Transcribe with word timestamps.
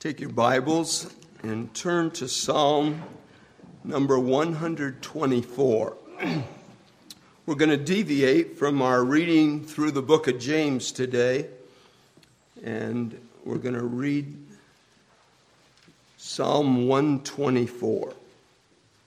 Take 0.00 0.18
your 0.18 0.30
Bibles 0.30 1.14
and 1.42 1.74
turn 1.74 2.10
to 2.12 2.26
Psalm 2.26 3.02
number 3.84 4.18
124. 4.18 5.96
We're 7.44 7.54
going 7.54 7.68
to 7.68 7.76
deviate 7.76 8.58
from 8.58 8.80
our 8.80 9.04
reading 9.04 9.62
through 9.62 9.90
the 9.90 10.00
book 10.00 10.26
of 10.26 10.38
James 10.38 10.90
today, 10.90 11.48
and 12.64 13.14
we're 13.44 13.58
going 13.58 13.74
to 13.74 13.82
read 13.82 14.34
Psalm 16.16 16.88
124. 16.88 18.14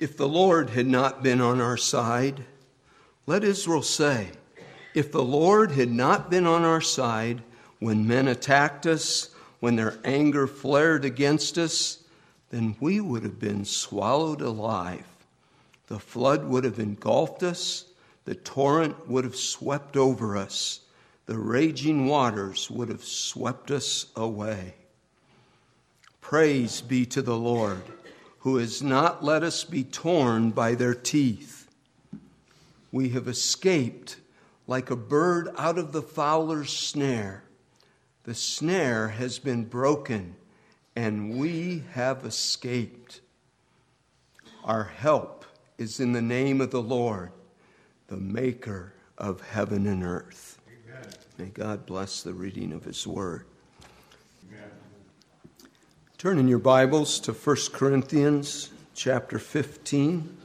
if 0.00 0.16
the 0.16 0.26
Lord 0.26 0.70
had 0.70 0.88
not 0.88 1.22
been 1.22 1.40
on 1.40 1.60
our 1.60 1.76
side, 1.76 2.42
let 3.28 3.44
Israel 3.44 3.82
say, 3.82 4.30
if 4.94 5.12
the 5.12 5.22
Lord 5.22 5.72
had 5.72 5.90
not 5.90 6.30
been 6.30 6.46
on 6.46 6.64
our 6.64 6.80
side 6.80 7.42
when 7.78 8.06
men 8.06 8.28
attacked 8.28 8.86
us, 8.86 9.34
when 9.60 9.76
their 9.76 9.98
anger 10.04 10.46
flared 10.46 11.04
against 11.04 11.58
us, 11.58 12.02
then 12.50 12.74
we 12.80 13.00
would 13.00 13.22
have 13.22 13.38
been 13.38 13.64
swallowed 13.64 14.40
alive. 14.40 15.06
The 15.86 15.98
flood 15.98 16.44
would 16.44 16.64
have 16.64 16.78
engulfed 16.78 17.42
us, 17.42 17.84
the 18.24 18.34
torrent 18.34 19.08
would 19.08 19.24
have 19.24 19.36
swept 19.36 19.96
over 19.96 20.36
us, 20.36 20.80
the 21.26 21.38
raging 21.38 22.06
waters 22.06 22.70
would 22.70 22.88
have 22.88 23.04
swept 23.04 23.70
us 23.70 24.06
away. 24.16 24.74
Praise 26.20 26.80
be 26.80 27.06
to 27.06 27.22
the 27.22 27.36
Lord, 27.36 27.82
who 28.40 28.56
has 28.56 28.82
not 28.82 29.24
let 29.24 29.42
us 29.42 29.64
be 29.64 29.84
torn 29.84 30.50
by 30.50 30.74
their 30.74 30.94
teeth. 30.94 31.68
We 32.92 33.10
have 33.10 33.28
escaped 33.28 34.16
like 34.70 34.88
a 34.88 34.96
bird 34.96 35.48
out 35.58 35.78
of 35.78 35.90
the 35.90 36.00
fowler's 36.00 36.72
snare. 36.72 37.42
The 38.22 38.36
snare 38.36 39.08
has 39.08 39.40
been 39.40 39.64
broken, 39.64 40.36
and 40.94 41.40
we 41.40 41.82
have 41.90 42.24
escaped. 42.24 43.20
Our 44.62 44.84
help 44.84 45.44
is 45.76 45.98
in 45.98 46.12
the 46.12 46.22
name 46.22 46.60
of 46.60 46.70
the 46.70 46.80
Lord, 46.80 47.32
the 48.06 48.16
maker 48.16 48.94
of 49.18 49.40
heaven 49.40 49.88
and 49.88 50.04
earth. 50.04 50.60
Amen. 50.68 51.08
May 51.36 51.46
God 51.46 51.84
bless 51.84 52.22
the 52.22 52.32
reading 52.32 52.72
of 52.72 52.84
his 52.84 53.04
word. 53.04 53.46
Amen. 54.48 54.70
Turn 56.16 56.38
in 56.38 56.46
your 56.46 56.60
Bibles 56.60 57.18
to 57.20 57.32
1 57.32 57.56
Corinthians 57.72 58.70
chapter 58.94 59.40
15. 59.40 60.39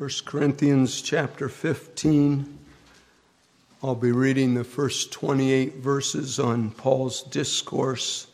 1 0.00 0.08
Corinthians 0.24 1.02
chapter 1.02 1.46
15. 1.50 2.58
I'll 3.82 3.94
be 3.94 4.12
reading 4.12 4.54
the 4.54 4.64
first 4.64 5.12
28 5.12 5.74
verses 5.74 6.38
on 6.38 6.70
Paul's 6.70 7.22
discourse 7.24 8.26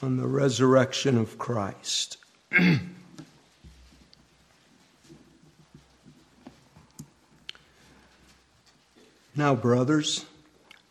on 0.00 0.16
the 0.16 0.26
resurrection 0.26 1.18
of 1.18 1.36
Christ. 1.36 2.16
now, 9.36 9.54
brothers, 9.54 10.24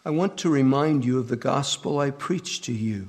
I 0.06 0.12
want 0.12 0.38
to 0.38 0.50
remind 0.52 1.06
you 1.06 1.18
of 1.18 1.28
the 1.28 1.36
gospel 1.36 1.98
I 1.98 2.12
preached 2.12 2.64
to 2.66 2.72
you, 2.72 3.08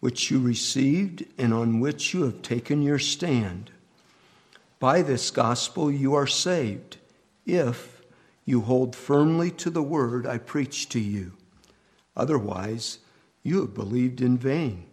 which 0.00 0.30
you 0.30 0.38
received 0.38 1.24
and 1.38 1.54
on 1.54 1.80
which 1.80 2.12
you 2.12 2.24
have 2.24 2.42
taken 2.42 2.82
your 2.82 2.98
stand. 2.98 3.70
By 4.80 5.02
this 5.02 5.30
gospel 5.30 5.90
you 5.90 6.14
are 6.14 6.26
saved, 6.26 6.96
if 7.44 8.02
you 8.46 8.62
hold 8.62 8.96
firmly 8.96 9.50
to 9.52 9.68
the 9.68 9.82
word 9.82 10.26
I 10.26 10.38
preach 10.38 10.88
to 10.88 10.98
you. 10.98 11.34
Otherwise, 12.16 12.98
you 13.42 13.60
have 13.60 13.74
believed 13.74 14.22
in 14.22 14.38
vain. 14.38 14.86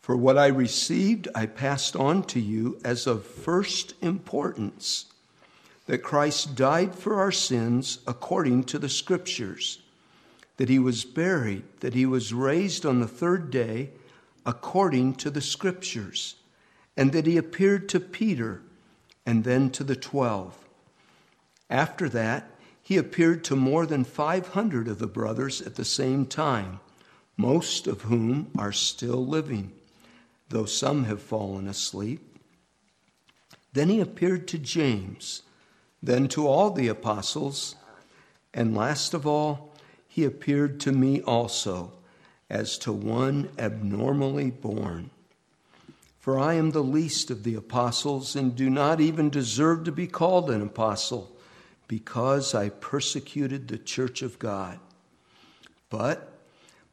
For 0.00 0.16
what 0.16 0.36
I 0.36 0.48
received, 0.48 1.28
I 1.32 1.46
passed 1.46 1.94
on 1.94 2.24
to 2.24 2.40
you 2.40 2.80
as 2.84 3.06
of 3.06 3.24
first 3.24 3.94
importance 4.02 5.06
that 5.86 5.98
Christ 5.98 6.56
died 6.56 6.96
for 6.96 7.20
our 7.20 7.30
sins 7.30 8.00
according 8.04 8.64
to 8.64 8.80
the 8.80 8.88
Scriptures, 8.88 9.80
that 10.56 10.68
he 10.68 10.80
was 10.80 11.04
buried, 11.04 11.62
that 11.80 11.94
he 11.94 12.04
was 12.04 12.34
raised 12.34 12.84
on 12.84 12.98
the 12.98 13.06
third 13.06 13.52
day 13.52 13.90
according 14.44 15.14
to 15.14 15.30
the 15.30 15.40
Scriptures 15.40 16.34
and 16.96 17.12
that 17.12 17.26
he 17.26 17.36
appeared 17.36 17.88
to 17.88 18.00
Peter 18.00 18.62
and 19.24 19.44
then 19.44 19.70
to 19.70 19.84
the 19.84 19.96
twelve. 19.96 20.56
After 21.70 22.08
that, 22.10 22.50
he 22.82 22.96
appeared 22.96 23.44
to 23.44 23.56
more 23.56 23.86
than 23.86 24.04
500 24.04 24.88
of 24.88 24.98
the 24.98 25.06
brothers 25.06 25.62
at 25.62 25.76
the 25.76 25.84
same 25.84 26.26
time, 26.26 26.80
most 27.36 27.86
of 27.86 28.02
whom 28.02 28.50
are 28.58 28.72
still 28.72 29.24
living, 29.24 29.72
though 30.48 30.66
some 30.66 31.04
have 31.04 31.22
fallen 31.22 31.68
asleep. 31.68 32.20
Then 33.72 33.88
he 33.88 34.00
appeared 34.00 34.46
to 34.48 34.58
James, 34.58 35.42
then 36.02 36.28
to 36.28 36.46
all 36.46 36.70
the 36.70 36.88
apostles, 36.88 37.76
and 38.52 38.76
last 38.76 39.14
of 39.14 39.26
all, 39.26 39.72
he 40.06 40.24
appeared 40.24 40.78
to 40.80 40.92
me 40.92 41.22
also, 41.22 41.92
as 42.50 42.76
to 42.78 42.92
one 42.92 43.48
abnormally 43.58 44.50
born. 44.50 45.08
For 46.22 46.38
I 46.38 46.54
am 46.54 46.70
the 46.70 46.84
least 46.84 47.32
of 47.32 47.42
the 47.42 47.56
apostles 47.56 48.36
and 48.36 48.54
do 48.54 48.70
not 48.70 49.00
even 49.00 49.28
deserve 49.28 49.82
to 49.84 49.90
be 49.90 50.06
called 50.06 50.50
an 50.50 50.62
apostle 50.62 51.36
because 51.88 52.54
I 52.54 52.68
persecuted 52.68 53.66
the 53.66 53.76
church 53.76 54.22
of 54.22 54.38
God. 54.38 54.78
But 55.90 56.32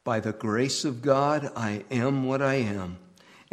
by 0.02 0.18
the 0.18 0.32
grace 0.32 0.84
of 0.84 1.00
God, 1.00 1.52
I 1.54 1.84
am 1.92 2.24
what 2.24 2.42
I 2.42 2.54
am, 2.54 2.98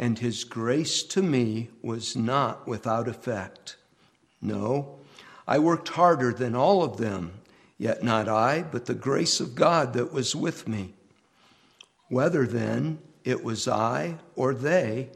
and 0.00 0.18
his 0.18 0.42
grace 0.42 1.04
to 1.04 1.22
me 1.22 1.70
was 1.80 2.16
not 2.16 2.66
without 2.66 3.06
effect. 3.06 3.76
No, 4.42 4.98
I 5.46 5.60
worked 5.60 5.90
harder 5.90 6.32
than 6.32 6.56
all 6.56 6.82
of 6.82 6.96
them, 6.96 7.34
yet 7.78 8.02
not 8.02 8.28
I, 8.28 8.62
but 8.62 8.86
the 8.86 8.94
grace 8.94 9.38
of 9.38 9.54
God 9.54 9.92
that 9.92 10.12
was 10.12 10.34
with 10.34 10.66
me. 10.66 10.94
Whether 12.08 12.48
then 12.48 12.98
it 13.22 13.44
was 13.44 13.68
I 13.68 14.16
or 14.34 14.54
they, 14.54 15.10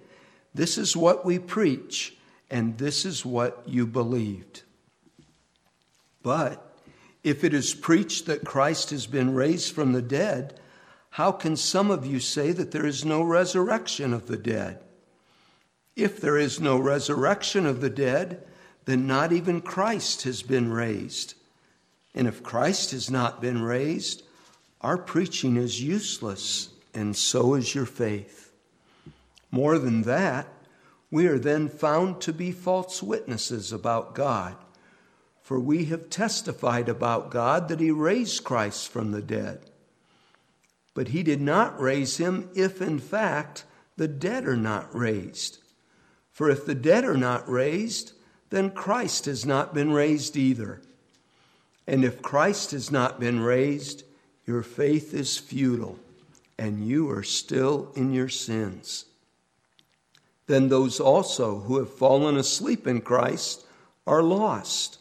this 0.54 0.76
is 0.78 0.96
what 0.96 1.24
we 1.24 1.38
preach, 1.38 2.16
and 2.50 2.78
this 2.78 3.04
is 3.04 3.24
what 3.24 3.62
you 3.66 3.86
believed. 3.86 4.62
But 6.22 6.76
if 7.24 7.44
it 7.44 7.54
is 7.54 7.74
preached 7.74 8.26
that 8.26 8.44
Christ 8.44 8.90
has 8.90 9.06
been 9.06 9.34
raised 9.34 9.74
from 9.74 9.92
the 9.92 10.02
dead, 10.02 10.58
how 11.10 11.32
can 11.32 11.56
some 11.56 11.90
of 11.90 12.06
you 12.06 12.20
say 12.20 12.52
that 12.52 12.70
there 12.70 12.86
is 12.86 13.04
no 13.04 13.22
resurrection 13.22 14.12
of 14.12 14.26
the 14.26 14.36
dead? 14.36 14.80
If 15.94 16.20
there 16.20 16.38
is 16.38 16.60
no 16.60 16.78
resurrection 16.78 17.66
of 17.66 17.80
the 17.80 17.90
dead, 17.90 18.46
then 18.84 19.06
not 19.06 19.32
even 19.32 19.60
Christ 19.60 20.22
has 20.22 20.42
been 20.42 20.72
raised. 20.72 21.34
And 22.14 22.26
if 22.26 22.42
Christ 22.42 22.90
has 22.92 23.10
not 23.10 23.40
been 23.40 23.62
raised, 23.62 24.22
our 24.80 24.98
preaching 24.98 25.56
is 25.56 25.82
useless, 25.82 26.70
and 26.94 27.14
so 27.16 27.54
is 27.54 27.74
your 27.74 27.86
faith. 27.86 28.51
More 29.52 29.78
than 29.78 30.02
that, 30.02 30.48
we 31.10 31.26
are 31.26 31.38
then 31.38 31.68
found 31.68 32.22
to 32.22 32.32
be 32.32 32.50
false 32.50 33.02
witnesses 33.02 33.70
about 33.70 34.14
God. 34.14 34.56
For 35.42 35.60
we 35.60 35.84
have 35.86 36.08
testified 36.08 36.88
about 36.88 37.30
God 37.30 37.68
that 37.68 37.78
He 37.78 37.90
raised 37.90 38.44
Christ 38.44 38.88
from 38.88 39.12
the 39.12 39.20
dead. 39.20 39.60
But 40.94 41.08
He 41.08 41.22
did 41.22 41.42
not 41.42 41.78
raise 41.78 42.16
Him 42.16 42.48
if, 42.54 42.80
in 42.80 42.98
fact, 42.98 43.64
the 43.98 44.08
dead 44.08 44.46
are 44.46 44.56
not 44.56 44.92
raised. 44.94 45.58
For 46.30 46.48
if 46.48 46.64
the 46.64 46.74
dead 46.74 47.04
are 47.04 47.18
not 47.18 47.46
raised, 47.46 48.14
then 48.48 48.70
Christ 48.70 49.26
has 49.26 49.44
not 49.44 49.74
been 49.74 49.92
raised 49.92 50.34
either. 50.34 50.80
And 51.86 52.04
if 52.04 52.22
Christ 52.22 52.70
has 52.70 52.90
not 52.90 53.20
been 53.20 53.40
raised, 53.40 54.04
your 54.46 54.62
faith 54.62 55.12
is 55.12 55.36
futile, 55.36 55.98
and 56.58 56.86
you 56.86 57.10
are 57.10 57.22
still 57.22 57.92
in 57.94 58.14
your 58.14 58.30
sins 58.30 59.06
then 60.52 60.68
those 60.68 61.00
also 61.00 61.60
who 61.60 61.78
have 61.78 61.90
fallen 61.90 62.36
asleep 62.36 62.86
in 62.86 63.00
Christ 63.00 63.64
are 64.06 64.22
lost. 64.22 64.98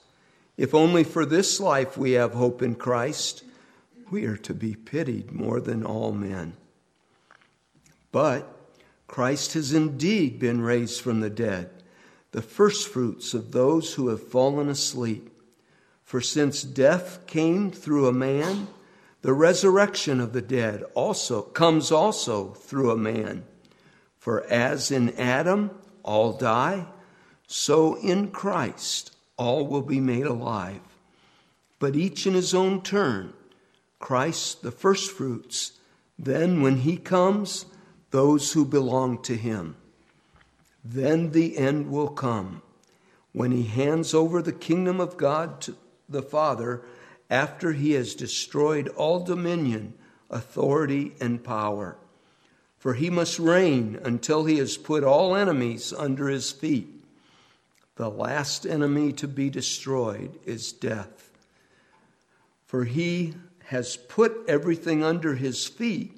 If 0.55 0.73
only 0.73 1.03
for 1.03 1.25
this 1.25 1.59
life 1.59 1.97
we 1.97 2.11
have 2.13 2.33
hope 2.33 2.61
in 2.61 2.75
Christ, 2.75 3.43
we 4.09 4.25
are 4.25 4.37
to 4.37 4.53
be 4.53 4.75
pitied 4.75 5.31
more 5.31 5.59
than 5.59 5.85
all 5.85 6.13
men. 6.13 6.53
But 8.13 8.47
Christ 9.07 9.53
has 9.53 9.73
indeed 9.73 10.39
been 10.39 10.61
raised 10.61 11.01
from 11.01 11.19
the 11.19 11.29
dead, 11.29 11.69
the 12.31 12.41
firstfruits 12.41 13.33
of 13.33 13.51
those 13.51 13.95
who 13.95 14.07
have 14.07 14.25
fallen 14.25 14.69
asleep. 14.69 15.37
For 16.03 16.21
since 16.21 16.61
death 16.61 17.27
came 17.27 17.71
through 17.71 18.07
a 18.07 18.13
man, 18.13 18.67
the 19.21 19.33
resurrection 19.33 20.21
of 20.21 20.31
the 20.31 20.41
dead 20.41 20.83
also 20.93 21.41
comes 21.41 21.91
also 21.91 22.51
through 22.51 22.91
a 22.91 22.97
man. 22.97 23.43
For 24.21 24.43
as 24.43 24.91
in 24.91 25.17
Adam 25.17 25.71
all 26.03 26.33
die, 26.33 26.85
so 27.47 27.95
in 27.95 28.29
Christ 28.29 29.15
all 29.35 29.65
will 29.65 29.81
be 29.81 29.99
made 29.99 30.27
alive, 30.27 30.81
but 31.79 31.95
each 31.95 32.27
in 32.27 32.35
his 32.35 32.53
own 32.53 32.83
turn. 32.83 33.33
Christ 33.97 34.61
the 34.61 34.69
firstfruits, 34.69 35.71
then 36.19 36.61
when 36.61 36.77
he 36.77 36.97
comes, 36.97 37.65
those 38.11 38.53
who 38.53 38.63
belong 38.63 39.23
to 39.23 39.35
him. 39.35 39.75
Then 40.85 41.31
the 41.31 41.57
end 41.57 41.89
will 41.89 42.09
come 42.09 42.61
when 43.31 43.51
he 43.51 43.63
hands 43.63 44.13
over 44.13 44.43
the 44.43 44.53
kingdom 44.53 44.99
of 44.99 45.17
God 45.17 45.61
to 45.61 45.75
the 46.07 46.21
Father 46.21 46.83
after 47.27 47.71
he 47.71 47.93
has 47.93 48.13
destroyed 48.13 48.87
all 48.89 49.23
dominion, 49.23 49.95
authority, 50.29 51.13
and 51.19 51.43
power. 51.43 51.97
For 52.81 52.95
he 52.95 53.11
must 53.11 53.37
reign 53.37 53.99
until 54.03 54.45
he 54.45 54.57
has 54.57 54.75
put 54.75 55.03
all 55.03 55.35
enemies 55.35 55.93
under 55.93 56.29
his 56.29 56.51
feet. 56.51 56.89
The 57.95 58.09
last 58.09 58.65
enemy 58.65 59.13
to 59.13 59.27
be 59.27 59.51
destroyed 59.51 60.39
is 60.47 60.73
death. 60.73 61.29
For 62.65 62.85
he 62.85 63.35
has 63.65 63.97
put 63.97 64.33
everything 64.47 65.03
under 65.03 65.35
his 65.35 65.67
feet. 65.67 66.17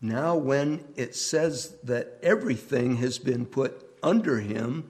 Now, 0.00 0.36
when 0.36 0.84
it 0.96 1.14
says 1.14 1.76
that 1.82 2.18
everything 2.22 2.96
has 2.96 3.18
been 3.18 3.44
put 3.44 3.98
under 4.02 4.40
him, 4.40 4.88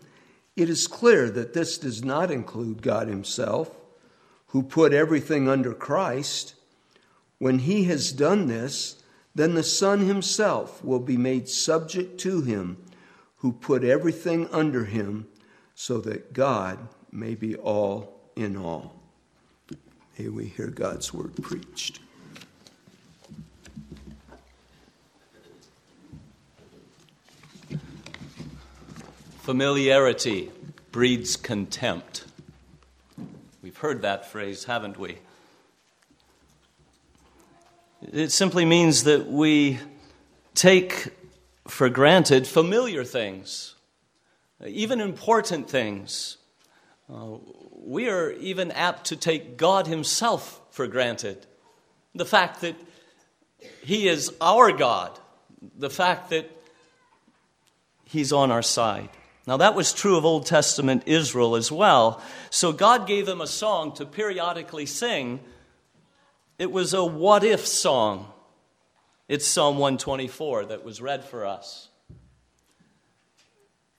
it 0.54 0.70
is 0.70 0.86
clear 0.86 1.28
that 1.30 1.54
this 1.54 1.76
does 1.76 2.04
not 2.04 2.30
include 2.30 2.82
God 2.82 3.08
Himself, 3.08 3.76
who 4.48 4.62
put 4.62 4.92
everything 4.92 5.48
under 5.48 5.74
Christ. 5.74 6.54
When 7.38 7.58
He 7.58 7.84
has 7.84 8.12
done 8.12 8.46
this, 8.46 8.95
then 9.36 9.54
the 9.54 9.62
Son 9.62 10.00
Himself 10.00 10.82
will 10.82 10.98
be 10.98 11.18
made 11.18 11.46
subject 11.46 12.18
to 12.20 12.40
Him, 12.40 12.78
who 13.40 13.52
put 13.52 13.84
everything 13.84 14.48
under 14.50 14.86
Him, 14.86 15.26
so 15.74 15.98
that 16.00 16.32
God 16.32 16.78
may 17.12 17.34
be 17.34 17.54
all 17.54 18.30
in 18.34 18.56
all. 18.56 18.98
May 20.18 20.30
we 20.30 20.46
hear 20.46 20.68
God's 20.68 21.12
word 21.12 21.36
preached. 21.42 22.00
Familiarity 29.42 30.50
breeds 30.92 31.36
contempt. 31.36 32.24
We've 33.62 33.76
heard 33.76 34.00
that 34.00 34.32
phrase, 34.32 34.64
haven't 34.64 34.98
we? 34.98 35.18
It 38.02 38.30
simply 38.30 38.64
means 38.64 39.04
that 39.04 39.26
we 39.26 39.78
take 40.54 41.08
for 41.66 41.88
granted 41.88 42.46
familiar 42.46 43.04
things, 43.04 43.74
even 44.64 45.00
important 45.00 45.70
things. 45.70 46.36
Uh, 47.12 47.38
we 47.72 48.08
are 48.08 48.32
even 48.32 48.70
apt 48.72 49.06
to 49.06 49.16
take 49.16 49.56
God 49.56 49.86
Himself 49.86 50.60
for 50.70 50.86
granted. 50.86 51.46
The 52.14 52.26
fact 52.26 52.60
that 52.60 52.76
He 53.82 54.08
is 54.08 54.32
our 54.40 54.72
God, 54.72 55.18
the 55.78 55.90
fact 55.90 56.30
that 56.30 56.50
He's 58.04 58.32
on 58.32 58.50
our 58.50 58.62
side. 58.62 59.08
Now, 59.46 59.56
that 59.58 59.74
was 59.74 59.92
true 59.92 60.16
of 60.16 60.24
Old 60.24 60.44
Testament 60.44 61.04
Israel 61.06 61.56
as 61.56 61.72
well. 61.72 62.20
So, 62.50 62.72
God 62.72 63.06
gave 63.06 63.26
them 63.26 63.40
a 63.40 63.46
song 63.46 63.94
to 63.94 64.04
periodically 64.04 64.86
sing. 64.86 65.40
It 66.58 66.72
was 66.72 66.94
a 66.94 67.04
what 67.04 67.44
if 67.44 67.66
song. 67.66 68.32
It's 69.28 69.46
Psalm 69.46 69.78
124 69.78 70.66
that 70.66 70.84
was 70.84 71.02
read 71.02 71.24
for 71.24 71.44
us. 71.44 71.88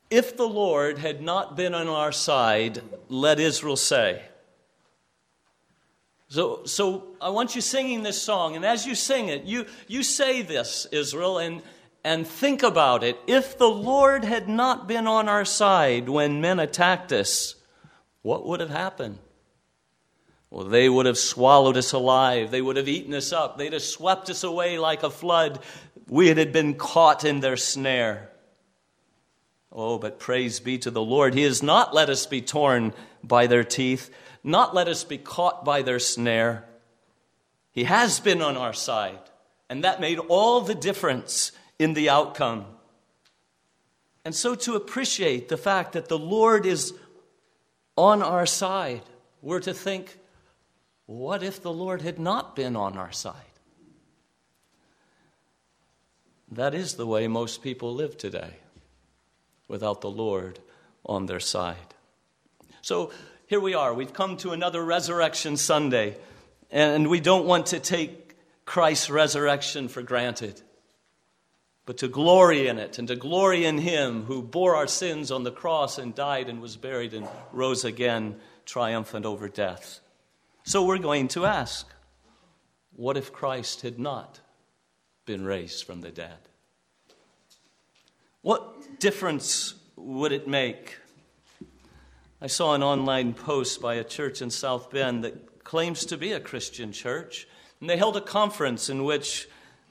If 0.10 0.38
the 0.38 0.48
Lord 0.48 0.98
had 0.98 1.22
not 1.22 1.58
been 1.58 1.76
on 1.76 1.88
our 1.88 2.14
side, 2.14 2.82
let 3.10 3.40
Israel 3.40 3.76
say. 3.76 4.22
So, 6.30 6.66
so 6.66 7.10
I 7.22 7.30
want 7.30 7.56
you 7.56 7.62
singing 7.62 8.04
this 8.04 8.22
song, 8.22 8.56
and 8.56 8.66
as 8.66 8.86
you 8.86 8.96
sing 8.96 9.28
it, 9.28 9.44
you, 9.44 9.66
you 9.88 10.04
say 10.04 10.42
this, 10.42 10.86
Israel, 10.92 11.38
and, 11.38 11.62
and 12.04 12.26
think 12.26 12.64
about 12.64 13.04
it. 13.04 13.18
If 13.28 13.58
the 13.58 13.70
Lord 13.70 14.24
had 14.24 14.50
not 14.50 14.88
been 14.88 15.08
on 15.08 15.30
our 15.30 15.46
side 15.46 16.10
when 16.10 16.42
men 16.42 16.60
attacked 16.60 17.12
us, 17.12 17.56
what 18.24 18.46
would 18.46 18.60
have 18.60 18.70
happened? 18.70 19.20
Well, 20.50 20.66
they 20.66 20.88
would 20.88 21.06
have 21.06 21.18
swallowed 21.18 21.78
us 21.78 21.92
alive. 21.92 22.52
They 22.52 22.62
would 22.62 22.78
have 22.78 22.88
eaten 22.88 23.14
us 23.14 23.34
up. 23.34 23.58
They'd 23.58 23.74
have 23.74 23.82
swept 23.82 24.30
us 24.30 24.44
away 24.44 24.80
like 24.80 25.04
a 25.04 25.10
flood. 25.10 25.60
We 26.08 26.30
had 26.30 26.54
been 26.54 26.76
caught 26.76 27.26
in 27.26 27.42
their 27.42 27.58
snare. 27.58 28.30
Oh, 29.72 29.98
but 29.98 30.20
praise 30.20 30.60
be 30.60 30.78
to 30.80 30.92
the 30.92 31.02
Lord. 31.04 31.34
He 31.34 31.44
has 31.44 31.62
not 31.62 31.94
let 31.94 32.10
us 32.10 32.26
be 32.26 32.42
torn 32.42 32.94
by 33.24 33.48
their 33.48 33.66
teeth, 33.66 34.10
not 34.44 34.74
let 34.74 34.88
us 34.88 35.04
be 35.04 35.18
caught 35.18 35.66
by 35.66 35.82
their 35.82 36.00
snare. 36.00 36.66
He 37.72 37.84
has 37.84 38.20
been 38.20 38.42
on 38.42 38.56
our 38.56 38.74
side, 38.74 39.20
and 39.70 39.84
that 39.84 40.00
made 40.00 40.18
all 40.18 40.62
the 40.62 40.74
difference 40.74 41.52
in 41.78 41.94
the 41.94 42.10
outcome. 42.10 42.66
And 44.24 44.34
so 44.34 44.56
to 44.56 44.76
appreciate 44.76 45.50
the 45.50 45.58
fact 45.58 45.94
that 45.94 46.08
the 46.08 46.18
Lord 46.18 46.66
is 46.66 46.94
on 47.96 48.24
our 48.24 48.46
side, 48.46 49.04
we're 49.42 49.60
to 49.60 49.74
think, 49.74 50.18
what 51.08 51.42
if 51.42 51.62
the 51.62 51.74
Lord 51.74 52.04
had 52.04 52.20
not 52.20 52.56
been 52.56 52.76
on 52.76 52.98
our 52.98 53.12
side? 53.12 53.34
That 56.52 56.76
is 56.76 56.94
the 56.94 57.08
way 57.08 57.28
most 57.28 57.64
people 57.64 57.94
live 57.94 58.18
today, 58.18 58.58
without 59.68 60.02
the 60.02 60.12
Lord 60.12 60.60
on 61.06 61.26
their 61.26 61.40
side. 61.40 61.76
So 62.82 63.12
here 63.48 63.60
we 63.60 63.74
are. 63.74 63.94
We've 63.94 64.14
come 64.14 64.38
to 64.38 64.52
another 64.52 64.86
Resurrection 64.86 65.58
Sunday, 65.58 66.18
and 66.70 67.10
we 67.10 67.20
don't 67.20 67.48
want 67.48 67.68
to 67.68 67.80
take 67.80 68.36
Christ's 68.66 69.10
resurrection 69.10 69.88
for 69.88 70.04
granted 70.04 70.62
but 71.88 71.98
to 72.00 72.10
glory 72.10 72.68
in 72.68 72.78
it 72.78 73.00
and 73.00 73.08
to 73.08 73.16
glory 73.16 73.66
in 73.66 73.78
Him 73.78 74.26
who 74.26 74.44
bore 74.44 74.76
our 74.76 74.88
sins 74.88 75.32
on 75.32 75.44
the 75.44 75.54
cross 75.54 75.98
and 75.98 76.14
died 76.14 76.50
and 76.50 76.62
was 76.62 76.76
buried 76.76 77.14
and 77.14 77.26
rose 77.54 77.86
again, 77.86 78.36
triumphant 78.66 79.26
over 79.26 79.48
death. 79.48 80.02
So 80.68 80.84
we're 80.84 80.98
going 80.98 81.30
to 81.30 81.46
ask 81.46 81.88
what 82.92 83.16
if 83.16 83.32
Christ 83.32 83.84
had 83.84 83.98
not 83.98 84.42
been 85.26 85.46
raised 85.46 85.86
from 85.86 86.02
the 86.02 86.12
dead? 86.12 86.40
What 88.42 89.00
difference 89.00 89.76
would 89.96 90.34
it 90.34 90.46
make? 90.46 90.98
I 92.42 92.48
saw 92.48 92.74
an 92.74 92.84
online 92.84 93.34
post 93.34 93.82
by 93.82 93.94
a 93.94 94.04
church 94.04 94.42
in 94.42 94.50
South 94.50 94.92
Bend 94.92 95.24
that 95.24 95.64
claims 95.64 96.04
to 96.08 96.18
be 96.18 96.34
a 96.34 96.40
Christian 96.42 96.92
church, 96.92 97.48
and 97.80 97.90
they 97.90 97.96
held 97.96 98.18
a 98.18 98.22
conference 98.22 98.90
in 98.90 99.06
which 99.06 99.48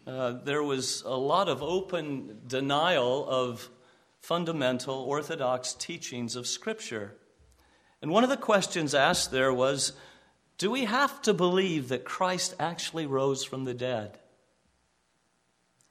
uh, 0.07 0.33
there 0.45 0.63
was 0.63 1.03
a 1.07 1.17
lot 1.17 1.49
of 1.49 1.63
open 1.63 2.43
denial 2.47 3.27
of 3.27 3.71
fundamental 4.21 4.97
orthodox 4.97 5.73
teachings 5.73 6.37
of 6.37 6.47
Scripture. 6.47 7.15
And 8.03 8.11
one 8.11 8.25
of 8.25 8.29
the 8.29 8.37
questions 8.37 8.95
asked 8.95 9.31
there 9.31 9.55
was 9.55 9.95
Do 10.59 10.71
we 10.71 10.85
have 10.87 11.21
to 11.23 11.35
believe 11.35 11.89
that 11.89 12.05
Christ 12.05 12.55
actually 12.59 13.07
rose 13.07 13.45
from 13.45 13.65
the 13.65 13.75
dead? 13.75 14.19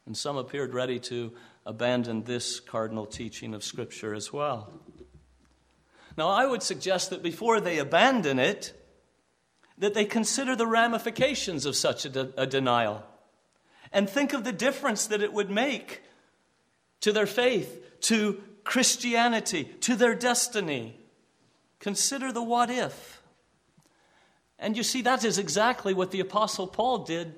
And 0.05 0.17
some 0.17 0.37
appeared 0.37 0.73
ready 0.73 0.99
to 1.01 1.33
abandon 1.65 2.23
this 2.23 2.59
cardinal 2.59 3.05
teaching 3.05 3.53
of 3.53 3.63
Scripture 3.63 4.13
as 4.13 4.31
well. 4.31 4.71
Now, 6.17 6.29
I 6.29 6.45
would 6.45 6.63
suggest 6.63 7.09
that 7.09 7.21
before 7.21 7.59
they 7.59 7.77
abandon 7.77 8.39
it, 8.39 8.73
that 9.77 9.93
they 9.93 10.05
consider 10.05 10.55
the 10.55 10.67
ramifications 10.67 11.65
of 11.65 11.75
such 11.75 12.05
a, 12.05 12.09
de- 12.09 12.33
a 12.37 12.47
denial 12.47 13.03
and 13.91 14.09
think 14.09 14.33
of 14.33 14.43
the 14.43 14.51
difference 14.51 15.07
that 15.07 15.21
it 15.21 15.33
would 15.33 15.49
make 15.49 16.01
to 17.01 17.11
their 17.11 17.25
faith, 17.25 18.01
to 18.01 18.41
Christianity, 18.63 19.65
to 19.81 19.95
their 19.95 20.15
destiny. 20.15 20.99
Consider 21.79 22.31
the 22.31 22.43
what 22.43 22.69
if. 22.69 23.14
And 24.57 24.77
you 24.77 24.83
see, 24.83 25.01
that 25.01 25.23
is 25.23 25.37
exactly 25.37 25.93
what 25.93 26.11
the 26.11 26.19
Apostle 26.21 26.67
Paul 26.67 26.99
did 26.99 27.35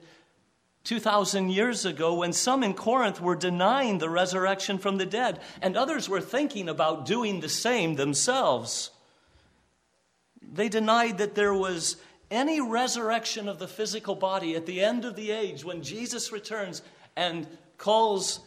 2,000 0.84 1.50
years 1.50 1.86
ago 1.86 2.14
when 2.14 2.32
some 2.32 2.64
in 2.64 2.74
Corinth 2.74 3.20
were 3.20 3.36
denying 3.36 3.98
the 3.98 4.10
resurrection 4.10 4.78
from 4.78 4.98
the 4.98 5.06
dead, 5.06 5.40
and 5.62 5.76
others 5.76 6.08
were 6.08 6.22
thinking 6.22 6.70
about 6.70 7.06
doing 7.06 7.40
the 7.40 7.50
same 7.50 7.96
themselves. 7.96 8.92
They 10.42 10.70
denied 10.70 11.18
that 11.18 11.36
there 11.36 11.54
was 11.54 11.98
any 12.32 12.62
resurrection 12.62 13.48
of 13.48 13.60
the 13.60 13.68
physical 13.68 14.16
body 14.16 14.56
at 14.56 14.66
the 14.66 14.82
end 14.82 15.04
of 15.06 15.16
the 15.16 15.32
age 15.32 15.66
when 15.66 15.82
Jesus 15.82 16.32
returns 16.32 16.82
and 17.16 17.48
calls 17.78 18.40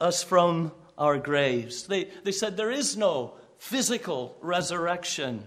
us 0.00 0.22
from 0.22 0.72
our 0.98 1.18
graves. 1.18 1.86
They, 1.86 2.10
they 2.24 2.32
said 2.32 2.56
there 2.56 2.70
is 2.70 2.96
no 2.96 3.34
physical 3.58 4.36
resurrection. 4.40 5.44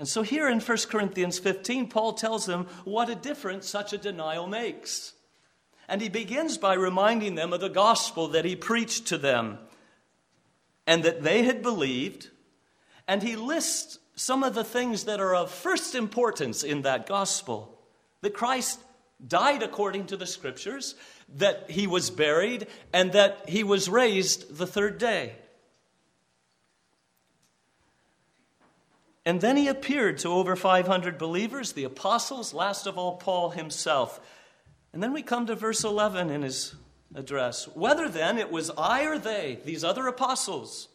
And 0.00 0.08
so 0.08 0.22
here 0.22 0.48
in 0.48 0.60
1 0.60 0.78
Corinthians 0.88 1.38
15, 1.38 1.88
Paul 1.88 2.14
tells 2.14 2.46
them 2.46 2.66
what 2.84 3.10
a 3.10 3.14
difference 3.14 3.68
such 3.68 3.92
a 3.92 3.98
denial 3.98 4.46
makes. 4.46 5.12
And 5.90 6.00
he 6.00 6.08
begins 6.08 6.56
by 6.56 6.72
reminding 6.72 7.34
them 7.34 7.52
of 7.52 7.60
the 7.60 7.68
gospel 7.68 8.28
that 8.28 8.46
he 8.46 8.56
preached 8.56 9.08
to 9.08 9.18
them 9.18 9.58
and 10.86 11.02
that 11.02 11.22
they 11.22 11.42
had 11.42 11.60
believed, 11.60 12.30
and 13.06 13.22
he 13.22 13.36
lists 13.36 13.98
some 14.14 14.42
of 14.42 14.54
the 14.54 14.64
things 14.64 15.04
that 15.04 15.20
are 15.20 15.34
of 15.34 15.50
first 15.50 15.94
importance 15.94 16.62
in 16.64 16.80
that 16.80 17.06
gospel. 17.06 17.78
That 18.22 18.32
Christ 18.32 18.80
died 19.28 19.62
according 19.62 20.06
to 20.06 20.16
the 20.16 20.26
scriptures, 20.26 20.94
that 21.36 21.70
he 21.70 21.86
was 21.86 22.08
buried, 22.08 22.68
and 22.94 23.12
that 23.12 23.50
he 23.50 23.62
was 23.62 23.86
raised 23.86 24.56
the 24.56 24.66
third 24.66 24.96
day. 24.96 25.34
And 29.30 29.40
then 29.40 29.56
he 29.56 29.68
appeared 29.68 30.18
to 30.18 30.28
over 30.28 30.56
500 30.56 31.16
believers, 31.16 31.70
the 31.70 31.84
apostles, 31.84 32.52
last 32.52 32.88
of 32.88 32.98
all, 32.98 33.16
Paul 33.16 33.50
himself. 33.50 34.18
And 34.92 35.00
then 35.00 35.12
we 35.12 35.22
come 35.22 35.46
to 35.46 35.54
verse 35.54 35.84
11 35.84 36.30
in 36.30 36.42
his 36.42 36.74
address. 37.14 37.68
Whether 37.76 38.08
then 38.08 38.38
it 38.38 38.50
was 38.50 38.72
I 38.76 39.04
or 39.04 39.20
they, 39.20 39.60
these 39.64 39.84
other 39.84 40.08
apostles, 40.08 40.88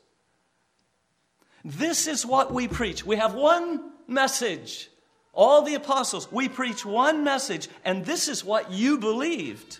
this 1.63 2.07
is 2.07 2.25
what 2.25 2.53
we 2.53 2.67
preach. 2.67 3.05
We 3.05 3.15
have 3.15 3.33
one 3.33 3.93
message. 4.05 4.89
All 5.31 5.61
the 5.61 5.75
apostles, 5.75 6.29
we 6.29 6.49
preach 6.49 6.85
one 6.85 7.23
message, 7.23 7.69
and 7.85 8.03
this 8.03 8.27
is 8.27 8.43
what 8.43 8.69
you 8.69 8.97
believed. 8.97 9.79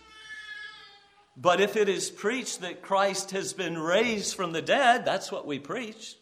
But 1.35 1.59
if 1.59 1.75
it 1.75 1.89
is 1.89 2.09
preached 2.09 2.62
that 2.62 2.81
Christ 2.81 3.31
has 3.31 3.51
been 3.51 3.77
raised 3.77 4.33
from 4.33 4.53
the 4.53 4.62
dead, 4.62 5.03
that's 5.03 5.29
what 5.29 5.45
we 5.45 5.59
preach. 5.59 6.15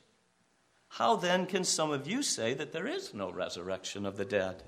How 0.97 1.15
then 1.15 1.47
can 1.47 1.63
some 1.63 1.89
of 1.89 2.07
you 2.07 2.21
say 2.21 2.53
that 2.53 2.71
there 2.71 2.85
is 2.85 3.15
no 3.15 3.31
resurrection 3.31 4.05
of 4.05 4.15
the 4.15 4.25
dead? 4.25 4.61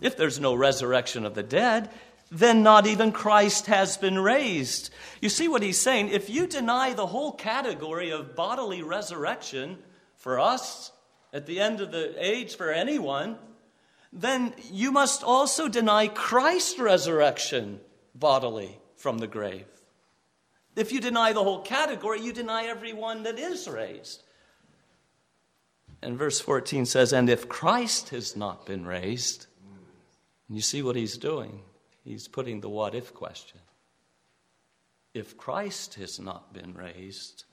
If 0.00 0.16
there's 0.16 0.40
no 0.40 0.54
resurrection 0.54 1.26
of 1.26 1.34
the 1.34 1.42
dead, 1.42 1.90
then 2.30 2.62
not 2.62 2.86
even 2.86 3.12
Christ 3.12 3.66
has 3.66 3.98
been 3.98 4.18
raised. 4.18 4.88
You 5.20 5.28
see 5.28 5.46
what 5.46 5.62
he's 5.62 5.78
saying? 5.78 6.08
If 6.08 6.30
you 6.30 6.46
deny 6.46 6.94
the 6.94 7.06
whole 7.06 7.32
category 7.32 8.08
of 8.08 8.34
bodily 8.34 8.82
resurrection 8.82 9.76
for 10.16 10.40
us, 10.40 10.90
at 11.34 11.44
the 11.44 11.60
end 11.60 11.82
of 11.82 11.92
the 11.92 12.14
age, 12.18 12.56
for 12.56 12.70
anyone, 12.70 13.36
then 14.14 14.54
you 14.72 14.90
must 14.90 15.22
also 15.22 15.68
deny 15.68 16.08
Christ's 16.08 16.78
resurrection 16.78 17.80
bodily 18.14 18.80
from 18.96 19.18
the 19.18 19.26
grave. 19.26 19.66
If 20.76 20.92
you 20.92 21.00
deny 21.00 21.34
the 21.34 21.44
whole 21.44 21.60
category, 21.60 22.22
you 22.22 22.32
deny 22.32 22.64
everyone 22.64 23.24
that 23.24 23.38
is 23.38 23.68
raised. 23.68 24.22
And 26.02 26.18
verse 26.18 26.40
14 26.40 26.86
says, 26.86 27.12
And 27.12 27.28
if 27.28 27.48
Christ 27.48 28.10
has 28.10 28.36
not 28.36 28.66
been 28.66 28.86
raised, 28.86 29.46
you 30.48 30.60
see 30.60 30.82
what 30.82 30.96
he's 30.96 31.16
doing? 31.16 31.60
He's 32.04 32.28
putting 32.28 32.60
the 32.60 32.68
what 32.68 32.94
if 32.94 33.12
question. 33.12 33.60
If 35.14 35.36
Christ 35.36 35.94
has 35.94 36.20
not 36.20 36.52
been 36.52 36.74
raised, 36.74 37.44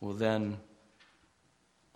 well, 0.00 0.12
then 0.12 0.58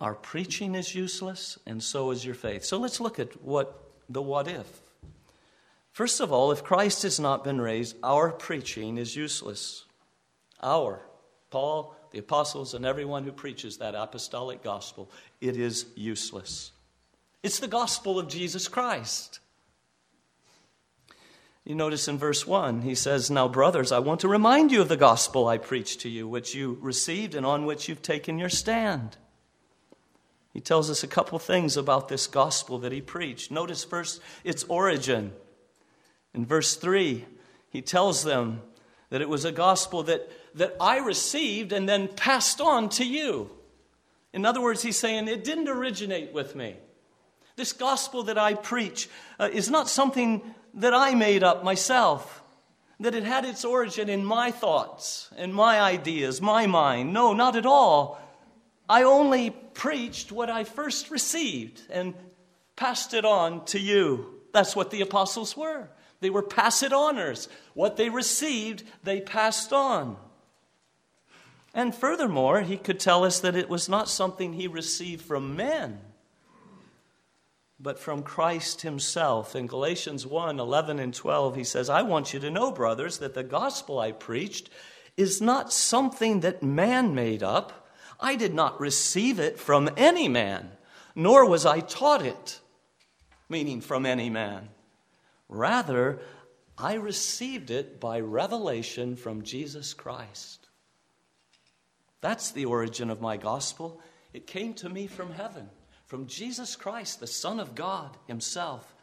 our 0.01 0.15
preaching 0.15 0.75
is 0.75 0.93
useless, 0.93 1.57
and 1.65 1.81
so 1.81 2.11
is 2.11 2.25
your 2.25 2.35
faith. 2.35 2.65
So 2.65 2.77
let's 2.77 2.99
look 2.99 3.19
at 3.19 3.41
what 3.41 3.91
the 4.09 4.21
what 4.21 4.47
if. 4.47 4.81
First 5.93 6.19
of 6.19 6.33
all, 6.33 6.51
if 6.51 6.63
Christ 6.63 7.03
has 7.03 7.19
not 7.19 7.43
been 7.43 7.61
raised, 7.61 7.95
our 8.03 8.31
preaching 8.31 8.97
is 8.97 9.15
useless. 9.15 9.85
Our, 10.61 11.01
Paul, 11.51 11.95
the 12.13 12.19
apostles, 12.19 12.75
and 12.75 12.85
everyone 12.85 13.23
who 13.23 13.31
preaches 13.31 13.77
that 13.77 13.95
apostolic 13.95 14.63
gospel, 14.63 15.09
it 15.41 15.57
is 15.57 15.87
useless. 15.95 16.71
It's 17.41 17.59
the 17.59 17.67
gospel 17.67 18.19
of 18.19 18.29
Jesus 18.29 18.67
Christ. 18.67 19.39
You 21.65 21.73
notice 21.73 22.07
in 22.07 22.19
verse 22.19 22.45
1, 22.45 22.83
he 22.83 22.93
says, 22.93 23.31
Now, 23.31 23.47
brothers, 23.47 23.91
I 23.91 23.99
want 23.99 24.19
to 24.19 24.27
remind 24.27 24.71
you 24.71 24.81
of 24.81 24.89
the 24.89 24.97
gospel 24.97 25.47
I 25.47 25.57
preached 25.57 26.01
to 26.01 26.09
you, 26.09 26.27
which 26.27 26.53
you 26.53 26.77
received 26.81 27.33
and 27.33 27.45
on 27.45 27.65
which 27.65 27.89
you've 27.89 28.01
taken 28.03 28.37
your 28.37 28.49
stand. 28.49 29.17
He 30.53 30.61
tells 30.61 30.91
us 30.91 31.03
a 31.03 31.07
couple 31.07 31.39
things 31.39 31.75
about 31.75 32.09
this 32.09 32.27
gospel 32.27 32.77
that 32.79 32.91
he 32.91 33.01
preached. 33.01 33.49
Notice 33.49 33.83
first 33.83 34.21
its 34.43 34.63
origin. 34.65 35.33
In 36.35 36.45
verse 36.45 36.75
3, 36.75 37.25
he 37.71 37.81
tells 37.81 38.23
them 38.23 38.61
that 39.09 39.21
it 39.21 39.29
was 39.29 39.45
a 39.45 39.51
gospel 39.51 40.03
that 40.03 40.29
that 40.55 40.75
I 40.79 40.99
received 40.99 41.71
and 41.71 41.87
then 41.87 42.07
passed 42.07 42.61
on 42.61 42.89
to 42.89 43.05
you. 43.05 43.49
In 44.33 44.45
other 44.45 44.61
words, 44.61 44.81
he's 44.81 44.97
saying 44.97 45.27
it 45.27 45.43
didn't 45.43 45.69
originate 45.69 46.33
with 46.33 46.55
me. 46.55 46.75
This 47.55 47.73
gospel 47.73 48.23
that 48.23 48.37
I 48.37 48.55
preach 48.55 49.09
uh, 49.39 49.49
is 49.51 49.69
not 49.69 49.87
something 49.87 50.41
that 50.75 50.93
I 50.93 51.13
made 51.13 51.43
up 51.43 51.63
myself, 51.63 52.43
that 52.99 53.13
it 53.13 53.23
had 53.23 53.45
its 53.45 53.63
origin 53.63 54.09
in 54.09 54.25
my 54.25 54.49
thoughts 54.49 55.29
and 55.37 55.53
my 55.53 55.79
ideas, 55.79 56.41
my 56.41 56.65
mind. 56.65 57.13
No, 57.13 57.33
not 57.33 57.55
at 57.55 57.65
all. 57.65 58.19
I 58.89 59.03
only 59.03 59.51
preached 59.51 60.31
what 60.31 60.49
I 60.49 60.63
first 60.63 61.11
received 61.11 61.83
and 61.91 62.15
passed 62.75 63.13
it 63.13 63.25
on 63.25 63.65
to 63.65 63.79
you. 63.79 64.41
That's 64.51 64.75
what 64.75 64.89
the 64.89 65.01
apostles 65.01 65.55
were. 65.55 65.89
They 66.21 66.29
were 66.29 66.41
pass 66.41 66.81
it 66.83 66.91
oners. 66.91 67.47
What 67.73 67.97
they 67.97 68.09
received, 68.09 68.83
they 69.03 69.21
passed 69.21 69.73
on. 69.73 70.17
And 71.73 71.95
furthermore, 71.95 72.61
he 72.61 72.77
could 72.77 72.99
tell 72.99 73.23
us 73.23 73.39
that 73.39 73.55
it 73.55 73.69
was 73.69 73.89
not 73.89 74.07
something 74.07 74.53
he 74.53 74.67
received 74.67 75.25
from 75.25 75.55
men, 75.55 75.99
but 77.79 77.97
from 77.97 78.21
Christ 78.21 78.81
himself. 78.81 79.55
In 79.55 79.65
Galatians 79.65 80.27
1 80.27 80.59
11 80.59 80.99
and 80.99 81.13
12, 81.13 81.55
he 81.55 81.63
says, 81.63 81.89
I 81.89 82.03
want 82.03 82.33
you 82.33 82.39
to 82.41 82.51
know, 82.51 82.71
brothers, 82.71 83.17
that 83.17 83.33
the 83.33 83.43
gospel 83.43 83.99
I 83.99 84.11
preached 84.11 84.69
is 85.17 85.41
not 85.41 85.73
something 85.73 86.41
that 86.41 86.61
man 86.61 87.15
made 87.15 87.41
up. 87.41 87.89
I 88.19 88.35
did 88.35 88.53
not 88.53 88.79
receive 88.79 89.39
it 89.39 89.59
from 89.59 89.89
any 89.97 90.27
man, 90.27 90.71
nor 91.15 91.47
was 91.47 91.65
I 91.65 91.79
taught 91.79 92.23
it, 92.23 92.59
meaning 93.49 93.81
from 93.81 94.05
any 94.05 94.29
man. 94.29 94.69
Rather, 95.49 96.21
I 96.77 96.93
received 96.93 97.71
it 97.71 97.99
by 97.99 98.19
revelation 98.19 99.15
from 99.15 99.43
Jesus 99.43 99.93
Christ. 99.93 100.62
That's 102.23 102.51
the 102.51 102.63
origin 102.63 103.09
of 103.09 103.19
my 103.19 103.35
gospel. 103.35 103.99
It 104.31 104.47
came 104.47 104.73
to 104.75 104.87
me 104.87 105.07
from 105.07 105.33
heaven, 105.33 105.69
from 106.05 106.25
Jesus 106.25 106.77
Christ, 106.77 107.19
the 107.19 107.27
Son 107.27 107.59
of 107.59 107.75
God 107.75 108.15
Himself. 108.27 108.95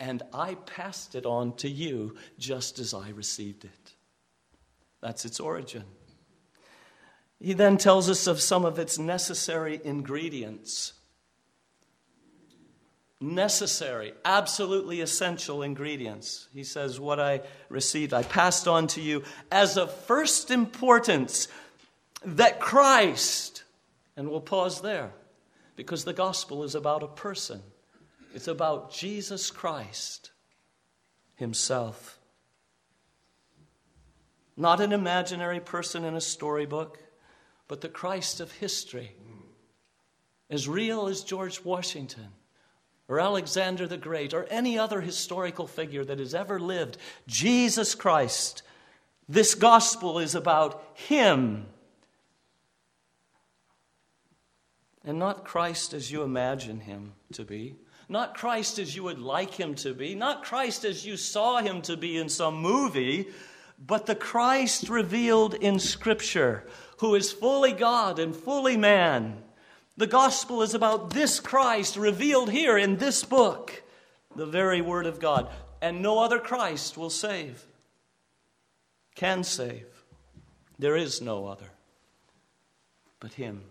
And 0.00 0.24
I 0.34 0.56
passed 0.56 1.14
it 1.14 1.26
on 1.26 1.54
to 1.58 1.68
you 1.68 2.16
just 2.40 2.80
as 2.80 2.92
I 2.92 3.10
received 3.10 3.64
it. 3.64 3.94
That's 5.00 5.24
its 5.24 5.38
origin. 5.38 5.84
He 7.38 7.52
then 7.52 7.78
tells 7.78 8.10
us 8.10 8.26
of 8.26 8.40
some 8.40 8.64
of 8.64 8.80
its 8.80 8.98
necessary 8.98 9.80
ingredients. 9.84 10.94
Necessary, 13.20 14.12
absolutely 14.24 15.02
essential 15.02 15.62
ingredients. 15.62 16.48
He 16.52 16.64
says, 16.64 16.98
What 16.98 17.20
I 17.20 17.42
received, 17.68 18.12
I 18.12 18.24
passed 18.24 18.66
on 18.66 18.88
to 18.88 19.00
you 19.00 19.22
as 19.52 19.76
of 19.76 19.94
first 19.94 20.50
importance 20.50 21.46
that 22.24 22.60
Christ, 22.60 23.64
and 24.16 24.28
we'll 24.28 24.40
pause 24.40 24.80
there 24.80 25.12
because 25.76 26.04
the 26.04 26.12
gospel 26.12 26.62
is 26.64 26.74
about 26.74 27.02
a 27.02 27.08
person, 27.08 27.62
it's 28.34 28.48
about 28.48 28.92
Jesus 28.92 29.50
Christ 29.50 30.30
Himself. 31.36 32.18
Not 34.56 34.80
an 34.80 34.92
imaginary 34.92 35.60
person 35.60 36.04
in 36.04 36.14
a 36.14 36.20
storybook, 36.20 36.98
but 37.66 37.80
the 37.80 37.88
Christ 37.88 38.40
of 38.40 38.52
history. 38.52 39.12
As 40.50 40.68
real 40.68 41.06
as 41.06 41.24
George 41.24 41.64
Washington 41.64 42.28
or 43.08 43.20
Alexander 43.20 43.86
the 43.86 43.96
Great 43.96 44.34
or 44.34 44.44
any 44.50 44.78
other 44.78 45.00
historical 45.00 45.66
figure 45.66 46.04
that 46.04 46.18
has 46.18 46.34
ever 46.34 46.60
lived, 46.60 46.98
Jesus 47.26 47.94
Christ. 47.94 48.62
This 49.28 49.54
gospel 49.54 50.18
is 50.18 50.34
about 50.34 50.84
Him 50.94 51.66
and 55.04 55.18
not 55.18 55.44
Christ 55.44 55.94
as 55.94 56.10
you 56.10 56.22
imagine 56.22 56.80
him 56.80 57.12
to 57.32 57.44
be, 57.44 57.76
not 58.08 58.36
Christ 58.36 58.78
as 58.78 58.94
you 58.94 59.04
would 59.04 59.18
like 59.18 59.54
him 59.54 59.74
to 59.76 59.94
be, 59.94 60.14
not 60.14 60.44
Christ 60.44 60.84
as 60.84 61.06
you 61.06 61.16
saw 61.16 61.58
him 61.58 61.80
to 61.82 61.96
be 61.96 62.16
in 62.16 62.28
some 62.28 62.56
movie, 62.56 63.28
but 63.84 64.06
the 64.06 64.14
Christ 64.14 64.88
revealed 64.88 65.54
in 65.54 65.78
Scripture, 65.78 66.66
who 66.98 67.14
is 67.14 67.32
fully 67.32 67.72
God 67.72 68.18
and 68.18 68.34
fully 68.34 68.76
man. 68.76 69.42
The 69.96 70.06
gospel 70.06 70.62
is 70.62 70.74
about 70.74 71.10
this 71.10 71.40
Christ 71.40 71.96
revealed 71.96 72.50
here 72.50 72.76
in 72.76 72.96
this 72.96 73.24
book, 73.24 73.82
the 74.36 74.46
very 74.46 74.80
Word 74.80 75.06
of 75.06 75.20
God. 75.20 75.50
And 75.82 76.02
no 76.02 76.18
other 76.18 76.38
Christ 76.38 76.98
will 76.98 77.10
save, 77.10 77.64
can 79.14 79.44
save. 79.44 79.86
There 80.78 80.96
is 80.96 81.22
no 81.22 81.46
other 81.46 81.70
but 83.18 83.34
Him. 83.34 83.62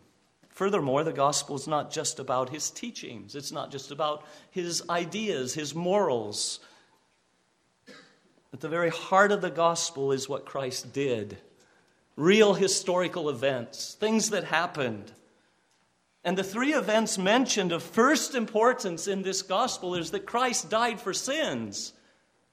Furthermore, 0.59 1.05
the 1.05 1.13
gospel 1.13 1.55
is 1.55 1.69
not 1.69 1.89
just 1.89 2.19
about 2.19 2.49
his 2.49 2.69
teachings, 2.69 3.33
it's 3.33 3.53
not 3.53 3.71
just 3.71 3.91
about 3.91 4.25
his 4.51 4.83
ideas, 4.89 5.53
his 5.53 5.73
morals. 5.73 6.59
At 8.51 8.59
the 8.59 8.67
very 8.67 8.89
heart 8.89 9.31
of 9.31 9.39
the 9.39 9.51
gospel 9.51 10.11
is 10.11 10.27
what 10.27 10.45
Christ 10.45 10.91
did 10.91 11.37
real 12.17 12.55
historical 12.55 13.29
events, 13.29 13.95
things 14.01 14.31
that 14.31 14.43
happened. 14.43 15.13
And 16.25 16.37
the 16.37 16.43
three 16.43 16.73
events 16.73 17.17
mentioned 17.17 17.71
of 17.71 17.81
first 17.81 18.35
importance 18.35 19.07
in 19.07 19.21
this 19.21 19.41
gospel 19.41 19.95
is 19.95 20.11
that 20.11 20.25
Christ 20.25 20.69
died 20.69 20.99
for 20.99 21.13
sins 21.13 21.93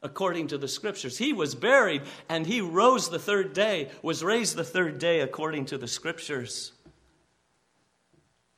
according 0.01 0.47
to 0.47 0.59
the 0.59 0.69
scriptures. 0.69 1.19
He 1.19 1.33
was 1.33 1.57
buried 1.57 2.03
and 2.29 2.47
he 2.47 2.61
rose 2.61 3.11
the 3.11 3.19
third 3.19 3.53
day, 3.53 3.91
was 4.01 4.23
raised 4.23 4.55
the 4.55 4.63
third 4.63 5.01
day 5.01 5.23
according 5.23 5.65
to 5.65 5.77
the 5.77 5.89
scriptures. 5.89 6.71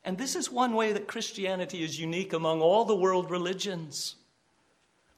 And 0.09 0.17
this 0.17 0.37
is 0.37 0.51
one 0.51 0.73
way 0.73 0.95
that 0.95 1.07
Christianity 1.07 1.85
is 1.85 2.01
unique 2.01 2.33
among 2.33 2.63
all 2.63 2.87
the 2.87 2.97
world 2.97 3.31
religions. 3.31 4.15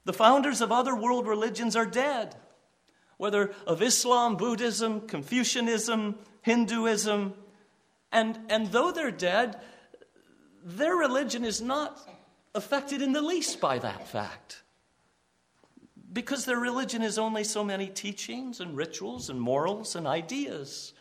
The 0.05 0.13
founders 0.13 0.61
of 0.61 0.73
other 0.73 0.97
world 0.97 1.29
religions 1.29 1.77
are 1.77 1.87
dead, 1.87 2.35
whether 3.17 3.55
of 3.69 3.83
Islam, 3.83 4.37
Buddhism, 4.37 5.03
Confucianism, 5.03 6.19
Hinduism. 6.43 7.35
And, 8.11 8.41
and 8.49 8.73
though 8.73 8.91
they're 8.91 9.13
dead, 9.13 9.61
their 10.65 10.97
religion 10.97 11.45
is 11.45 11.63
not 11.63 11.97
affected 12.53 13.01
in 13.01 13.13
the 13.13 13.23
least 13.23 13.61
by 13.61 13.79
that 13.79 14.09
fact. 14.09 14.65
Because 16.13 16.47
their 16.47 16.59
religion 16.59 17.03
is 17.03 17.17
only 17.17 17.45
so 17.45 17.63
many 17.63 17.87
teachings 17.87 18.59
and 18.59 18.77
rituals 18.77 19.31
and 19.31 19.41
morals 19.41 19.95
and 19.95 20.09
ideas. 20.09 20.95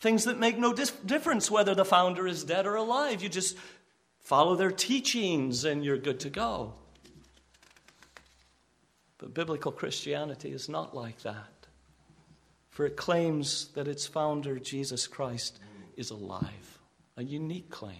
Things 0.00 0.24
that 0.24 0.38
make 0.38 0.58
no 0.58 0.72
difference 0.72 1.50
whether 1.50 1.74
the 1.74 1.84
founder 1.84 2.26
is 2.26 2.44
dead 2.44 2.66
or 2.66 2.74
alive. 2.74 3.22
You 3.22 3.28
just 3.28 3.56
follow 4.20 4.56
their 4.56 4.70
teachings 4.70 5.64
and 5.64 5.84
you're 5.84 5.98
good 5.98 6.20
to 6.20 6.30
go. 6.30 6.74
But 9.18 9.32
biblical 9.32 9.72
Christianity 9.72 10.52
is 10.52 10.68
not 10.68 10.94
like 10.94 11.22
that, 11.22 11.66
for 12.68 12.84
it 12.84 12.96
claims 12.96 13.68
that 13.74 13.88
its 13.88 14.06
founder, 14.06 14.58
Jesus 14.58 15.06
Christ, 15.06 15.58
is 15.96 16.10
alive, 16.10 16.78
a 17.16 17.24
unique 17.24 17.70
claim. 17.70 17.96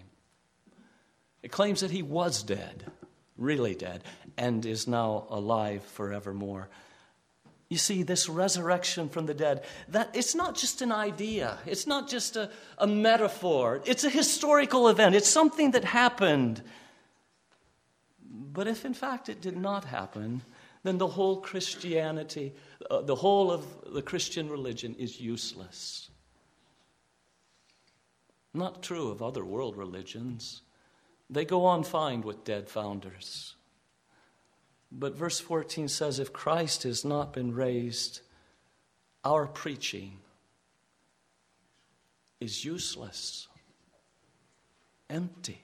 It 1.43 1.51
claims 1.51 1.81
that 1.81 1.91
he 1.91 2.03
was 2.03 2.43
dead, 2.43 2.85
really 3.39 3.75
dead, 3.75 4.05
and 4.37 4.67
is 4.67 4.87
now 4.87 5.27
alive 5.31 5.83
forevermore. 5.83 6.69
You 7.69 7.79
see, 7.79 8.05
this 8.05 8.29
resurrection 8.29 9.09
from 9.09 9.27
the 9.27 9.35
dead, 9.35 9.65
that 9.89 10.15
it's 10.15 10.37
not 10.37 10.55
just 10.55 10.83
an 10.83 10.93
idea, 10.93 11.59
it's 11.67 11.87
not 11.87 12.09
just 12.09 12.37
a, 12.37 12.49
a 12.79 12.87
metaphor, 12.87 13.83
it's 13.85 14.05
a 14.05 14.11
historical 14.11 14.89
event, 14.89 15.17
it's 15.17 15.29
something 15.29 15.73
that 15.73 15.85
happened. 15.85 16.63
But 18.23 18.69
if 18.69 18.85
in 18.85 18.95
fact 18.95 19.29
it 19.29 19.41
did 19.41 19.57
not 19.57 19.85
happen, 19.85 20.43
then 20.85 20.99
the 20.99 21.09
whole 21.09 21.41
Christianity, 21.41 22.55
uh, 22.89 23.03
the 23.03 23.17
whole 23.17 23.51
of 23.51 23.65
the 23.93 24.03
Christian 24.03 24.49
religion 24.49 24.95
is 24.97 25.21
useless. 25.21 26.09
Not 28.55 28.83
true 28.83 29.09
of 29.11 29.23
other 29.23 29.45
world 29.45 29.77
religions. 29.77 30.63
They 31.29 31.45
go 31.45 31.65
on 31.65 31.83
fine 31.83 32.23
with 32.23 32.45
dead 32.45 32.69
founders. 32.69 33.56
But 34.91 35.17
verse 35.17 35.41
14 35.41 35.89
says 35.89 36.19
if 36.19 36.33
Christ 36.33 36.85
has 36.85 37.05
not 37.05 37.33
been 37.33 37.55
raised, 37.55 38.21
our 39.25 39.47
preaching 39.47 40.19
is 42.41 42.65
useless, 42.65 43.49
empty. 45.11 45.61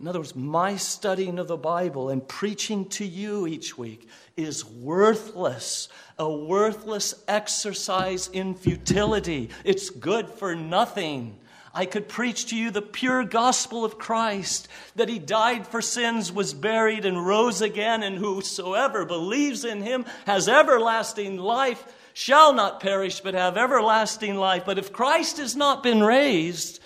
In 0.00 0.06
other 0.06 0.20
words, 0.20 0.36
my 0.36 0.76
studying 0.76 1.40
of 1.40 1.48
the 1.48 1.56
Bible 1.56 2.10
and 2.10 2.26
preaching 2.26 2.84
to 2.90 3.04
you 3.04 3.48
each 3.48 3.76
week 3.76 4.08
is 4.36 4.64
worthless, 4.64 5.88
a 6.18 6.30
worthless 6.30 7.14
exercise 7.26 8.28
in 8.28 8.54
futility. 8.54 9.50
It's 9.64 9.90
good 9.90 10.28
for 10.28 10.54
nothing. 10.54 11.36
I 11.74 11.86
could 11.86 12.08
preach 12.08 12.46
to 12.46 12.56
you 12.56 12.70
the 12.70 12.82
pure 12.82 13.24
gospel 13.24 13.84
of 13.84 13.98
Christ, 13.98 14.68
that 14.96 15.08
he 15.08 15.18
died 15.18 15.66
for 15.66 15.82
sins, 15.82 16.32
was 16.32 16.54
buried, 16.54 17.04
and 17.04 17.26
rose 17.26 17.60
again, 17.60 18.02
and 18.02 18.16
whosoever 18.16 19.04
believes 19.04 19.64
in 19.64 19.82
him 19.82 20.04
has 20.26 20.48
everlasting 20.48 21.36
life, 21.36 21.84
shall 22.14 22.52
not 22.52 22.80
perish, 22.80 23.20
but 23.20 23.34
have 23.34 23.56
everlasting 23.56 24.34
life. 24.34 24.64
But 24.66 24.78
if 24.78 24.92
Christ 24.92 25.36
has 25.38 25.54
not 25.54 25.82
been 25.82 26.02
raised, 26.02 26.80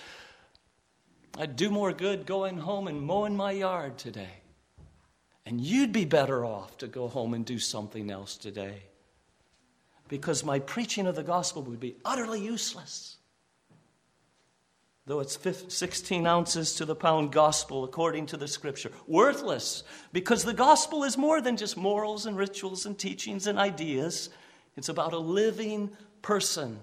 I'd 1.37 1.55
do 1.55 1.71
more 1.71 1.91
good 1.91 2.25
going 2.25 2.59
home 2.59 2.87
and 2.87 3.01
mowing 3.01 3.35
my 3.35 3.51
yard 3.51 3.97
today. 3.97 4.41
And 5.45 5.59
you'd 5.59 5.91
be 5.91 6.05
better 6.05 6.45
off 6.45 6.77
to 6.77 6.87
go 6.87 7.07
home 7.07 7.33
and 7.33 7.45
do 7.45 7.57
something 7.59 8.11
else 8.11 8.37
today. 8.37 8.83
Because 10.07 10.43
my 10.43 10.59
preaching 10.59 11.07
of 11.07 11.15
the 11.15 11.23
gospel 11.23 11.63
would 11.63 11.79
be 11.79 11.95
utterly 12.05 12.39
useless. 12.39 13.17
Though 15.05 15.19
it's 15.19 15.37
16 15.67 16.25
ounces 16.25 16.75
to 16.75 16.85
the 16.85 16.95
pound 16.95 17.31
gospel 17.31 17.83
according 17.83 18.27
to 18.27 18.37
the 18.37 18.47
scripture. 18.47 18.91
Worthless. 19.05 19.83
Because 20.13 20.45
the 20.45 20.53
gospel 20.53 21.03
is 21.03 21.17
more 21.17 21.41
than 21.41 21.57
just 21.57 21.75
morals 21.75 22.25
and 22.25 22.37
rituals 22.37 22.85
and 22.85 22.97
teachings 22.97 23.45
and 23.47 23.59
ideas, 23.59 24.29
it's 24.77 24.89
about 24.89 25.11
a 25.11 25.17
living 25.17 25.91
person, 26.21 26.79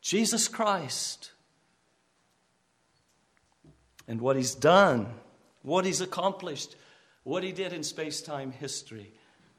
Jesus 0.00 0.48
Christ 0.48 1.32
and 4.08 4.20
what 4.22 4.36
he's 4.36 4.54
done, 4.54 5.06
what 5.62 5.84
he's 5.84 6.00
accomplished, 6.00 6.74
what 7.22 7.44
he 7.44 7.52
did 7.52 7.74
in 7.74 7.82
space 7.82 8.22
time 8.22 8.50
history, 8.50 9.12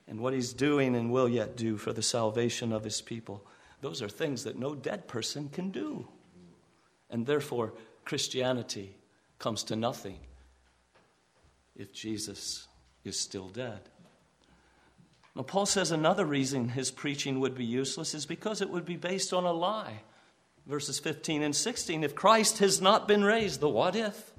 and 0.07 0.19
what 0.19 0.33
he's 0.33 0.51
doing 0.51 0.95
and 0.95 1.11
will 1.11 1.29
yet 1.29 1.55
do 1.55 1.77
for 1.77 1.93
the 1.93 2.01
salvation 2.01 2.73
of 2.73 2.83
his 2.83 2.99
people. 2.99 3.45
Those 3.81 4.01
are 4.01 4.09
things 4.09 4.43
that 4.43 4.57
no 4.57 4.73
dead 4.73 5.07
person 5.07 5.49
can 5.49 5.69
do. 5.69 6.07
And 7.09 7.25
therefore, 7.25 7.73
Christianity 8.05 8.95
comes 9.37 9.63
to 9.65 9.75
nothing 9.75 10.19
if 11.75 11.93
Jesus 11.93 12.67
is 13.03 13.19
still 13.19 13.49
dead. 13.49 13.79
Now, 15.35 15.43
Paul 15.43 15.65
says 15.65 15.91
another 15.91 16.25
reason 16.25 16.69
his 16.69 16.91
preaching 16.91 17.39
would 17.39 17.55
be 17.55 17.65
useless 17.65 18.13
is 18.13 18.25
because 18.25 18.61
it 18.61 18.69
would 18.69 18.85
be 18.85 18.97
based 18.97 19.31
on 19.31 19.45
a 19.45 19.53
lie. 19.53 20.01
Verses 20.65 20.99
15 20.99 21.41
and 21.41 21.55
16 21.55 22.03
if 22.03 22.15
Christ 22.15 22.59
has 22.59 22.81
not 22.81 23.07
been 23.07 23.23
raised, 23.23 23.59
the 23.59 23.69
what 23.69 23.95
if? 23.95 24.33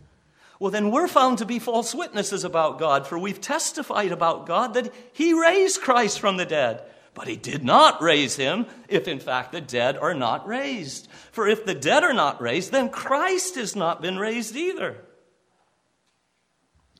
well, 0.60 0.70
then 0.70 0.90
we're 0.90 1.08
found 1.08 1.38
to 1.38 1.46
be 1.46 1.58
false 1.58 1.94
witnesses 1.94 2.44
about 2.44 2.78
God, 2.78 3.06
for 3.06 3.18
we've 3.18 3.40
testified 3.40 4.12
about 4.12 4.46
God 4.46 4.74
that 4.74 4.92
He 5.14 5.32
raised 5.32 5.80
Christ 5.80 6.20
from 6.20 6.36
the 6.36 6.44
dead. 6.44 6.82
But 7.14 7.28
He 7.28 7.36
did 7.36 7.64
not 7.64 8.00
raise 8.00 8.36
Him, 8.36 8.66
if 8.88 9.08
in 9.08 9.20
fact 9.20 9.52
the 9.52 9.60
dead 9.60 9.96
are 9.96 10.14
not 10.14 10.46
raised. 10.46 11.08
For 11.32 11.48
if 11.48 11.64
the 11.64 11.74
dead 11.74 12.04
are 12.04 12.14
not 12.14 12.40
raised, 12.40 12.72
then 12.72 12.88
Christ 12.88 13.56
has 13.56 13.74
not 13.74 14.00
been 14.00 14.18
raised 14.18 14.56
either. 14.56 15.04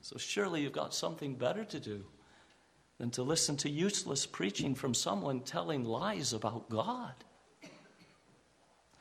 So 0.00 0.18
surely 0.18 0.62
you've 0.62 0.72
got 0.72 0.92
something 0.92 1.36
better 1.36 1.64
to 1.64 1.78
do 1.78 2.04
than 2.98 3.10
to 3.12 3.22
listen 3.22 3.56
to 3.58 3.70
useless 3.70 4.26
preaching 4.26 4.74
from 4.74 4.92
someone 4.92 5.40
telling 5.40 5.84
lies 5.84 6.32
about 6.32 6.68
God. 6.68 7.14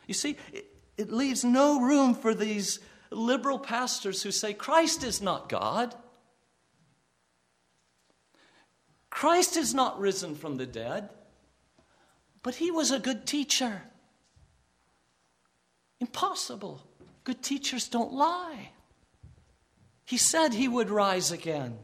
You 0.08 0.14
see, 0.14 0.38
it, 0.54 0.66
it 0.98 1.12
leaves 1.12 1.44
no 1.44 1.82
room 1.82 2.16
for 2.16 2.34
these 2.34 2.80
liberal 3.12 3.60
pastors 3.60 4.24
who 4.24 4.32
say 4.32 4.54
Christ 4.54 5.04
is 5.04 5.22
not 5.22 5.50
God. 5.50 5.96
Christ 9.20 9.58
is 9.58 9.74
not 9.74 10.00
risen 10.00 10.34
from 10.34 10.56
the 10.56 10.66
dead, 10.66 11.10
but 12.42 12.56
he 12.56 12.72
was 12.72 12.90
a 12.90 13.00
good 13.00 13.28
teacher. 13.28 13.82
Impossible. 16.00 16.82
Good 17.26 17.44
teachers 17.44 17.90
don't 17.90 18.14
lie. 18.14 18.70
He 20.06 20.16
said 20.16 20.54
he 20.54 20.70
would 20.70 20.90
rise 20.90 21.34
again. 21.34 21.80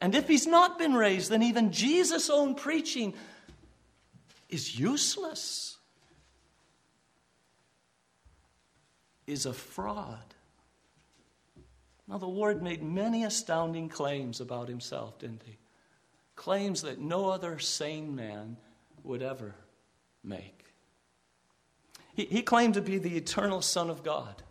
And 0.00 0.16
if 0.16 0.26
he's 0.26 0.48
not 0.48 0.76
been 0.76 0.94
raised, 0.94 1.30
then 1.30 1.44
even 1.44 1.70
Jesus' 1.70 2.28
own 2.28 2.56
preaching 2.56 3.14
is 4.48 4.76
useless, 4.76 5.76
is 9.28 9.46
a 9.46 9.52
fraud. 9.52 10.34
Now, 12.08 12.18
the 12.18 12.26
Lord 12.26 12.64
made 12.64 12.82
many 12.82 13.22
astounding 13.22 13.88
claims 13.88 14.40
about 14.40 14.68
himself, 14.68 15.20
didn't 15.20 15.44
he? 15.46 15.56
Claims 16.36 16.82
that 16.82 17.00
no 17.00 17.28
other 17.28 17.58
sane 17.58 18.14
man 18.14 18.56
would 19.02 19.22
ever 19.22 19.54
make. 20.22 20.64
He, 22.14 22.24
he 22.24 22.42
claimed 22.42 22.74
to 22.74 22.82
be 22.82 22.98
the 22.98 23.16
eternal 23.16 23.62
Son 23.62 23.90
of 23.90 24.02
God. 24.02 24.42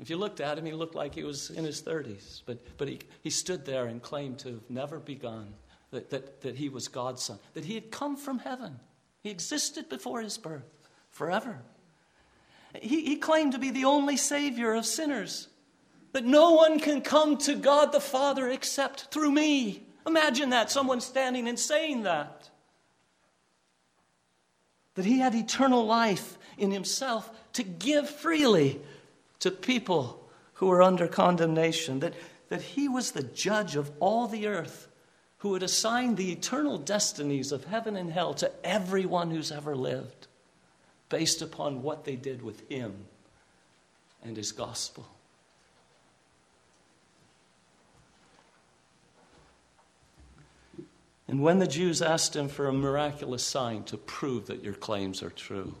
If 0.00 0.10
you 0.10 0.16
looked 0.16 0.40
at 0.40 0.58
him, 0.58 0.64
he 0.64 0.72
looked 0.72 0.94
like 0.94 1.14
he 1.14 1.22
was 1.22 1.50
in 1.50 1.64
his 1.64 1.80
30s, 1.80 2.42
but, 2.46 2.58
but 2.76 2.88
he, 2.88 2.98
he 3.22 3.30
stood 3.30 3.64
there 3.64 3.86
and 3.86 4.02
claimed 4.02 4.38
to 4.40 4.48
have 4.48 4.70
never 4.70 4.98
begun, 4.98 5.54
that, 5.92 6.10
that, 6.10 6.40
that 6.40 6.56
he 6.56 6.68
was 6.68 6.88
God's 6.88 7.22
Son, 7.22 7.38
that 7.54 7.64
he 7.64 7.74
had 7.74 7.90
come 7.90 8.16
from 8.16 8.38
heaven. 8.40 8.80
He 9.22 9.30
existed 9.30 9.88
before 9.88 10.20
his 10.20 10.36
birth, 10.36 10.68
forever. 11.10 11.62
He, 12.74 13.04
he 13.04 13.16
claimed 13.16 13.52
to 13.52 13.58
be 13.58 13.70
the 13.70 13.84
only 13.84 14.16
Savior 14.16 14.74
of 14.74 14.84
sinners 14.84 15.48
that 16.12 16.24
no 16.24 16.52
one 16.52 16.80
can 16.80 17.00
come 17.00 17.36
to 17.38 17.54
God 17.54 17.92
the 17.92 18.00
Father 18.00 18.48
except 18.48 19.12
through 19.12 19.32
me. 19.32 19.83
Imagine 20.06 20.50
that, 20.50 20.70
someone 20.70 21.00
standing 21.00 21.48
and 21.48 21.58
saying 21.58 22.02
that. 22.02 22.50
that 24.94 25.04
he 25.04 25.18
had 25.18 25.34
eternal 25.34 25.84
life 25.84 26.38
in 26.56 26.70
himself 26.70 27.30
to 27.54 27.62
give 27.62 28.08
freely 28.08 28.80
to 29.40 29.50
people 29.50 30.28
who 30.54 30.66
were 30.66 30.82
under 30.82 31.08
condemnation, 31.08 32.00
that, 32.00 32.14
that 32.48 32.62
he 32.62 32.88
was 32.88 33.12
the 33.12 33.22
judge 33.22 33.76
of 33.76 33.90
all 34.00 34.28
the 34.28 34.46
earth 34.46 34.88
who 35.38 35.50
would 35.50 35.62
assign 35.62 36.14
the 36.14 36.32
eternal 36.32 36.78
destinies 36.78 37.52
of 37.52 37.64
heaven 37.64 37.96
and 37.96 38.12
hell 38.12 38.34
to 38.34 38.50
everyone 38.64 39.30
who's 39.30 39.52
ever 39.52 39.76
lived 39.76 40.26
based 41.08 41.42
upon 41.42 41.82
what 41.82 42.04
they 42.04 42.16
did 42.16 42.40
with 42.42 42.66
him 42.70 42.94
and 44.22 44.36
his 44.36 44.52
gospel. 44.52 45.06
And 51.26 51.42
when 51.42 51.58
the 51.58 51.66
Jews 51.66 52.02
asked 52.02 52.36
him 52.36 52.48
for 52.48 52.68
a 52.68 52.72
miraculous 52.72 53.42
sign 53.42 53.84
to 53.84 53.96
prove 53.96 54.46
that 54.46 54.62
your 54.62 54.74
claims 54.74 55.22
are 55.22 55.30
true, 55.30 55.74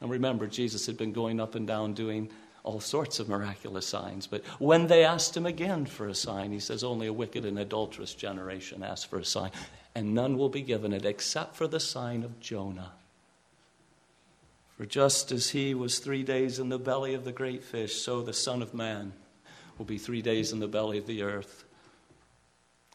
and 0.00 0.10
remember, 0.10 0.46
Jesus 0.46 0.86
had 0.86 0.96
been 0.96 1.12
going 1.12 1.40
up 1.40 1.54
and 1.54 1.66
down 1.66 1.94
doing 1.94 2.30
all 2.62 2.80
sorts 2.80 3.18
of 3.18 3.28
miraculous 3.28 3.86
signs. 3.86 4.26
But 4.26 4.44
when 4.58 4.86
they 4.86 5.04
asked 5.04 5.36
him 5.36 5.46
again 5.46 5.86
for 5.86 6.06
a 6.08 6.14
sign, 6.14 6.52
he 6.52 6.60
says, 6.60 6.84
Only 6.84 7.06
a 7.06 7.12
wicked 7.12 7.44
and 7.44 7.58
adulterous 7.58 8.14
generation 8.14 8.82
asks 8.82 9.04
for 9.04 9.18
a 9.18 9.24
sign, 9.24 9.50
and 9.94 10.14
none 10.14 10.36
will 10.36 10.48
be 10.48 10.62
given 10.62 10.92
it 10.92 11.04
except 11.04 11.56
for 11.56 11.66
the 11.66 11.80
sign 11.80 12.22
of 12.22 12.38
Jonah. 12.40 12.92
For 14.76 14.86
just 14.86 15.32
as 15.32 15.50
he 15.50 15.74
was 15.74 15.98
three 15.98 16.22
days 16.22 16.60
in 16.60 16.68
the 16.68 16.78
belly 16.78 17.14
of 17.14 17.24
the 17.24 17.32
great 17.32 17.64
fish, 17.64 18.00
so 18.00 18.22
the 18.22 18.32
Son 18.32 18.62
of 18.62 18.74
Man 18.74 19.12
will 19.76 19.86
be 19.86 19.98
three 19.98 20.22
days 20.22 20.52
in 20.52 20.60
the 20.60 20.68
belly 20.68 20.98
of 20.98 21.06
the 21.06 21.22
earth. 21.22 21.64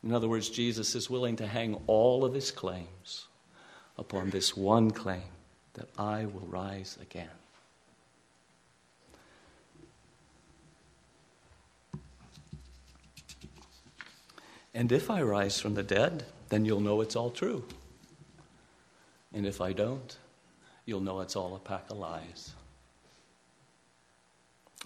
In 0.03 0.11
other 0.11 0.27
words, 0.27 0.49
Jesus 0.49 0.95
is 0.95 1.09
willing 1.09 1.37
to 1.37 1.47
hang 1.47 1.75
all 1.87 2.25
of 2.25 2.33
his 2.33 2.51
claims 2.51 3.27
upon 3.97 4.29
this 4.29 4.55
one 4.55 4.91
claim 4.91 5.21
that 5.73 5.87
I 5.97 6.25
will 6.25 6.47
rise 6.47 6.97
again. 7.01 7.29
And 14.73 14.91
if 14.91 15.09
I 15.09 15.21
rise 15.21 15.59
from 15.59 15.75
the 15.75 15.83
dead, 15.83 16.25
then 16.49 16.65
you'll 16.65 16.79
know 16.81 17.01
it's 17.01 17.15
all 17.15 17.29
true. 17.29 17.63
And 19.31 19.45
if 19.45 19.61
I 19.61 19.71
don't, 19.71 20.17
you'll 20.85 20.99
know 20.99 21.21
it's 21.21 21.35
all 21.35 21.55
a 21.55 21.59
pack 21.59 21.89
of 21.89 21.97
lies. 21.97 22.53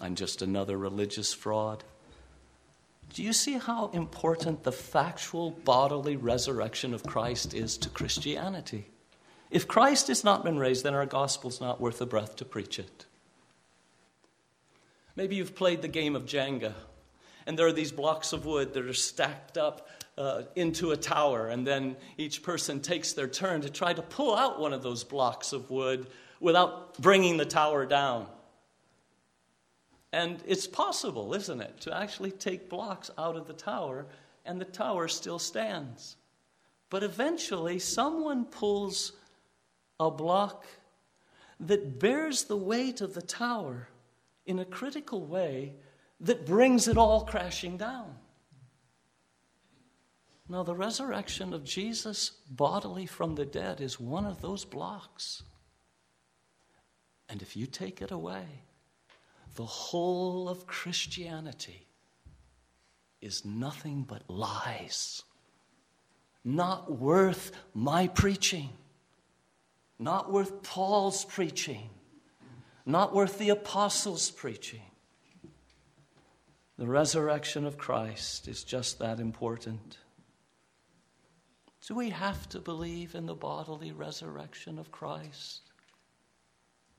I'm 0.00 0.14
just 0.14 0.42
another 0.42 0.76
religious 0.76 1.34
fraud. 1.34 1.84
Do 3.14 3.22
you 3.22 3.32
see 3.32 3.54
how 3.54 3.88
important 3.88 4.62
the 4.62 4.72
factual 4.72 5.50
bodily 5.50 6.16
resurrection 6.16 6.94
of 6.94 7.02
Christ 7.02 7.54
is 7.54 7.76
to 7.78 7.88
Christianity? 7.88 8.90
If 9.50 9.66
Christ 9.66 10.08
has 10.08 10.24
not 10.24 10.44
been 10.44 10.58
raised, 10.58 10.84
then 10.84 10.94
our 10.94 11.06
gospel's 11.06 11.60
not 11.60 11.80
worth 11.80 12.00
a 12.00 12.06
breath 12.06 12.36
to 12.36 12.44
preach 12.44 12.78
it. 12.78 13.06
Maybe 15.16 15.36
you've 15.36 15.56
played 15.56 15.82
the 15.82 15.88
game 15.88 16.14
of 16.14 16.26
Jenga 16.26 16.74
and 17.48 17.58
there 17.58 17.66
are 17.66 17.72
these 17.72 17.92
blocks 17.92 18.34
of 18.34 18.44
wood 18.44 18.74
that 18.74 18.84
are 18.84 18.92
stacked 18.92 19.56
up 19.56 19.88
uh, 20.18 20.42
into 20.54 20.90
a 20.90 20.96
tower, 20.98 21.48
and 21.48 21.66
then 21.66 21.96
each 22.18 22.42
person 22.42 22.78
takes 22.78 23.14
their 23.14 23.26
turn 23.26 23.62
to 23.62 23.70
try 23.70 23.94
to 23.94 24.02
pull 24.02 24.36
out 24.36 24.60
one 24.60 24.74
of 24.74 24.82
those 24.82 25.02
blocks 25.02 25.54
of 25.54 25.70
wood 25.70 26.08
without 26.40 27.00
bringing 27.00 27.38
the 27.38 27.46
tower 27.46 27.86
down. 27.86 28.26
And 30.12 30.42
it's 30.46 30.66
possible, 30.66 31.34
isn't 31.34 31.60
it, 31.60 31.80
to 31.82 31.96
actually 31.96 32.30
take 32.30 32.70
blocks 32.70 33.10
out 33.18 33.36
of 33.36 33.46
the 33.46 33.52
tower 33.52 34.06
and 34.46 34.60
the 34.60 34.64
tower 34.64 35.08
still 35.08 35.38
stands. 35.38 36.16
But 36.90 37.02
eventually, 37.02 37.78
someone 37.78 38.46
pulls 38.46 39.12
a 40.00 40.10
block 40.10 40.64
that 41.60 41.98
bears 41.98 42.44
the 42.44 42.56
weight 42.56 43.00
of 43.00 43.12
the 43.14 43.22
tower 43.22 43.88
in 44.46 44.58
a 44.58 44.64
critical 44.64 45.26
way 45.26 45.74
that 46.20 46.46
brings 46.46 46.88
it 46.88 46.96
all 46.96 47.24
crashing 47.24 47.76
down. 47.76 48.14
Now, 50.48 50.62
the 50.62 50.74
resurrection 50.74 51.52
of 51.52 51.62
Jesus 51.62 52.30
bodily 52.50 53.04
from 53.04 53.34
the 53.34 53.44
dead 53.44 53.82
is 53.82 54.00
one 54.00 54.24
of 54.24 54.40
those 54.40 54.64
blocks. 54.64 55.42
And 57.28 57.42
if 57.42 57.54
you 57.54 57.66
take 57.66 58.00
it 58.00 58.10
away, 58.10 58.46
the 59.54 59.66
whole 59.66 60.48
of 60.48 60.66
Christianity 60.66 61.86
is 63.20 63.44
nothing 63.44 64.02
but 64.02 64.28
lies. 64.28 65.22
Not 66.44 66.98
worth 66.98 67.52
my 67.74 68.08
preaching, 68.08 68.70
not 69.98 70.32
worth 70.32 70.62
Paul's 70.62 71.24
preaching, 71.24 71.90
not 72.86 73.14
worth 73.14 73.38
the 73.38 73.50
apostles' 73.50 74.30
preaching. 74.30 74.82
The 76.78 76.86
resurrection 76.86 77.66
of 77.66 77.76
Christ 77.76 78.46
is 78.46 78.62
just 78.62 79.00
that 79.00 79.18
important. 79.18 79.98
Do 81.86 81.94
we 81.94 82.10
have 82.10 82.48
to 82.50 82.60
believe 82.60 83.14
in 83.14 83.26
the 83.26 83.34
bodily 83.34 83.92
resurrection 83.92 84.78
of 84.78 84.92
Christ? 84.92 85.62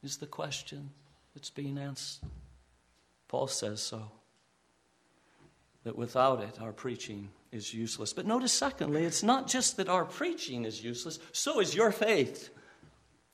Is 0.04 0.18
the 0.18 0.28
question 0.28 0.90
that's 1.34 1.50
being 1.50 1.78
answered. 1.78 2.28
Paul 3.28 3.48
says 3.48 3.82
so. 3.82 4.12
That 5.84 5.98
without 5.98 6.42
it, 6.42 6.60
our 6.62 6.74
preaching 6.74 7.30
is 7.52 7.74
useless. 7.74 8.14
But 8.14 8.26
notice, 8.26 8.52
secondly, 8.52 9.06
it's 9.06 9.24
not 9.24 9.48
just 9.48 9.78
that 9.78 9.90
our 9.90 10.06
preaching 10.06 10.66
is 10.66 10.84
useless, 10.84 11.20
so 11.32 11.60
is 11.60 11.74
your 11.74 11.92
faith. 11.92 12.50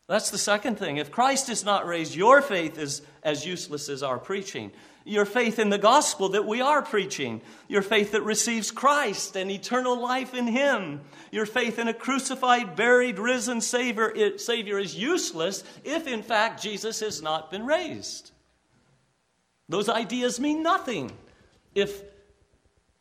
That's 0.07 0.29
the 0.29 0.37
second 0.37 0.77
thing. 0.77 0.97
If 0.97 1.11
Christ 1.11 1.49
is 1.49 1.65
not 1.65 1.87
raised, 1.87 2.15
your 2.15 2.41
faith 2.41 2.77
is 2.77 3.01
as 3.23 3.45
useless 3.45 3.89
as 3.89 4.03
our 4.03 4.19
preaching 4.19 4.71
your 5.05 5.25
faith 5.25 5.59
in 5.59 5.69
the 5.69 5.77
gospel 5.77 6.29
that 6.29 6.47
we 6.47 6.61
are 6.61 6.81
preaching, 6.81 7.39
your 7.67 7.83
faith 7.83 8.11
that 8.11 8.23
receives 8.23 8.71
Christ 8.71 9.35
and 9.35 9.51
eternal 9.51 10.01
life 10.01 10.33
in 10.33 10.47
Him, 10.47 11.01
your 11.31 11.45
faith 11.45 11.77
in 11.77 11.87
a 11.87 11.93
crucified, 11.93 12.75
buried, 12.75 13.19
risen 13.19 13.61
Savior, 13.61 14.37
Savior 14.37 14.79
is 14.79 14.95
useless 14.95 15.63
if, 15.83 16.07
in 16.07 16.23
fact, 16.23 16.61
Jesus 16.61 16.99
has 17.01 17.21
not 17.21 17.51
been 17.51 17.67
raised. 17.67 18.31
Those 19.69 19.89
ideas 19.89 20.39
mean 20.39 20.63
nothing 20.63 21.11
if 21.75 22.03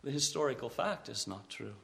the 0.02 0.10
historical 0.10 0.68
fact 0.68 1.08
is 1.08 1.26
not 1.26 1.48
true. 1.48 1.74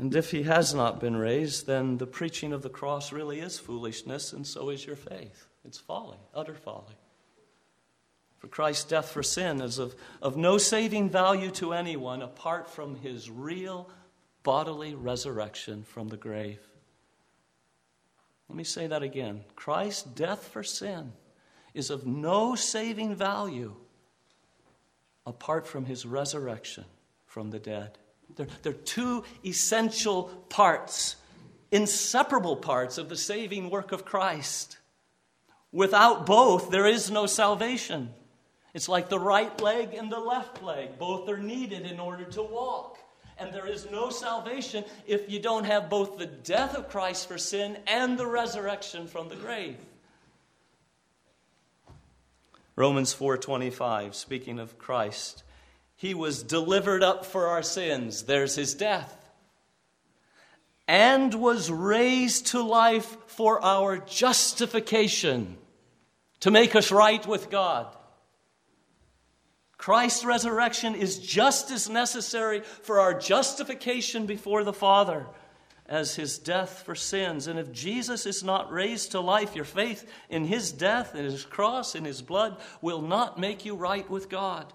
And 0.00 0.16
if 0.16 0.30
he 0.30 0.44
has 0.44 0.72
not 0.72 0.98
been 0.98 1.14
raised, 1.14 1.66
then 1.66 1.98
the 1.98 2.06
preaching 2.06 2.54
of 2.54 2.62
the 2.62 2.70
cross 2.70 3.12
really 3.12 3.38
is 3.38 3.58
foolishness, 3.58 4.32
and 4.32 4.46
so 4.46 4.70
is 4.70 4.86
your 4.86 4.96
faith. 4.96 5.46
It's 5.62 5.76
folly, 5.76 6.16
utter 6.34 6.54
folly. 6.54 6.94
For 8.38 8.48
Christ's 8.48 8.84
death 8.84 9.10
for 9.10 9.22
sin 9.22 9.60
is 9.60 9.78
of, 9.78 9.94
of 10.22 10.38
no 10.38 10.56
saving 10.56 11.10
value 11.10 11.50
to 11.50 11.74
anyone 11.74 12.22
apart 12.22 12.70
from 12.70 12.96
his 12.96 13.30
real 13.30 13.90
bodily 14.42 14.94
resurrection 14.94 15.82
from 15.82 16.08
the 16.08 16.16
grave. 16.16 16.66
Let 18.48 18.56
me 18.56 18.64
say 18.64 18.86
that 18.86 19.02
again. 19.02 19.44
Christ's 19.54 20.04
death 20.04 20.48
for 20.48 20.62
sin 20.62 21.12
is 21.74 21.90
of 21.90 22.06
no 22.06 22.54
saving 22.54 23.16
value 23.16 23.76
apart 25.26 25.66
from 25.66 25.84
his 25.84 26.06
resurrection 26.06 26.86
from 27.26 27.50
the 27.50 27.58
dead. 27.58 27.98
They're, 28.36 28.48
they're 28.62 28.72
two 28.72 29.24
essential 29.44 30.24
parts, 30.48 31.16
inseparable 31.70 32.56
parts 32.56 32.98
of 32.98 33.08
the 33.08 33.16
saving 33.16 33.70
work 33.70 33.92
of 33.92 34.04
Christ. 34.04 34.78
Without 35.72 36.26
both, 36.26 36.70
there 36.70 36.86
is 36.86 37.10
no 37.10 37.26
salvation. 37.26 38.10
It's 38.74 38.88
like 38.88 39.08
the 39.08 39.18
right 39.18 39.60
leg 39.60 39.94
and 39.94 40.10
the 40.10 40.18
left 40.18 40.62
leg. 40.62 40.98
Both 40.98 41.28
are 41.28 41.38
needed 41.38 41.86
in 41.86 41.98
order 42.00 42.24
to 42.24 42.42
walk. 42.42 42.98
And 43.38 43.52
there 43.54 43.66
is 43.66 43.90
no 43.90 44.10
salvation 44.10 44.84
if 45.06 45.30
you 45.30 45.40
don't 45.40 45.64
have 45.64 45.88
both 45.88 46.18
the 46.18 46.26
death 46.26 46.76
of 46.76 46.90
Christ 46.90 47.26
for 47.26 47.38
sin 47.38 47.78
and 47.86 48.18
the 48.18 48.26
resurrection 48.26 49.06
from 49.06 49.28
the 49.28 49.36
grave. 49.36 49.78
Romans 52.76 53.14
4:25 53.14 54.14
speaking 54.14 54.58
of 54.58 54.78
Christ, 54.78 55.42
he 56.00 56.14
was 56.14 56.42
delivered 56.42 57.02
up 57.02 57.26
for 57.26 57.48
our 57.48 57.62
sins. 57.62 58.22
There's 58.22 58.54
his 58.54 58.72
death. 58.72 59.14
And 60.88 61.34
was 61.34 61.70
raised 61.70 62.46
to 62.48 62.62
life 62.62 63.18
for 63.26 63.62
our 63.62 63.98
justification 63.98 65.58
to 66.40 66.50
make 66.50 66.74
us 66.74 66.90
right 66.90 67.24
with 67.26 67.50
God. 67.50 67.94
Christ's 69.76 70.24
resurrection 70.24 70.94
is 70.94 71.18
just 71.18 71.70
as 71.70 71.90
necessary 71.90 72.60
for 72.60 72.98
our 72.98 73.12
justification 73.12 74.24
before 74.24 74.64
the 74.64 74.72
Father 74.72 75.26
as 75.84 76.16
his 76.16 76.38
death 76.38 76.82
for 76.86 76.94
sins. 76.94 77.46
And 77.46 77.58
if 77.58 77.72
Jesus 77.72 78.24
is 78.24 78.42
not 78.42 78.72
raised 78.72 79.10
to 79.10 79.20
life, 79.20 79.54
your 79.54 79.66
faith 79.66 80.10
in 80.30 80.46
his 80.46 80.72
death, 80.72 81.14
in 81.14 81.26
his 81.26 81.44
cross, 81.44 81.94
in 81.94 82.06
his 82.06 82.22
blood 82.22 82.56
will 82.80 83.02
not 83.02 83.38
make 83.38 83.66
you 83.66 83.74
right 83.74 84.08
with 84.08 84.30
God. 84.30 84.72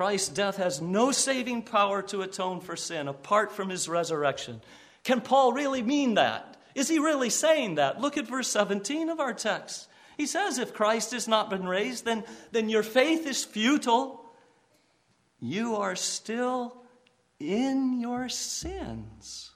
Christ's 0.00 0.30
death 0.30 0.56
has 0.56 0.80
no 0.80 1.12
saving 1.12 1.60
power 1.60 2.00
to 2.04 2.22
atone 2.22 2.60
for 2.62 2.74
sin 2.74 3.06
apart 3.06 3.52
from 3.52 3.68
his 3.68 3.86
resurrection. 3.86 4.62
Can 5.04 5.20
Paul 5.20 5.52
really 5.52 5.82
mean 5.82 6.14
that? 6.14 6.56
Is 6.74 6.88
he 6.88 6.98
really 6.98 7.28
saying 7.28 7.74
that? 7.74 8.00
Look 8.00 8.16
at 8.16 8.26
verse 8.26 8.48
17 8.48 9.10
of 9.10 9.20
our 9.20 9.34
text. 9.34 9.90
He 10.16 10.24
says, 10.24 10.56
If 10.56 10.72
Christ 10.72 11.12
has 11.12 11.28
not 11.28 11.50
been 11.50 11.68
raised, 11.68 12.06
then, 12.06 12.24
then 12.50 12.70
your 12.70 12.82
faith 12.82 13.26
is 13.26 13.44
futile. 13.44 14.24
You 15.38 15.76
are 15.76 15.96
still 15.96 16.82
in 17.38 18.00
your 18.00 18.30
sins. 18.30 19.50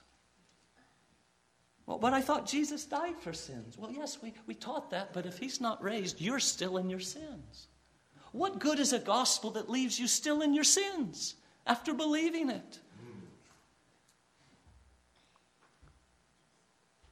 Well, 1.86 1.96
but 1.96 2.12
I 2.12 2.20
thought 2.20 2.44
Jesus 2.44 2.84
died 2.84 3.18
for 3.18 3.32
sins. 3.32 3.78
Well, 3.78 3.90
yes, 3.90 4.18
we, 4.22 4.34
we 4.46 4.54
taught 4.54 4.90
that, 4.90 5.14
but 5.14 5.24
if 5.24 5.38
he's 5.38 5.62
not 5.62 5.82
raised, 5.82 6.20
you're 6.20 6.38
still 6.38 6.76
in 6.76 6.90
your 6.90 7.00
sins. 7.00 7.68
What 8.34 8.58
good 8.58 8.80
is 8.80 8.92
a 8.92 8.98
gospel 8.98 9.52
that 9.52 9.70
leaves 9.70 10.00
you 10.00 10.08
still 10.08 10.42
in 10.42 10.54
your 10.54 10.64
sins 10.64 11.36
after 11.68 11.94
believing 11.94 12.50
it? 12.50 12.80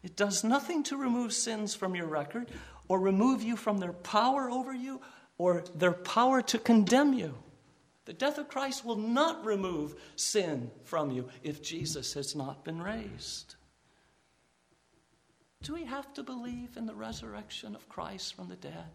It 0.03 0.17
does 0.17 0.43
nothing 0.43 0.83
to 0.83 0.97
remove 0.97 1.33
sins 1.33 1.77
from 1.77 1.95
your 1.95 2.09
record 2.09 2.51
or 2.89 2.99
remove 2.99 3.41
you 3.41 3.57
from 3.57 3.79
their 3.79 3.93
power 3.93 4.51
over 4.51 4.75
you 4.75 5.01
or 5.39 5.63
their 5.77 5.93
power 5.93 6.43
to 6.43 6.59
condemn 6.59 7.13
you. 7.13 7.37
The 8.05 8.15
death 8.15 8.39
of 8.39 8.49
Christ 8.49 8.85
will 8.85 8.97
not 8.97 9.45
remove 9.45 9.95
sin 10.17 10.73
from 10.83 11.13
you 11.13 11.29
if 11.45 11.63
Jesus 11.63 12.15
has 12.15 12.35
not 12.35 12.65
been 12.65 12.83
raised. 12.83 13.55
Do 15.63 15.75
we 15.75 15.85
have 15.85 16.13
to 16.15 16.25
believe 16.25 16.77
in 16.77 16.87
the 16.87 16.97
resurrection 16.97 17.77
of 17.77 17.89
Christ 17.89 18.35
from 18.35 18.49
the 18.49 18.57
dead? 18.57 18.91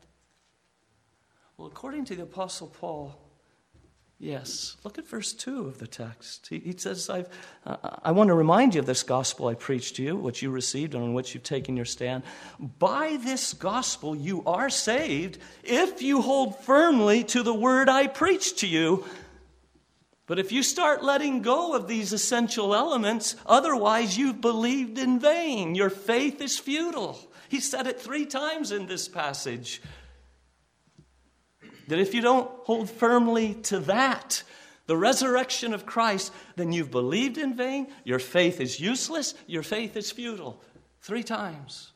Well, 1.58 1.68
according 1.68 2.06
to 2.06 2.16
the 2.16 2.24
Apostle 2.24 2.68
Paul, 2.68 3.20
Yes. 4.20 4.78
Look 4.84 4.98
at 4.98 5.08
verse 5.08 5.32
2 5.32 5.68
of 5.68 5.78
the 5.78 5.86
text. 5.86 6.48
He, 6.50 6.58
he 6.58 6.74
says, 6.76 7.08
I've, 7.08 7.30
uh, 7.68 7.78
I 8.02 8.12
want 8.12 8.30
to 8.30 8.34
remind 8.34 8.74
you 8.74 8.80
of 8.80 8.88
this 8.88 9.04
gospel 9.04 9.48
I 9.48 9.54
preached 9.54 9.98
to 9.98 10.04
you, 10.04 10.16
which 10.16 10.42
you 10.42 10.50
received 10.50 10.96
and 10.96 11.04
on 11.04 11.14
which 11.14 11.36
you've 11.36 11.44
taken 11.44 11.76
your 11.76 11.86
stand. 11.86 12.24
By 12.58 13.20
this 13.24 13.54
gospel 13.54 14.16
you 14.16 14.44
are 14.46 14.72
saved 14.72 15.38
if 15.64 16.02
you 16.02 16.24
hold 16.24 16.60
firmly 16.62 17.26
to 17.26 17.44
the 17.44 17.54
word 17.54 17.90
I 17.90 18.08
preached 18.08 18.58
to 18.60 18.68
you. 18.68 19.06
But 20.26 20.40
if 20.40 20.52
you 20.52 20.64
start 20.64 21.04
letting 21.04 21.44
go 21.44 21.76
of 21.76 21.88
these 21.88 22.12
essential 22.12 22.74
elements, 22.74 23.36
otherwise 23.46 24.18
you've 24.18 24.42
believed 24.42 24.98
in 24.98 25.20
vain. 25.20 25.76
Your 25.76 25.92
faith 25.92 26.42
is 26.42 26.58
futile. 26.58 27.20
He 27.50 27.60
said 27.60 27.86
it 27.86 28.02
three 28.02 28.26
times 28.26 28.72
in 28.72 28.88
this 28.88 29.08
passage. 29.08 29.80
That 31.88 32.00
if 32.00 32.14
you 32.14 32.22
don't 32.22 32.50
hold 32.64 32.90
firmly 32.90 33.56
to 33.64 33.80
that, 33.80 34.44
the 34.88 34.98
resurrection 34.98 35.74
of 35.74 35.86
Christ, 35.86 36.34
then 36.56 36.72
you've 36.72 36.92
believed 36.92 37.38
in 37.38 37.56
vain, 37.56 37.88
your 38.04 38.20
faith 38.20 38.62
is 38.62 38.80
useless, 38.80 39.34
your 39.46 39.64
faith 39.64 39.96
is 39.96 40.12
futile. 40.12 40.62
Three 41.02 41.24
times. 41.24 41.92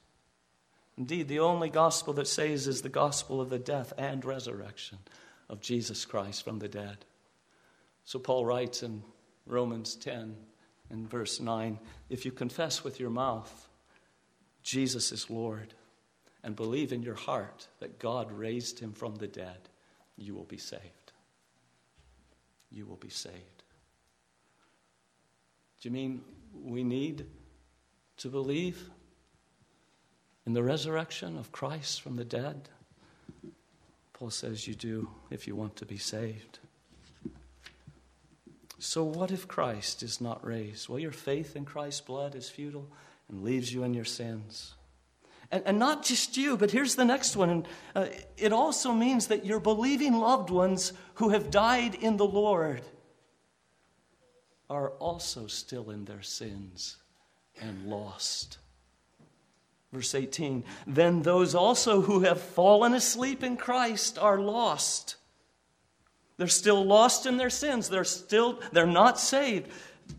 Indeed, 0.97 1.27
the 1.27 1.39
only 1.39 1.69
gospel 1.69 2.13
that 2.13 2.27
saves 2.27 2.67
is 2.67 2.81
the 2.81 2.89
gospel 2.89 3.41
of 3.41 3.49
the 3.49 3.59
death 3.59 3.93
and 3.97 4.23
resurrection 4.23 4.99
of 5.49 5.61
Jesus 5.61 6.05
Christ 6.05 6.43
from 6.43 6.59
the 6.59 6.67
dead. 6.67 7.05
So 8.03 8.19
Paul 8.19 8.45
writes 8.45 8.83
in 8.83 9.03
Romans 9.45 9.95
10 9.95 10.35
and 10.89 11.09
verse 11.09 11.39
9 11.39 11.79
if 12.09 12.25
you 12.25 12.31
confess 12.31 12.83
with 12.83 12.99
your 12.99 13.09
mouth 13.09 13.67
Jesus 14.63 15.11
is 15.11 15.29
Lord 15.29 15.73
and 16.43 16.55
believe 16.55 16.91
in 16.93 17.03
your 17.03 17.15
heart 17.15 17.67
that 17.79 17.99
God 17.99 18.31
raised 18.31 18.79
him 18.79 18.93
from 18.93 19.15
the 19.15 19.27
dead, 19.27 19.69
you 20.21 20.35
will 20.35 20.45
be 20.45 20.57
saved. 20.57 21.11
You 22.69 22.85
will 22.85 22.97
be 22.97 23.09
saved. 23.09 23.63
Do 25.81 25.89
you 25.89 25.91
mean 25.91 26.21
we 26.53 26.83
need 26.83 27.25
to 28.17 28.29
believe 28.29 28.89
in 30.45 30.53
the 30.53 30.63
resurrection 30.63 31.37
of 31.37 31.51
Christ 31.51 32.01
from 32.01 32.15
the 32.15 32.23
dead? 32.23 32.69
Paul 34.13 34.29
says 34.29 34.67
you 34.67 34.75
do 34.75 35.09
if 35.31 35.47
you 35.47 35.55
want 35.55 35.75
to 35.77 35.85
be 35.85 35.97
saved. 35.97 36.59
So, 38.77 39.03
what 39.03 39.31
if 39.31 39.47
Christ 39.47 40.01
is 40.01 40.21
not 40.21 40.45
raised? 40.45 40.89
Well, 40.89 40.99
your 40.99 41.11
faith 41.11 41.55
in 41.55 41.65
Christ's 41.65 42.01
blood 42.01 42.35
is 42.35 42.49
futile 42.49 42.87
and 43.29 43.43
leaves 43.43 43.73
you 43.73 43.83
in 43.83 43.93
your 43.93 44.05
sins. 44.05 44.73
And, 45.51 45.63
and 45.65 45.79
not 45.79 46.03
just 46.03 46.37
you, 46.37 46.57
but 46.57 46.71
here's 46.71 46.95
the 46.95 47.05
next 47.05 47.35
one. 47.35 47.49
And, 47.49 47.67
uh, 47.95 48.05
it 48.37 48.53
also 48.53 48.93
means 48.93 49.27
that 49.27 49.45
your 49.45 49.59
believing 49.59 50.15
loved 50.15 50.49
ones 50.49 50.93
who 51.15 51.29
have 51.29 51.51
died 51.51 51.95
in 51.95 52.17
the 52.17 52.25
Lord 52.25 52.81
are 54.69 54.91
also 54.91 55.47
still 55.47 55.91
in 55.91 56.05
their 56.05 56.21
sins 56.21 56.97
and 57.61 57.87
lost. 57.87 58.57
Verse 59.91 60.15
18 60.15 60.63
Then 60.87 61.21
those 61.21 61.53
also 61.53 62.01
who 62.01 62.21
have 62.21 62.41
fallen 62.41 62.93
asleep 62.93 63.43
in 63.43 63.57
Christ 63.57 64.17
are 64.17 64.39
lost. 64.39 65.17
They're 66.37 66.47
still 66.47 66.83
lost 66.83 67.25
in 67.25 67.37
their 67.37 67.49
sins. 67.49 67.89
They're 67.89 68.03
still 68.03 68.61
they're 68.71 68.87
not 68.87 69.19
saved 69.19 69.69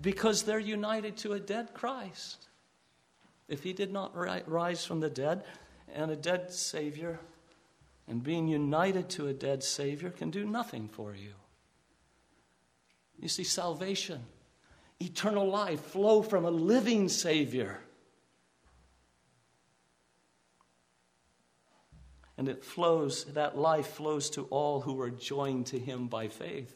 because 0.00 0.42
they're 0.42 0.58
united 0.58 1.16
to 1.18 1.32
a 1.32 1.40
dead 1.40 1.74
Christ. 1.74 2.48
If 3.48 3.62
he 3.62 3.72
did 3.72 3.92
not 3.92 4.16
rise 4.16 4.84
from 4.84 5.00
the 5.00 5.10
dead, 5.10 5.44
and 5.94 6.10
a 6.10 6.16
dead 6.16 6.52
Savior 6.52 7.20
and 8.08 8.22
being 8.22 8.48
united 8.48 9.08
to 9.10 9.28
a 9.28 9.32
dead 9.32 9.62
Savior 9.62 10.10
can 10.10 10.30
do 10.30 10.44
nothing 10.44 10.88
for 10.88 11.14
you. 11.14 11.34
You 13.18 13.28
see, 13.28 13.44
salvation, 13.44 14.20
eternal 15.00 15.48
life 15.48 15.80
flow 15.80 16.22
from 16.22 16.44
a 16.44 16.50
living 16.50 17.08
Savior. 17.08 17.78
And 22.36 22.48
it 22.48 22.64
flows, 22.64 23.24
that 23.26 23.56
life 23.56 23.86
flows 23.86 24.30
to 24.30 24.44
all 24.44 24.80
who 24.80 25.00
are 25.00 25.10
joined 25.10 25.66
to 25.66 25.78
Him 25.78 26.08
by 26.08 26.28
faith. 26.28 26.74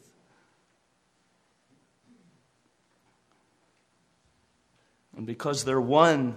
And 5.17 5.27
because 5.27 5.65
they're 5.65 5.81
one 5.81 6.37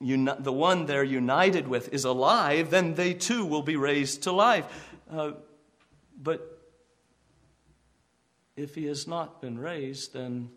uni- 0.00 0.32
the 0.38 0.52
one 0.52 0.86
they're 0.86 1.04
united 1.04 1.68
with 1.68 1.92
is 1.92 2.04
alive, 2.04 2.70
then 2.70 2.94
they 2.94 3.14
too 3.14 3.44
will 3.44 3.62
be 3.62 3.76
raised 3.76 4.22
to 4.22 4.32
life. 4.32 4.92
Uh, 5.10 5.32
but 6.20 6.58
if 8.56 8.74
he 8.74 8.86
has 8.86 9.06
not 9.06 9.40
been 9.40 9.58
raised, 9.58 10.12
then 10.12 10.50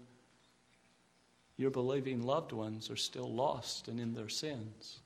your 1.57 1.71
believing 1.71 2.23
loved 2.23 2.51
ones 2.51 2.89
are 2.89 2.95
still 2.95 3.31
lost 3.31 3.87
and 3.87 3.99
in 3.99 4.13
their 4.13 4.29
sins. 4.29 4.99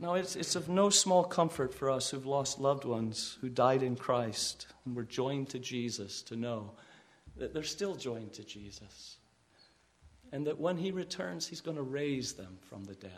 Now, 0.00 0.14
it's, 0.14 0.36
it's 0.36 0.54
of 0.54 0.68
no 0.68 0.90
small 0.90 1.24
comfort 1.24 1.74
for 1.74 1.90
us 1.90 2.10
who've 2.10 2.24
lost 2.24 2.60
loved 2.60 2.84
ones 2.84 3.36
who 3.40 3.48
died 3.48 3.82
in 3.82 3.96
Christ 3.96 4.68
and 4.84 4.94
were 4.94 5.02
joined 5.02 5.48
to 5.50 5.58
Jesus 5.58 6.22
to 6.22 6.36
know 6.36 6.70
that 7.36 7.52
they're 7.52 7.64
still 7.64 7.96
joined 7.96 8.32
to 8.34 8.44
Jesus 8.44 9.16
and 10.32 10.46
that 10.46 10.58
when 10.58 10.76
he 10.76 10.90
returns, 10.90 11.46
he's 11.46 11.60
going 11.60 11.76
to 11.76 11.82
raise 11.82 12.34
them 12.34 12.58
from 12.68 12.84
the 12.84 12.94
dead. 12.94 13.12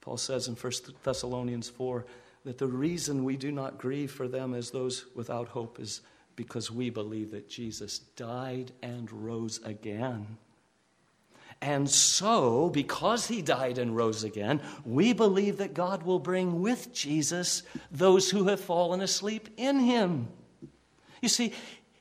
Paul 0.00 0.16
says 0.16 0.46
in 0.46 0.54
1 0.54 0.72
Thessalonians 1.02 1.68
4 1.68 2.06
that 2.44 2.58
the 2.58 2.68
reason 2.68 3.24
we 3.24 3.36
do 3.36 3.50
not 3.50 3.78
grieve 3.78 4.12
for 4.12 4.28
them 4.28 4.54
as 4.54 4.70
those 4.70 5.06
without 5.16 5.48
hope 5.48 5.80
is 5.80 6.00
because 6.36 6.70
we 6.70 6.90
believe 6.90 7.32
that 7.32 7.48
Jesus 7.48 7.98
died 7.98 8.70
and 8.82 9.10
rose 9.10 9.60
again. 9.64 10.36
And 11.60 11.88
so, 11.88 12.68
because 12.68 13.26
he 13.26 13.40
died 13.40 13.78
and 13.78 13.96
rose 13.96 14.24
again, 14.24 14.60
we 14.84 15.12
believe 15.12 15.56
that 15.56 15.74
God 15.74 16.02
will 16.02 16.18
bring 16.18 16.60
with 16.60 16.92
Jesus 16.92 17.62
those 17.90 18.30
who 18.30 18.48
have 18.48 18.60
fallen 18.60 19.00
asleep 19.00 19.48
in 19.56 19.80
him. 19.80 20.28
You 21.22 21.30
see, 21.30 21.54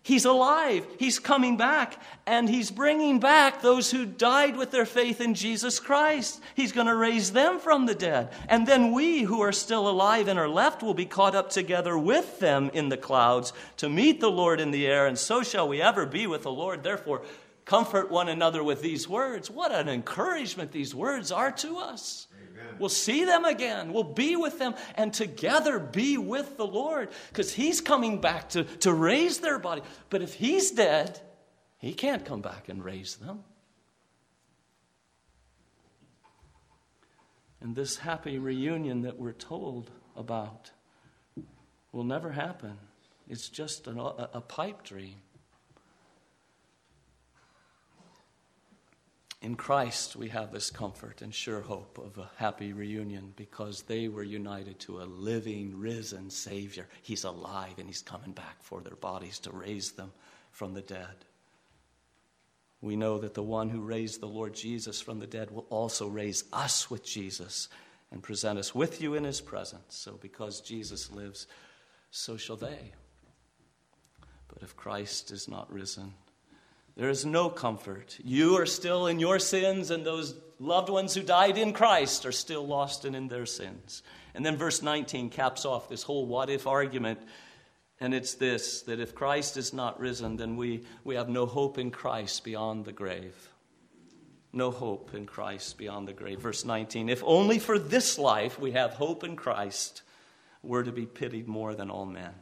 He's 0.05 0.25
alive. 0.25 0.85
He's 0.99 1.17
coming 1.17 1.57
back. 1.57 1.99
And 2.27 2.47
He's 2.47 2.69
bringing 2.69 3.19
back 3.19 3.63
those 3.63 3.89
who 3.89 4.05
died 4.05 4.55
with 4.55 4.69
their 4.69 4.85
faith 4.85 5.19
in 5.19 5.33
Jesus 5.33 5.79
Christ. 5.79 6.39
He's 6.53 6.71
going 6.71 6.85
to 6.85 6.95
raise 6.95 7.31
them 7.31 7.57
from 7.57 7.87
the 7.87 7.95
dead. 7.95 8.29
And 8.47 8.67
then 8.67 8.91
we 8.91 9.23
who 9.23 9.41
are 9.41 9.51
still 9.51 9.89
alive 9.89 10.27
and 10.27 10.37
are 10.37 10.47
left 10.47 10.83
will 10.83 10.93
be 10.93 11.07
caught 11.07 11.33
up 11.33 11.49
together 11.49 11.97
with 11.97 12.37
them 12.37 12.69
in 12.71 12.89
the 12.89 12.97
clouds 12.97 13.51
to 13.77 13.89
meet 13.89 14.19
the 14.19 14.29
Lord 14.29 14.61
in 14.61 14.69
the 14.69 14.85
air. 14.85 15.07
And 15.07 15.17
so 15.17 15.41
shall 15.41 15.67
we 15.67 15.81
ever 15.81 16.05
be 16.05 16.27
with 16.27 16.43
the 16.43 16.51
Lord. 16.51 16.83
Therefore, 16.83 17.23
comfort 17.65 18.11
one 18.11 18.29
another 18.29 18.63
with 18.63 18.83
these 18.83 19.09
words. 19.09 19.49
What 19.49 19.71
an 19.71 19.89
encouragement 19.89 20.71
these 20.71 20.93
words 20.93 21.31
are 21.31 21.51
to 21.53 21.77
us. 21.77 22.27
We'll 22.79 22.89
see 22.89 23.25
them 23.25 23.45
again. 23.45 23.93
We'll 23.93 24.03
be 24.03 24.35
with 24.35 24.59
them 24.59 24.75
and 24.95 25.13
together 25.13 25.79
be 25.79 26.17
with 26.17 26.57
the 26.57 26.65
Lord 26.65 27.09
because 27.29 27.53
He's 27.53 27.81
coming 27.81 28.21
back 28.21 28.49
to, 28.49 28.63
to 28.63 28.93
raise 28.93 29.39
their 29.39 29.59
body. 29.59 29.81
But 30.09 30.21
if 30.21 30.33
He's 30.33 30.71
dead, 30.71 31.19
He 31.77 31.93
can't 31.93 32.25
come 32.25 32.41
back 32.41 32.69
and 32.69 32.83
raise 32.83 33.15
them. 33.15 33.43
And 37.61 37.75
this 37.75 37.97
happy 37.97 38.37
reunion 38.37 39.01
that 39.01 39.17
we're 39.17 39.31
told 39.31 39.89
about 40.15 40.71
will 41.91 42.03
never 42.03 42.31
happen. 42.31 42.77
It's 43.27 43.49
just 43.49 43.87
an, 43.87 43.97
a, 43.97 44.29
a 44.33 44.41
pipe 44.41 44.83
dream. 44.83 45.15
In 49.45 49.53
Christ, 49.53 50.15
we 50.15 50.29
have 50.29 50.51
this 50.51 50.71
comfort 50.71 51.21
and 51.21 51.31
sure 51.31 51.61
hope 51.61 51.99
of 51.99 52.17
a 52.17 52.31
happy 52.37 52.73
reunion 52.73 53.31
because 53.35 53.83
they 53.83 54.07
were 54.07 54.23
united 54.23 54.79
to 54.79 55.01
a 55.01 55.05
living, 55.05 55.77
risen 55.77 56.31
Savior. 56.31 56.87
He's 57.03 57.25
alive 57.25 57.77
and 57.77 57.85
He's 57.85 58.01
coming 58.01 58.31
back 58.31 58.63
for 58.63 58.81
their 58.81 58.95
bodies 58.95 59.37
to 59.41 59.51
raise 59.51 59.91
them 59.91 60.11
from 60.49 60.73
the 60.73 60.81
dead. 60.81 61.25
We 62.81 62.95
know 62.95 63.19
that 63.19 63.35
the 63.35 63.43
one 63.43 63.69
who 63.69 63.81
raised 63.81 64.19
the 64.19 64.25
Lord 64.25 64.55
Jesus 64.55 64.99
from 64.99 65.19
the 65.19 65.27
dead 65.27 65.51
will 65.51 65.67
also 65.69 66.07
raise 66.07 66.45
us 66.51 66.89
with 66.89 67.05
Jesus 67.05 67.69
and 68.11 68.23
present 68.23 68.57
us 68.57 68.73
with 68.73 68.99
you 68.99 69.13
in 69.13 69.25
His 69.25 69.41
presence. 69.41 69.95
So, 69.95 70.17
because 70.19 70.59
Jesus 70.59 71.11
lives, 71.11 71.45
so 72.09 72.35
shall 72.35 72.57
they. 72.57 72.93
But 74.47 74.63
if 74.63 74.75
Christ 74.75 75.29
is 75.29 75.47
not 75.47 75.71
risen, 75.71 76.15
there 76.95 77.09
is 77.09 77.25
no 77.25 77.49
comfort. 77.49 78.17
You 78.23 78.57
are 78.57 78.65
still 78.65 79.07
in 79.07 79.19
your 79.19 79.39
sins, 79.39 79.91
and 79.91 80.05
those 80.05 80.33
loved 80.59 80.89
ones 80.89 81.13
who 81.13 81.21
died 81.21 81.57
in 81.57 81.73
Christ 81.73 82.25
are 82.25 82.31
still 82.31 82.65
lost 82.65 83.03
and 83.05 83.15
in 83.15 83.27
their 83.27 83.45
sins. 83.45 84.01
And 84.33 84.45
then 84.45 84.55
verse 84.55 84.81
19 84.81 85.29
caps 85.29 85.65
off 85.65 85.89
this 85.89 86.03
whole 86.03 86.25
what 86.25 86.49
if 86.49 86.67
argument. 86.67 87.19
And 87.99 88.13
it's 88.13 88.35
this 88.35 88.81
that 88.83 88.99
if 88.99 89.15
Christ 89.15 89.57
is 89.57 89.73
not 89.73 89.99
risen, 89.99 90.37
then 90.37 90.55
we, 90.57 90.83
we 91.03 91.15
have 91.15 91.29
no 91.29 91.45
hope 91.45 91.77
in 91.77 91.91
Christ 91.91 92.43
beyond 92.43 92.85
the 92.85 92.91
grave. 92.91 93.35
No 94.51 94.71
hope 94.71 95.13
in 95.13 95.25
Christ 95.25 95.77
beyond 95.77 96.07
the 96.07 96.13
grave. 96.13 96.39
Verse 96.39 96.63
19 96.63 97.09
If 97.09 97.23
only 97.25 97.59
for 97.59 97.77
this 97.77 98.17
life 98.17 98.59
we 98.59 98.71
have 98.71 98.93
hope 98.93 99.23
in 99.23 99.35
Christ, 99.35 100.01
we're 100.63 100.83
to 100.83 100.91
be 100.91 101.05
pitied 101.05 101.47
more 101.47 101.75
than 101.75 101.89
all 101.89 102.05
men. 102.05 102.33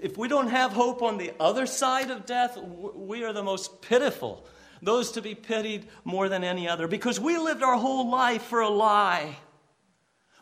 If 0.00 0.16
we 0.16 0.26
don't 0.26 0.48
have 0.48 0.72
hope 0.72 1.02
on 1.02 1.18
the 1.18 1.32
other 1.38 1.66
side 1.66 2.10
of 2.10 2.24
death, 2.24 2.56
we 2.56 3.24
are 3.24 3.34
the 3.34 3.42
most 3.42 3.82
pitiful, 3.82 4.46
those 4.80 5.12
to 5.12 5.20
be 5.20 5.34
pitied 5.34 5.86
more 6.02 6.30
than 6.30 6.44
any 6.44 6.66
other, 6.66 6.88
because 6.88 7.20
we 7.20 7.36
lived 7.36 7.62
our 7.62 7.76
whole 7.76 8.10
life 8.10 8.44
for 8.44 8.60
a 8.60 8.70
lie. 8.70 9.36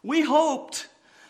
We 0.04 0.22
hoped. 0.22 0.86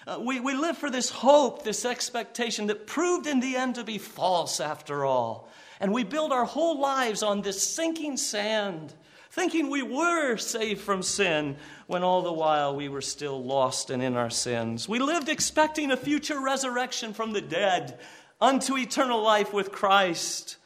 Uh, 0.07 0.19
we, 0.21 0.39
we 0.39 0.55
lived 0.55 0.79
for 0.79 0.91
this 0.91 1.09
hope, 1.09 1.65
this 1.65 1.87
expectation 1.87 2.67
that 2.67 2.87
proved 2.87 3.27
in 3.27 3.41
the 3.41 3.57
end 3.57 3.77
to 3.77 3.85
be 3.85 3.97
false 3.97 4.61
after 4.61 5.07
all. 5.07 5.49
And 5.81 5.91
we 5.91 6.05
built 6.05 6.31
our 6.31 6.45
whole 6.45 6.79
lives 6.79 7.23
on 7.23 7.41
this 7.41 7.63
sinking 7.63 8.19
sand, 8.19 8.93
thinking 9.31 9.71
we 9.71 9.83
were 9.83 10.37
saved 10.37 10.81
from 10.81 11.03
sin 11.03 11.57
when 11.87 12.03
all 12.03 12.23
the 12.23 12.33
while 12.33 12.75
we 12.75 12.89
were 12.89 13.01
still 13.01 13.43
lost 13.43 13.91
and 13.91 14.03
in 14.03 14.17
our 14.17 14.31
sins. 14.31 14.89
We 14.89 14.99
lived 14.99 15.29
expecting 15.29 15.93
a 15.93 15.97
future 15.97 16.41
resurrection 16.41 17.15
from 17.15 17.33
the 17.33 17.41
dead 17.41 17.99
unto 18.41 18.77
eternal 18.77 19.23
life 19.23 19.53
with 19.53 19.71
Christ. 19.71 20.57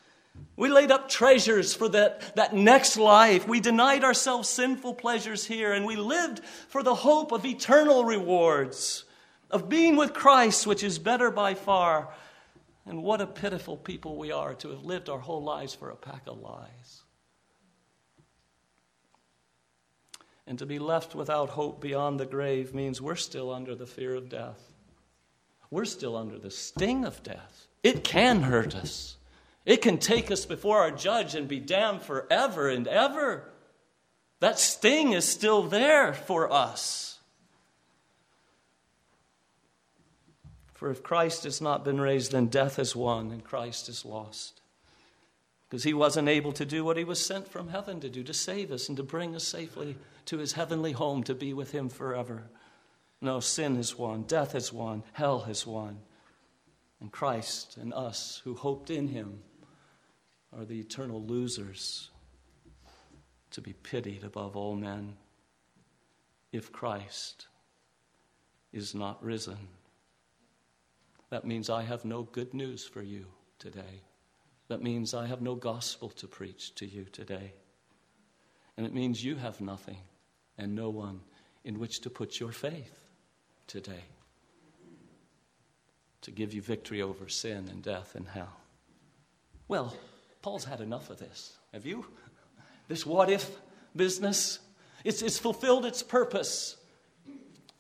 We 0.56 0.70
laid 0.70 0.90
up 0.90 1.08
treasures 1.08 1.74
for 1.74 1.88
that, 1.90 2.36
that 2.36 2.54
next 2.54 2.96
life. 2.96 3.46
We 3.46 3.60
denied 3.60 4.02
ourselves 4.02 4.48
sinful 4.48 4.94
pleasures 4.94 5.44
here, 5.44 5.72
and 5.72 5.84
we 5.84 5.96
lived 5.96 6.40
for 6.68 6.82
the 6.82 6.94
hope 6.94 7.32
of 7.32 7.44
eternal 7.44 8.04
rewards, 8.04 9.04
of 9.50 9.68
being 9.68 9.96
with 9.96 10.14
Christ, 10.14 10.66
which 10.66 10.82
is 10.82 10.98
better 10.98 11.30
by 11.30 11.54
far. 11.54 12.14
And 12.86 13.02
what 13.02 13.20
a 13.20 13.26
pitiful 13.26 13.76
people 13.76 14.16
we 14.16 14.32
are 14.32 14.54
to 14.54 14.70
have 14.70 14.84
lived 14.84 15.08
our 15.08 15.18
whole 15.18 15.42
lives 15.42 15.74
for 15.74 15.90
a 15.90 15.96
pack 15.96 16.22
of 16.26 16.40
lies. 16.40 17.03
And 20.46 20.58
to 20.58 20.66
be 20.66 20.78
left 20.78 21.14
without 21.14 21.50
hope 21.50 21.80
beyond 21.80 22.20
the 22.20 22.26
grave 22.26 22.74
means 22.74 23.00
we're 23.00 23.14
still 23.14 23.52
under 23.52 23.74
the 23.74 23.86
fear 23.86 24.14
of 24.14 24.28
death. 24.28 24.72
We're 25.70 25.86
still 25.86 26.16
under 26.16 26.38
the 26.38 26.50
sting 26.50 27.04
of 27.04 27.22
death. 27.22 27.66
It 27.82 28.04
can 28.04 28.42
hurt 28.42 28.74
us, 28.74 29.16
it 29.64 29.82
can 29.82 29.98
take 29.98 30.30
us 30.30 30.44
before 30.44 30.78
our 30.78 30.90
judge 30.90 31.34
and 31.34 31.48
be 31.48 31.60
damned 31.60 32.02
forever 32.02 32.68
and 32.68 32.86
ever. 32.86 33.50
That 34.40 34.58
sting 34.58 35.12
is 35.12 35.26
still 35.26 35.62
there 35.62 36.12
for 36.12 36.52
us. 36.52 37.18
For 40.74 40.90
if 40.90 41.02
Christ 41.02 41.44
has 41.44 41.62
not 41.62 41.84
been 41.84 42.00
raised, 42.00 42.32
then 42.32 42.48
death 42.48 42.76
has 42.76 42.94
won 42.94 43.30
and 43.30 43.42
Christ 43.42 43.88
is 43.88 44.04
lost 44.04 44.60
because 45.74 45.82
he 45.82 45.94
wasn't 45.94 46.28
able 46.28 46.52
to 46.52 46.64
do 46.64 46.84
what 46.84 46.96
he 46.96 47.02
was 47.02 47.24
sent 47.24 47.48
from 47.48 47.68
heaven 47.68 47.98
to 48.00 48.08
do 48.08 48.22
to 48.22 48.34
save 48.34 48.70
us 48.70 48.88
and 48.88 48.96
to 48.96 49.02
bring 49.02 49.34
us 49.34 49.44
safely 49.44 49.96
to 50.26 50.38
his 50.38 50.52
heavenly 50.52 50.92
home 50.92 51.22
to 51.24 51.34
be 51.34 51.52
with 51.52 51.72
him 51.72 51.88
forever. 51.88 52.44
No, 53.20 53.40
sin 53.40 53.76
has 53.76 53.96
won, 53.96 54.22
death 54.22 54.52
has 54.52 54.72
won, 54.72 55.02
hell 55.12 55.40
has 55.40 55.66
won. 55.66 55.98
And 57.00 57.10
Christ 57.10 57.76
and 57.76 57.92
us 57.92 58.40
who 58.44 58.54
hoped 58.54 58.90
in 58.90 59.08
him 59.08 59.40
are 60.56 60.64
the 60.64 60.80
eternal 60.80 61.22
losers 61.22 62.10
to 63.50 63.60
be 63.60 63.72
pitied 63.72 64.24
above 64.24 64.56
all 64.56 64.74
men 64.74 65.16
if 66.52 66.72
Christ 66.72 67.46
is 68.72 68.94
not 68.94 69.22
risen. 69.22 69.68
That 71.30 71.44
means 71.44 71.68
I 71.68 71.82
have 71.82 72.04
no 72.04 72.22
good 72.22 72.54
news 72.54 72.84
for 72.84 73.02
you 73.02 73.26
today. 73.58 74.02
That 74.68 74.82
means 74.82 75.14
I 75.14 75.26
have 75.26 75.42
no 75.42 75.54
gospel 75.54 76.08
to 76.10 76.26
preach 76.26 76.74
to 76.76 76.86
you 76.86 77.04
today. 77.04 77.54
And 78.76 78.86
it 78.86 78.94
means 78.94 79.24
you 79.24 79.36
have 79.36 79.60
nothing 79.60 79.98
and 80.58 80.74
no 80.74 80.90
one 80.90 81.20
in 81.64 81.78
which 81.78 82.00
to 82.00 82.10
put 82.10 82.40
your 82.40 82.52
faith 82.52 82.92
today 83.66 84.04
to 86.24 86.30
give 86.30 86.54
you 86.54 86.62
victory 86.62 87.02
over 87.02 87.28
sin 87.28 87.68
and 87.70 87.82
death 87.82 88.14
and 88.14 88.26
hell. 88.26 88.56
Well, 89.68 89.94
Paul's 90.40 90.64
had 90.64 90.80
enough 90.80 91.10
of 91.10 91.18
this. 91.18 91.56
Have 91.72 91.84
you? 91.84 92.06
This 92.88 93.04
what 93.04 93.30
if 93.30 93.50
business? 93.94 94.58
It's, 95.04 95.20
it's 95.20 95.38
fulfilled 95.38 95.84
its 95.84 96.02
purpose. 96.02 96.76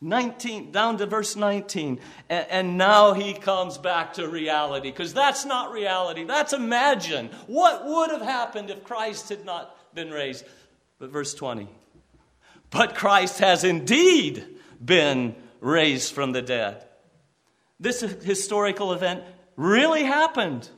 19 0.00 0.70
down 0.70 0.98
to 0.98 1.06
verse 1.06 1.34
19 1.34 1.98
and, 2.28 2.46
and 2.50 2.76
now 2.76 3.14
he 3.14 3.32
comes 3.32 3.78
back 3.78 4.12
to 4.12 4.28
reality 4.28 4.90
because 4.90 5.14
that's 5.14 5.46
not 5.46 5.72
reality 5.72 6.24
that's 6.24 6.52
imagine 6.52 7.30
what 7.46 7.86
would 7.86 8.10
have 8.10 8.20
happened 8.20 8.68
if 8.68 8.84
christ 8.84 9.30
had 9.30 9.46
not 9.46 9.74
been 9.94 10.10
raised 10.10 10.44
but 10.98 11.10
verse 11.10 11.32
20 11.32 11.68
but 12.74 12.94
christ 12.94 13.38
has 13.38 13.64
indeed 13.64 14.44
been 14.84 15.34
raised 15.60 16.12
from 16.12 16.32
the 16.32 16.42
dead 16.42 16.84
this 17.80 18.00
historical 18.00 18.92
event 18.92 19.22
really 19.56 20.02
happened 20.02 20.68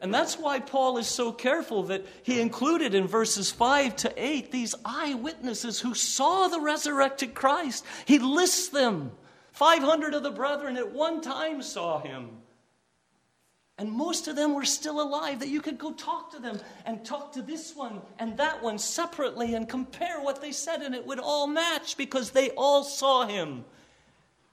and 0.00 0.12
that's 0.12 0.38
why 0.38 0.60
Paul 0.60 0.98
is 0.98 1.06
so 1.06 1.32
careful 1.32 1.84
that 1.84 2.04
he 2.22 2.40
included 2.40 2.94
in 2.94 3.06
verses 3.06 3.50
5 3.50 3.96
to 3.96 4.12
8 4.16 4.50
these 4.50 4.74
eyewitnesses 4.84 5.80
who 5.80 5.94
saw 5.94 6.48
the 6.48 6.60
resurrected 6.60 7.34
Christ. 7.34 7.84
He 8.04 8.18
lists 8.18 8.68
them. 8.68 9.12
500 9.52 10.14
of 10.14 10.22
the 10.22 10.30
brethren 10.30 10.76
at 10.76 10.92
one 10.92 11.22
time 11.22 11.62
saw 11.62 12.00
him. 12.00 12.28
And 13.78 13.92
most 13.92 14.26
of 14.26 14.36
them 14.36 14.54
were 14.54 14.64
still 14.64 15.02
alive, 15.02 15.40
that 15.40 15.48
you 15.48 15.60
could 15.60 15.76
go 15.76 15.92
talk 15.92 16.32
to 16.32 16.38
them 16.38 16.58
and 16.86 17.04
talk 17.04 17.32
to 17.32 17.42
this 17.42 17.76
one 17.76 18.00
and 18.18 18.36
that 18.38 18.62
one 18.62 18.78
separately 18.78 19.54
and 19.54 19.68
compare 19.68 20.20
what 20.20 20.40
they 20.40 20.52
said, 20.52 20.80
and 20.80 20.94
it 20.94 21.06
would 21.06 21.18
all 21.18 21.46
match 21.46 21.98
because 21.98 22.30
they 22.30 22.50
all 22.50 22.82
saw 22.82 23.26
him. 23.26 23.66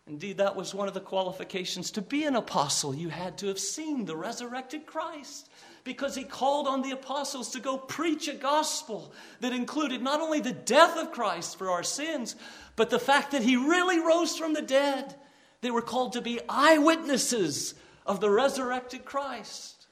Indeed, 0.05 0.37
that 0.39 0.57
was 0.57 0.75
one 0.75 0.89
of 0.89 0.93
the 0.93 0.99
qualifications 0.99 1.91
to 1.91 2.01
be 2.01 2.25
an 2.25 2.35
apostle. 2.35 2.93
You 2.93 3.07
had 3.07 3.37
to 3.37 3.47
have 3.47 3.59
seen 3.59 4.03
the 4.03 4.17
resurrected 4.17 4.85
Christ 4.85 5.49
because 5.85 6.15
he 6.15 6.25
called 6.25 6.67
on 6.67 6.81
the 6.81 6.91
apostles 6.91 7.51
to 7.51 7.61
go 7.61 7.77
preach 7.77 8.27
a 8.27 8.33
gospel 8.33 9.13
that 9.39 9.53
included 9.53 10.01
not 10.01 10.19
only 10.19 10.41
the 10.41 10.51
death 10.51 10.97
of 10.97 11.13
Christ 11.13 11.57
for 11.57 11.69
our 11.69 11.83
sins, 11.83 12.35
but 12.75 12.89
the 12.89 12.99
fact 12.99 13.31
that 13.31 13.43
he 13.43 13.55
really 13.55 13.99
rose 13.99 14.37
from 14.37 14.51
the 14.51 14.61
dead. 14.61 15.15
They 15.61 15.71
were 15.71 15.81
called 15.81 16.13
to 16.13 16.21
be 16.21 16.41
eyewitnesses 16.49 17.73
of 18.05 18.19
the 18.19 18.29
resurrected 18.29 19.05
Christ. 19.05 19.87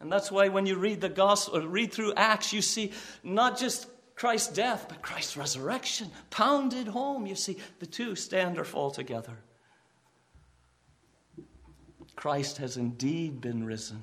And 0.00 0.12
that's 0.12 0.30
why 0.30 0.48
when 0.48 0.66
you 0.66 0.76
read 0.76 1.00
the 1.00 1.08
gospel, 1.08 1.56
uh, 1.56 1.66
read 1.66 1.92
through 1.92 2.14
Acts, 2.14 2.52
you 2.52 2.62
see 2.62 2.92
not 3.22 3.58
just 3.58 3.88
Christ's 4.14 4.52
death, 4.52 4.86
but 4.88 5.02
Christ's 5.02 5.36
resurrection, 5.36 6.10
pounded 6.30 6.88
home. 6.88 7.26
You 7.26 7.34
see, 7.34 7.58
the 7.78 7.86
two 7.86 8.14
stand 8.14 8.58
or 8.58 8.64
fall 8.64 8.90
together. 8.90 9.38
Christ 12.14 12.58
has 12.58 12.76
indeed 12.76 13.40
been 13.40 13.64
risen, 13.64 14.02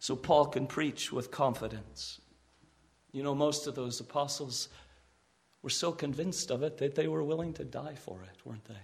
so 0.00 0.16
Paul 0.16 0.46
can 0.46 0.66
preach 0.66 1.12
with 1.12 1.30
confidence. 1.30 2.20
You 3.12 3.22
know, 3.22 3.34
most 3.34 3.68
of 3.68 3.76
those 3.76 4.00
apostles 4.00 4.68
were 5.62 5.70
so 5.70 5.92
convinced 5.92 6.50
of 6.50 6.64
it 6.64 6.78
that 6.78 6.96
they 6.96 7.06
were 7.06 7.22
willing 7.22 7.52
to 7.54 7.64
die 7.64 7.94
for 7.94 8.22
it, 8.22 8.44
weren't 8.44 8.64
they? 8.64 8.74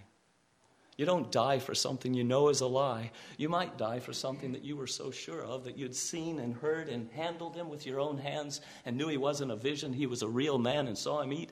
You 0.97 1.05
don't 1.05 1.31
die 1.31 1.59
for 1.59 1.73
something 1.73 2.13
you 2.13 2.23
know 2.23 2.49
is 2.49 2.61
a 2.61 2.67
lie. 2.67 3.11
You 3.37 3.49
might 3.49 3.77
die 3.77 3.99
for 3.99 4.13
something 4.13 4.51
that 4.51 4.63
you 4.63 4.75
were 4.75 4.87
so 4.87 5.09
sure 5.09 5.43
of 5.43 5.63
that 5.63 5.77
you'd 5.77 5.95
seen 5.95 6.39
and 6.39 6.53
heard 6.53 6.89
and 6.89 7.09
handled 7.11 7.55
him 7.55 7.69
with 7.69 7.85
your 7.85 7.99
own 7.99 8.17
hands 8.17 8.61
and 8.85 8.97
knew 8.97 9.07
he 9.07 9.17
wasn't 9.17 9.51
a 9.51 9.55
vision, 9.55 9.93
he 9.93 10.05
was 10.05 10.21
a 10.21 10.27
real 10.27 10.57
man 10.57 10.87
and 10.87 10.97
saw 10.97 11.21
him 11.21 11.33
eat. 11.33 11.51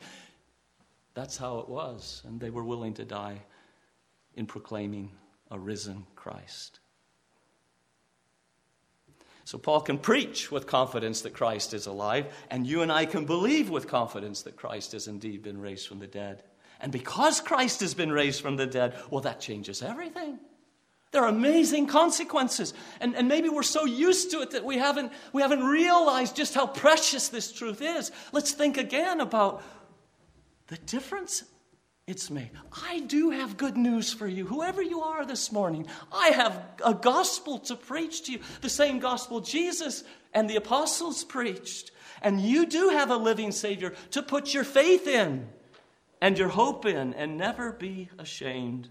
That's 1.13 1.37
how 1.37 1.59
it 1.59 1.69
was. 1.69 2.21
And 2.25 2.39
they 2.39 2.49
were 2.49 2.63
willing 2.63 2.93
to 2.95 3.05
die 3.05 3.41
in 4.35 4.45
proclaiming 4.45 5.11
a 5.49 5.57
risen 5.57 6.05
Christ. 6.15 6.79
So 9.45 9.57
Paul 9.57 9.81
can 9.81 9.97
preach 9.97 10.51
with 10.51 10.67
confidence 10.67 11.21
that 11.21 11.33
Christ 11.33 11.73
is 11.73 11.87
alive, 11.87 12.27
and 12.51 12.67
you 12.67 12.83
and 12.83 12.91
I 12.91 13.07
can 13.07 13.25
believe 13.25 13.71
with 13.71 13.87
confidence 13.87 14.43
that 14.43 14.55
Christ 14.55 14.91
has 14.91 15.07
indeed 15.07 15.41
been 15.41 15.59
raised 15.59 15.87
from 15.87 15.97
the 15.97 16.05
dead. 16.05 16.43
And 16.79 16.91
because 16.91 17.41
Christ 17.41 17.81
has 17.81 17.93
been 17.93 18.11
raised 18.11 18.41
from 18.41 18.55
the 18.57 18.65
dead, 18.65 18.95
well, 19.09 19.21
that 19.21 19.39
changes 19.39 19.81
everything. 19.81 20.39
There 21.11 21.23
are 21.23 21.29
amazing 21.29 21.87
consequences. 21.87 22.73
And, 23.01 23.15
and 23.15 23.27
maybe 23.27 23.49
we're 23.49 23.63
so 23.63 23.85
used 23.85 24.31
to 24.31 24.41
it 24.41 24.51
that 24.51 24.63
we 24.63 24.77
haven't, 24.77 25.11
we 25.33 25.41
haven't 25.41 25.63
realized 25.63 26.35
just 26.35 26.53
how 26.53 26.67
precious 26.67 27.29
this 27.29 27.51
truth 27.51 27.81
is. 27.81 28.11
Let's 28.31 28.51
think 28.51 28.77
again 28.77 29.19
about 29.19 29.63
the 30.67 30.77
difference 30.77 31.43
it's 32.05 32.29
made. 32.29 32.49
I 32.87 33.01
do 33.01 33.29
have 33.31 33.57
good 33.57 33.77
news 33.77 34.11
for 34.11 34.27
you, 34.27 34.45
whoever 34.45 34.81
you 34.81 35.01
are 35.01 35.25
this 35.25 35.51
morning. 35.51 35.87
I 36.11 36.29
have 36.29 36.59
a 36.83 36.93
gospel 36.93 37.59
to 37.59 37.75
preach 37.75 38.23
to 38.23 38.31
you, 38.31 38.39
the 38.61 38.69
same 38.69 38.99
gospel 38.99 39.41
Jesus 39.41 40.03
and 40.33 40.49
the 40.49 40.55
apostles 40.55 41.23
preached. 41.23 41.91
And 42.21 42.41
you 42.41 42.65
do 42.65 42.89
have 42.89 43.11
a 43.11 43.15
living 43.15 43.51
Savior 43.51 43.93
to 44.11 44.23
put 44.23 44.53
your 44.53 44.63
faith 44.63 45.07
in 45.07 45.47
and 46.21 46.37
your 46.37 46.49
hope 46.49 46.85
in 46.85 47.13
and 47.13 47.37
never 47.37 47.71
be 47.71 48.09
ashamed. 48.17 48.89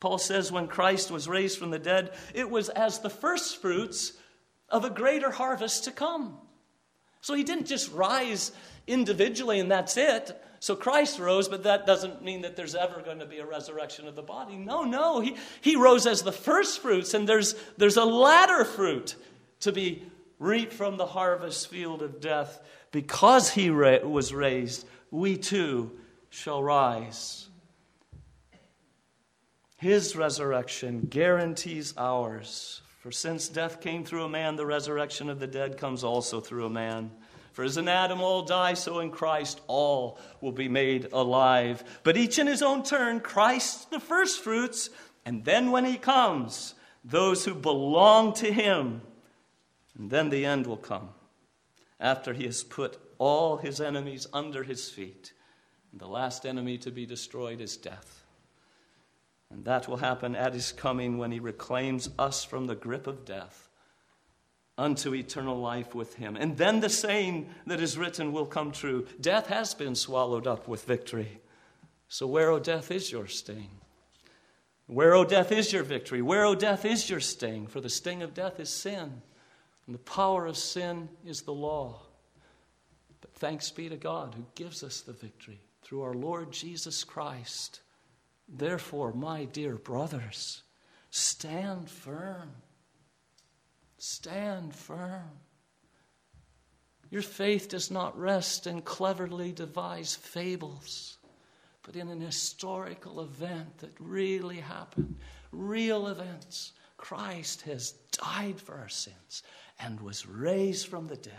Paul 0.00 0.18
says 0.18 0.52
when 0.52 0.68
Christ 0.68 1.10
was 1.10 1.28
raised 1.28 1.58
from 1.58 1.70
the 1.70 1.78
dead, 1.78 2.14
it 2.34 2.50
was 2.50 2.68
as 2.68 2.98
the 3.00 3.10
first 3.10 3.60
fruits 3.60 4.12
of 4.68 4.84
a 4.84 4.90
greater 4.90 5.30
harvest 5.30 5.84
to 5.84 5.90
come. 5.90 6.38
So 7.20 7.34
he 7.34 7.44
didn't 7.44 7.66
just 7.66 7.92
rise 7.92 8.52
individually 8.86 9.58
and 9.58 9.70
that's 9.70 9.96
it. 9.96 10.40
So 10.60 10.76
Christ 10.76 11.18
rose, 11.18 11.48
but 11.48 11.64
that 11.64 11.86
doesn't 11.86 12.22
mean 12.22 12.42
that 12.42 12.56
there's 12.56 12.74
ever 12.74 13.00
going 13.00 13.18
to 13.18 13.26
be 13.26 13.38
a 13.38 13.46
resurrection 13.46 14.06
of 14.06 14.16
the 14.16 14.22
body. 14.22 14.56
No, 14.56 14.84
no. 14.84 15.20
He, 15.20 15.36
he 15.60 15.76
rose 15.76 16.06
as 16.06 16.22
the 16.22 16.32
first 16.32 16.80
fruits, 16.80 17.14
and 17.14 17.28
there's, 17.28 17.54
there's 17.76 17.98
a 17.98 18.04
latter 18.04 18.64
fruit 18.64 19.16
to 19.60 19.72
be 19.72 20.04
reaped 20.38 20.72
from 20.72 20.96
the 20.96 21.06
harvest 21.06 21.68
field 21.68 22.02
of 22.02 22.20
death. 22.20 22.60
Because 22.90 23.50
he 23.50 23.70
ra- 23.70 23.98
was 23.98 24.32
raised, 24.32 24.86
we 25.10 25.36
too 25.36 25.90
shall 26.36 26.62
rise. 26.62 27.48
His 29.78 30.14
resurrection 30.14 31.06
guarantees 31.08 31.94
ours. 31.96 32.82
For 33.00 33.10
since 33.10 33.48
death 33.48 33.80
came 33.80 34.04
through 34.04 34.24
a 34.24 34.28
man, 34.28 34.56
the 34.56 34.66
resurrection 34.66 35.30
of 35.30 35.40
the 35.40 35.46
dead 35.46 35.78
comes 35.78 36.04
also 36.04 36.40
through 36.40 36.66
a 36.66 36.70
man. 36.70 37.10
For 37.52 37.64
as 37.64 37.78
in 37.78 37.88
Adam 37.88 38.20
all 38.20 38.42
die, 38.42 38.74
so 38.74 39.00
in 39.00 39.10
Christ 39.10 39.62
all 39.66 40.18
will 40.42 40.52
be 40.52 40.68
made 40.68 41.08
alive. 41.10 41.82
But 42.02 42.18
each 42.18 42.38
in 42.38 42.46
his 42.46 42.62
own 42.62 42.82
turn, 42.82 43.20
Christ 43.20 43.90
the 43.90 43.98
firstfruits, 43.98 44.90
and 45.24 45.42
then 45.42 45.70
when 45.70 45.86
he 45.86 45.96
comes, 45.96 46.74
those 47.02 47.46
who 47.46 47.54
belong 47.54 48.34
to 48.34 48.52
him. 48.52 49.00
And 49.98 50.10
then 50.10 50.28
the 50.28 50.44
end 50.44 50.66
will 50.66 50.76
come 50.76 51.08
after 51.98 52.34
he 52.34 52.44
has 52.44 52.62
put 52.62 52.98
all 53.16 53.56
his 53.56 53.80
enemies 53.80 54.26
under 54.34 54.64
his 54.64 54.90
feet. 54.90 55.32
And 55.96 56.00
the 56.02 56.08
last 56.08 56.44
enemy 56.44 56.76
to 56.76 56.90
be 56.90 57.06
destroyed 57.06 57.58
is 57.58 57.78
death. 57.78 58.22
And 59.50 59.64
that 59.64 59.88
will 59.88 59.96
happen 59.96 60.36
at 60.36 60.52
his 60.52 60.70
coming 60.70 61.16
when 61.16 61.32
he 61.32 61.40
reclaims 61.40 62.10
us 62.18 62.44
from 62.44 62.66
the 62.66 62.74
grip 62.74 63.06
of 63.06 63.24
death 63.24 63.70
unto 64.76 65.14
eternal 65.14 65.58
life 65.58 65.94
with 65.94 66.16
him. 66.16 66.36
And 66.36 66.58
then 66.58 66.80
the 66.80 66.90
saying 66.90 67.48
that 67.66 67.80
is 67.80 67.96
written 67.96 68.34
will 68.34 68.44
come 68.44 68.72
true 68.72 69.06
Death 69.22 69.46
has 69.46 69.72
been 69.72 69.94
swallowed 69.94 70.46
up 70.46 70.68
with 70.68 70.84
victory. 70.84 71.40
So, 72.08 72.26
where, 72.26 72.50
O 72.50 72.58
death, 72.58 72.90
is 72.90 73.10
your 73.10 73.26
sting? 73.26 73.70
Where, 74.88 75.14
O 75.14 75.24
death, 75.24 75.50
is 75.50 75.72
your 75.72 75.82
victory? 75.82 76.20
Where, 76.20 76.44
O 76.44 76.54
death, 76.54 76.84
is 76.84 77.08
your 77.08 77.20
sting? 77.20 77.68
For 77.68 77.80
the 77.80 77.88
sting 77.88 78.22
of 78.22 78.34
death 78.34 78.60
is 78.60 78.68
sin, 78.68 79.22
and 79.86 79.94
the 79.94 80.00
power 80.00 80.44
of 80.44 80.58
sin 80.58 81.08
is 81.24 81.40
the 81.40 81.54
law. 81.54 82.02
But 83.22 83.32
thanks 83.32 83.70
be 83.70 83.88
to 83.88 83.96
God 83.96 84.34
who 84.34 84.44
gives 84.54 84.84
us 84.84 85.00
the 85.00 85.14
victory 85.14 85.58
through 85.86 86.02
our 86.02 86.14
Lord 86.14 86.50
Jesus 86.50 87.04
Christ. 87.04 87.80
Therefore, 88.48 89.12
my 89.12 89.44
dear 89.44 89.76
brothers, 89.76 90.62
stand 91.10 91.88
firm 91.88 92.50
Stand 93.98 94.74
firm. 94.74 95.30
Your 97.10 97.22
faith 97.22 97.68
does 97.68 97.90
not 97.90 98.18
rest 98.18 98.66
in 98.66 98.82
cleverly 98.82 99.52
devised 99.52 100.20
fables, 100.20 101.18
but 101.82 101.96
in 101.96 102.08
an 102.08 102.20
historical 102.20 103.20
event 103.20 103.78
that 103.78 103.92
really 103.98 104.58
happened, 104.58 105.16
real 105.52 106.08
events. 106.08 106.72
Christ 106.96 107.62
has 107.62 107.92
died 108.12 108.60
for 108.60 108.74
our 108.74 108.88
sins 108.88 109.42
and 109.78 110.00
was 110.00 110.26
raised 110.26 110.88
from 110.88 111.06
the 111.06 111.16
dead. 111.16 111.32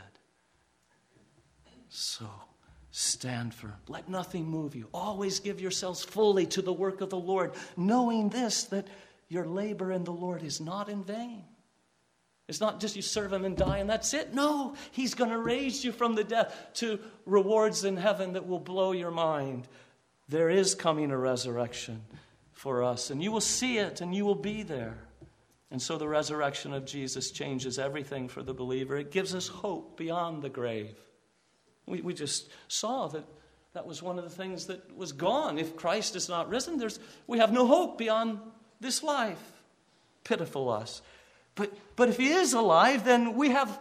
So 1.89 2.29
stand 2.97 3.53
firm. 3.53 3.75
Let 3.87 4.09
nothing 4.09 4.45
move 4.45 4.75
you. 4.75 4.87
Always 4.91 5.39
give 5.39 5.61
yourselves 5.61 6.03
fully 6.03 6.47
to 6.47 6.63
the 6.63 6.73
work 6.73 7.01
of 7.01 7.11
the 7.11 7.19
Lord, 7.19 7.53
knowing 7.75 8.29
this 8.29 8.63
that 8.65 8.87
your 9.29 9.45
labor 9.45 9.91
in 9.91 10.03
the 10.03 10.11
Lord 10.11 10.41
is 10.41 10.59
not 10.59 10.89
in 10.89 11.03
vain. 11.03 11.43
It's 12.47 12.59
not 12.59 12.79
just 12.79 12.95
you 12.95 13.03
serve 13.03 13.31
him 13.31 13.45
and 13.45 13.55
die 13.55 13.77
and 13.79 13.89
that's 13.89 14.15
it. 14.15 14.33
No, 14.33 14.73
he's 14.91 15.13
going 15.13 15.29
to 15.29 15.37
raise 15.37 15.85
you 15.85 15.91
from 15.91 16.15
the 16.15 16.23
death 16.23 16.55
to 16.75 16.97
rewards 17.27 17.83
in 17.83 17.97
heaven 17.97 18.33
that 18.33 18.47
will 18.47 18.59
blow 18.59 18.93
your 18.93 19.11
mind. 19.11 19.67
There 20.27 20.49
is 20.49 20.73
coming 20.73 21.11
a 21.11 21.17
resurrection 21.17 22.01
for 22.51 22.81
us, 22.81 23.11
and 23.11 23.21
you 23.21 23.31
will 23.31 23.41
see 23.41 23.77
it 23.77 24.01
and 24.01 24.15
you 24.15 24.25
will 24.25 24.33
be 24.33 24.63
there. 24.63 24.97
And 25.69 25.79
so 25.79 25.99
the 25.99 26.07
resurrection 26.07 26.73
of 26.73 26.85
Jesus 26.85 27.29
changes 27.29 27.77
everything 27.77 28.27
for 28.27 28.41
the 28.41 28.55
believer. 28.55 28.97
It 28.97 29.11
gives 29.11 29.35
us 29.35 29.47
hope 29.47 29.97
beyond 29.97 30.41
the 30.41 30.49
grave. 30.49 30.95
We, 31.87 32.01
we 32.01 32.13
just 32.13 32.49
saw 32.67 33.07
that 33.07 33.23
that 33.73 33.87
was 33.87 34.03
one 34.03 34.17
of 34.17 34.23
the 34.23 34.29
things 34.29 34.67
that 34.67 34.95
was 34.95 35.11
gone. 35.11 35.57
If 35.57 35.75
Christ 35.75 36.15
is 36.15 36.29
not 36.29 36.49
risen, 36.49 36.77
there's, 36.77 36.99
we 37.25 37.39
have 37.39 37.51
no 37.51 37.65
hope 37.65 37.97
beyond 37.97 38.39
this 38.79 39.03
life. 39.03 39.41
Pitiful 40.23 40.69
us. 40.69 41.01
But, 41.55 41.73
but 41.95 42.09
if 42.09 42.17
he 42.17 42.29
is 42.29 42.53
alive, 42.53 43.05
then 43.05 43.35
we 43.35 43.49
have 43.49 43.79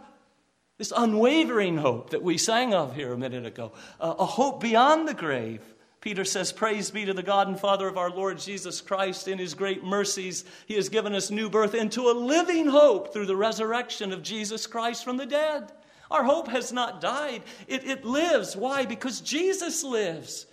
this 0.77 0.93
unwavering 0.95 1.77
hope 1.77 2.11
that 2.11 2.21
we 2.21 2.37
sang 2.37 2.73
of 2.73 2.95
here 2.95 3.11
a 3.11 3.17
minute 3.17 3.45
ago, 3.45 3.71
uh, 3.99 4.15
a 4.19 4.25
hope 4.25 4.61
beyond 4.61 5.07
the 5.07 5.13
grave. 5.13 5.61
Peter 5.99 6.23
says, 6.23 6.51
Praise 6.51 6.91
be 6.91 7.05
to 7.05 7.13
the 7.13 7.23
God 7.23 7.47
and 7.47 7.59
Father 7.59 7.87
of 7.87 7.97
our 7.97 8.11
Lord 8.11 8.37
Jesus 8.37 8.81
Christ. 8.81 9.27
In 9.27 9.39
his 9.39 9.55
great 9.55 9.83
mercies, 9.83 10.45
he 10.67 10.75
has 10.75 10.89
given 10.89 11.15
us 11.15 11.31
new 11.31 11.49
birth 11.49 11.73
into 11.73 12.09
a 12.09 12.13
living 12.13 12.67
hope 12.67 13.11
through 13.11 13.25
the 13.25 13.35
resurrection 13.35 14.13
of 14.13 14.21
Jesus 14.21 14.67
Christ 14.67 15.03
from 15.03 15.17
the 15.17 15.25
dead. 15.25 15.71
Our 16.09 16.23
hope 16.23 16.47
has 16.47 16.71
not 16.71 17.01
died, 17.01 17.43
it, 17.67 17.83
it 17.85 18.05
lives. 18.05 18.55
Why? 18.55 18.85
Because 18.85 19.21
Jesus 19.21 19.83
lives. 19.83 20.45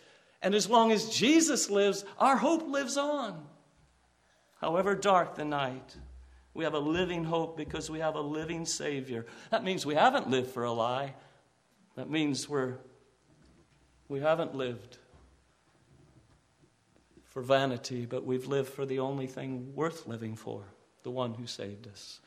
And 0.43 0.55
as 0.55 0.69
long 0.69 0.93
as 0.93 1.09
Jesus 1.09 1.71
lives, 1.71 2.05
our 2.19 2.37
hope 2.37 2.69
lives 2.69 2.97
on. 2.97 3.47
However 4.61 4.95
dark 4.95 5.37
the 5.37 5.45
night, 5.45 5.97
we 6.53 6.65
have 6.65 6.75
a 6.75 6.79
living 6.79 7.25
hope 7.25 7.57
because 7.57 7.91
we 7.91 8.01
have 8.01 8.15
a 8.15 8.21
living 8.21 8.65
Savior. 8.65 9.27
That 9.51 9.65
means 9.65 9.87
we 9.87 9.95
haven't 9.95 10.31
lived 10.31 10.51
for 10.51 10.65
a 10.65 10.73
lie. 10.73 11.15
That 11.97 12.11
means 12.11 12.49
we're, 12.49 12.77
we 14.09 14.21
haven't 14.21 14.55
lived 14.55 14.99
for 17.25 17.43
vanity, 17.43 18.07
but 18.07 18.25
we've 18.25 18.47
lived 18.47 18.69
for 18.69 18.87
the 18.87 19.01
only 19.01 19.27
thing 19.27 19.75
worth 19.75 20.07
living 20.07 20.37
for 20.37 20.63
the 21.03 21.11
one 21.11 21.35
who 21.35 21.47
saved 21.47 21.87
us 21.87 22.21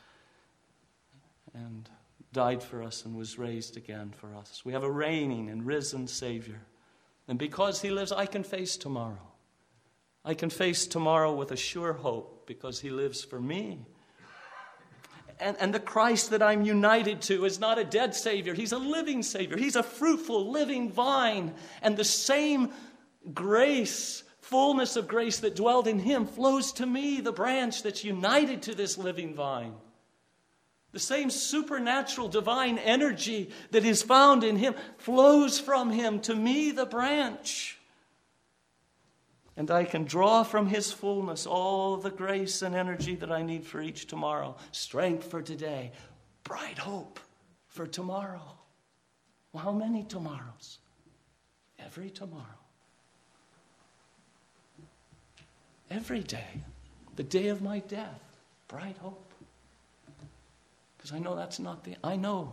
and 1.53 1.89
died 2.37 2.61
for 2.61 2.83
us 2.83 3.03
and 3.03 3.15
was 3.15 3.37
raised 3.39 3.77
again 3.77 4.13
for 4.15 4.33
us. 4.35 4.63
We 4.63 4.73
have 4.73 4.83
a 4.83 4.91
reigning 4.91 5.49
and 5.49 5.65
risen 5.65 6.07
Savior. 6.07 6.61
And 7.27 7.39
because 7.39 7.81
He 7.81 7.89
lives, 7.89 8.11
I 8.11 8.27
can 8.27 8.43
face 8.43 8.77
tomorrow. 8.77 9.27
I 10.23 10.33
can 10.33 10.49
face 10.49 10.87
tomorrow 10.87 11.33
with 11.33 11.51
a 11.51 11.57
sure 11.57 11.93
hope 11.93 12.45
because 12.45 12.79
He 12.79 12.89
lives 12.89 13.23
for 13.23 13.39
me 13.39 13.79
and, 15.39 15.55
and 15.59 15.73
the 15.73 15.79
Christ 15.79 16.31
that 16.31 16.41
I'm 16.41 16.63
united 16.63 17.21
to 17.23 17.45
is 17.45 17.59
not 17.59 17.77
a 17.77 17.83
dead 17.83 18.15
Savior, 18.15 18.53
He's 18.53 18.71
a 18.71 18.77
living 18.77 19.23
Savior. 19.23 19.57
He's 19.57 19.75
a 19.75 19.83
fruitful, 19.83 20.51
living 20.51 20.91
vine. 20.91 21.53
And 21.81 21.95
the 21.95 22.03
same 22.03 22.71
grace, 23.33 24.23
fullness 24.41 24.95
of 24.95 25.07
grace 25.07 25.39
that 25.39 25.55
dwelled 25.55 25.87
in 25.87 25.99
Him, 25.99 26.25
flows 26.25 26.71
to 26.73 26.85
me, 26.85 27.21
the 27.21 27.31
branch 27.31 27.83
that's 27.83 28.03
united 28.03 28.63
to 28.63 28.75
this 28.75 28.97
living 28.97 29.35
vine. 29.35 29.73
The 30.97 31.03
same 31.03 31.29
supernatural 31.29 32.27
divine 32.27 32.79
energy 32.79 33.51
that 33.69 33.85
is 33.85 34.01
found 34.01 34.43
in 34.43 34.55
Him 34.55 34.73
flows 34.97 35.59
from 35.59 35.91
Him 35.91 36.19
to 36.21 36.33
me, 36.33 36.71
the 36.71 36.87
branch 36.87 37.77
and 39.55 39.69
I 39.69 39.83
can 39.83 40.05
draw 40.05 40.41
from 40.41 40.65
His 40.65 40.91
fullness 40.91 41.45
all 41.45 41.97
the 41.97 42.09
grace 42.09 42.63
and 42.63 42.73
energy 42.73 43.13
that 43.13 43.31
I 43.31 43.43
need 43.43 43.63
for 43.63 43.79
each 43.79 44.07
tomorrow. 44.07 44.55
Strength 44.71 45.29
for 45.29 45.43
today, 45.43 45.91
bright 46.43 46.79
hope 46.79 47.19
for 47.67 47.85
tomorrow. 47.85 48.57
Well, 49.53 49.63
how 49.63 49.73
many 49.73 50.01
tomorrows? 50.03 50.79
Every 51.77 52.09
tomorrow. 52.09 52.43
Every 55.91 56.21
day, 56.21 56.63
the 57.15 57.23
day 57.23 57.49
of 57.49 57.61
my 57.61 57.81
death, 57.81 58.39
bright 58.67 58.97
hope. 58.97 59.26
Because 61.07 61.21
I 61.21 61.23
know 61.23 61.37
that's 61.37 61.59
not 61.59 61.85
the, 61.85 61.95
I 62.03 62.17
know 62.17 62.51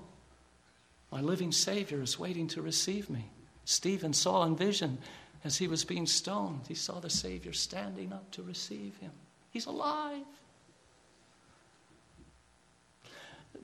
my 1.11 1.21
living 1.21 1.51
Savior 1.51 2.01
is 2.01 2.21
waiting 2.21 2.47
to 2.49 2.63
receive 2.63 3.11
me. 3.11 3.29
Stephen 3.65 4.13
saw 4.13 4.45
in 4.45 4.55
vision 4.55 4.99
as 5.43 5.59
he 5.59 5.67
was 5.67 5.85
being 5.85 6.07
stoned, 6.07 6.61
he 6.69 6.75
saw 6.75 7.01
the 7.01 7.11
Savior 7.11 7.53
standing 7.53 8.13
up 8.13 8.31
to 8.31 8.45
receive 8.45 8.97
him. 8.99 9.11
He's 9.51 9.67
alive. 9.67 10.23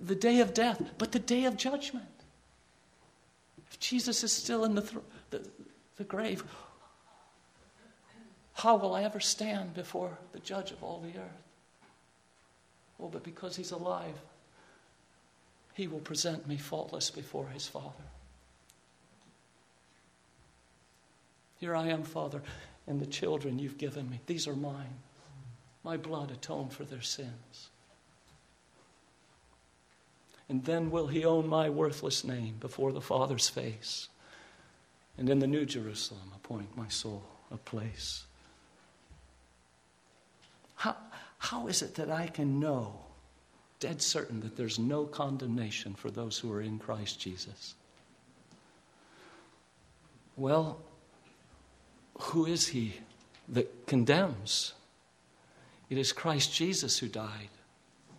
The 0.03 0.17
day 0.17 0.41
of 0.41 0.55
death, 0.55 0.83
but 0.99 1.13
the 1.13 1.21
day 1.21 1.45
of 1.45 1.57
judgment. 1.57 2.09
If 3.71 3.79
Jesus 3.79 4.25
is 4.25 4.33
still 4.33 4.65
in 4.65 4.75
the, 4.75 4.83
th- 4.83 5.05
the, 5.31 5.49
the 5.99 6.05
grave, 6.05 6.43
how 8.55 8.75
will 8.75 8.97
I 8.97 9.05
ever 9.05 9.21
stand 9.21 9.73
before 9.73 10.19
the 10.33 10.41
judge 10.41 10.73
of 10.73 10.83
all 10.83 11.01
the 11.01 11.17
earth? 11.17 11.43
Oh, 12.99 13.09
but 13.09 13.23
because 13.23 13.55
he's 13.55 13.71
alive, 13.71 14.17
he 15.81 15.89
will 15.89 16.01
present 16.01 16.47
me 16.47 16.59
faultless 16.59 17.11
before 17.11 17.49
his 17.49 17.67
Father. 17.67 18.05
Here 21.57 21.75
I 21.75 21.89
am, 21.89 22.03
Father, 22.03 22.43
and 22.87 23.01
the 23.01 23.07
children 23.07 23.59
you've 23.59 23.79
given 23.79 24.11
me. 24.11 24.21
These 24.27 24.47
are 24.47 24.55
mine. 24.55 24.99
My 25.83 25.97
blood 25.97 26.31
atoned 26.31 26.75
for 26.75 26.85
their 26.85 27.01
sins. 27.01 27.71
And 30.51 30.67
then 30.67 30.91
will 30.91 31.07
he 31.07 31.25
own 31.25 31.49
my 31.49 31.71
worthless 31.71 32.25
name 32.25 32.57
before 32.61 32.93
the 32.93 33.01
Father's 33.01 33.49
face. 33.49 34.09
And 35.17 35.31
in 35.31 35.39
the 35.39 35.47
New 35.47 35.65
Jerusalem, 35.65 36.31
appoint 36.37 36.77
my 36.77 36.89
soul 36.89 37.23
a 37.51 37.57
place. 37.57 38.25
How, 40.75 40.95
how 41.39 41.69
is 41.69 41.81
it 41.81 41.95
that 41.95 42.11
I 42.11 42.27
can 42.27 42.61
know, 42.61 43.01
dead 43.81 44.01
certain, 44.01 44.41
that 44.41 44.57
there's 44.57 44.79
no 44.79 45.05
condemnation 45.05 45.95
for 45.95 46.11
those 46.11 46.39
who 46.39 46.53
are 46.53 46.61
in 46.61 46.79
Christ 46.79 47.19
Jesus? 47.19 47.75
Well, 50.37 50.81
who 52.19 52.47
is 52.47 52.69
he 52.69 52.95
that 53.49 53.87
condemns? 53.87 54.75
It 55.89 55.99
is 55.99 56.13
Christ 56.13 56.55
Jesus 56.55 56.99
who 56.99 57.09
died. 57.09 57.49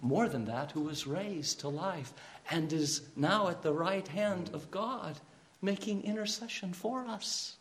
More 0.02 0.28
than 0.28 0.46
that, 0.46 0.72
who 0.72 0.82
was 0.82 1.08
raised 1.08 1.60
to 1.62 1.70
life 1.70 2.14
and 2.50 2.74
is 2.74 3.02
now 3.16 3.48
at 3.48 3.62
the 3.62 3.74
right 3.74 4.08
hand 4.08 4.50
of 4.54 4.70
God 4.72 5.20
making 5.62 6.04
intercession 6.04 6.74
for 6.74 7.06
us. 7.06 7.56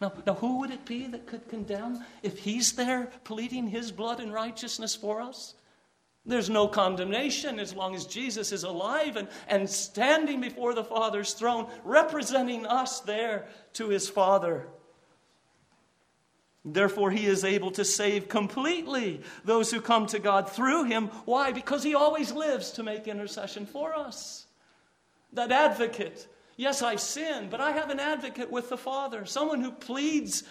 Now, 0.00 0.12
now, 0.26 0.34
who 0.34 0.58
would 0.58 0.70
it 0.70 0.84
be 0.84 1.06
that 1.06 1.26
could 1.26 1.48
condemn 1.48 2.04
if 2.22 2.38
he's 2.38 2.72
there 2.72 3.10
pleading 3.22 3.68
his 3.68 3.92
blood 3.92 4.18
and 4.20 4.32
righteousness 4.32 4.94
for 4.94 5.20
us? 5.20 5.54
There's 6.26 6.48
no 6.48 6.66
condemnation 6.66 7.60
as 7.60 7.74
long 7.74 7.94
as 7.94 8.06
Jesus 8.06 8.50
is 8.50 8.64
alive 8.64 9.16
and, 9.16 9.28
and 9.46 9.68
standing 9.68 10.40
before 10.40 10.72
the 10.72 10.84
Father's 10.84 11.34
throne, 11.34 11.68
representing 11.84 12.66
us 12.66 13.00
there 13.00 13.46
to 13.74 13.90
his 13.90 14.08
Father. 14.08 14.66
Therefore, 16.64 17.10
he 17.10 17.26
is 17.26 17.44
able 17.44 17.70
to 17.72 17.84
save 17.84 18.30
completely 18.30 19.20
those 19.44 19.70
who 19.70 19.82
come 19.82 20.06
to 20.06 20.18
God 20.18 20.48
through 20.48 20.84
him. 20.84 21.08
Why? 21.26 21.52
Because 21.52 21.82
he 21.82 21.94
always 21.94 22.32
lives 22.32 22.70
to 22.72 22.82
make 22.82 23.06
intercession 23.06 23.66
for 23.66 23.94
us. 23.94 24.46
That 25.34 25.52
advocate. 25.52 26.26
Yes, 26.56 26.80
I've 26.80 27.00
sinned, 27.00 27.50
but 27.50 27.60
I 27.60 27.72
have 27.72 27.90
an 27.90 28.00
advocate 28.00 28.50
with 28.50 28.70
the 28.70 28.78
Father, 28.78 29.26
someone 29.26 29.60
who 29.60 29.72
pleads 29.72 30.44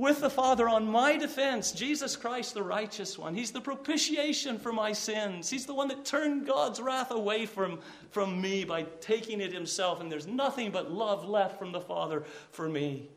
with 0.00 0.22
the 0.22 0.30
Father 0.30 0.66
on 0.66 0.90
my 0.90 1.18
defense, 1.18 1.72
Jesus 1.72 2.16
Christ, 2.16 2.54
the 2.54 2.62
righteous 2.62 3.18
one. 3.18 3.34
He's 3.34 3.52
the 3.52 3.60
propitiation 3.60 4.58
for 4.58 4.72
my 4.72 4.94
sins. 4.94 5.50
He's 5.50 5.66
the 5.66 5.74
one 5.74 5.88
that 5.88 6.06
turned 6.06 6.46
God's 6.46 6.80
wrath 6.80 7.10
away 7.10 7.44
from, 7.44 7.80
from 8.10 8.40
me 8.40 8.64
by 8.64 8.84
taking 9.02 9.42
it 9.42 9.52
himself, 9.52 10.00
and 10.00 10.10
there's 10.10 10.26
nothing 10.26 10.70
but 10.70 10.90
love 10.90 11.28
left 11.28 11.58
from 11.58 11.70
the 11.70 11.82
Father 11.82 12.24
for 12.50 12.66
me. 12.66 13.10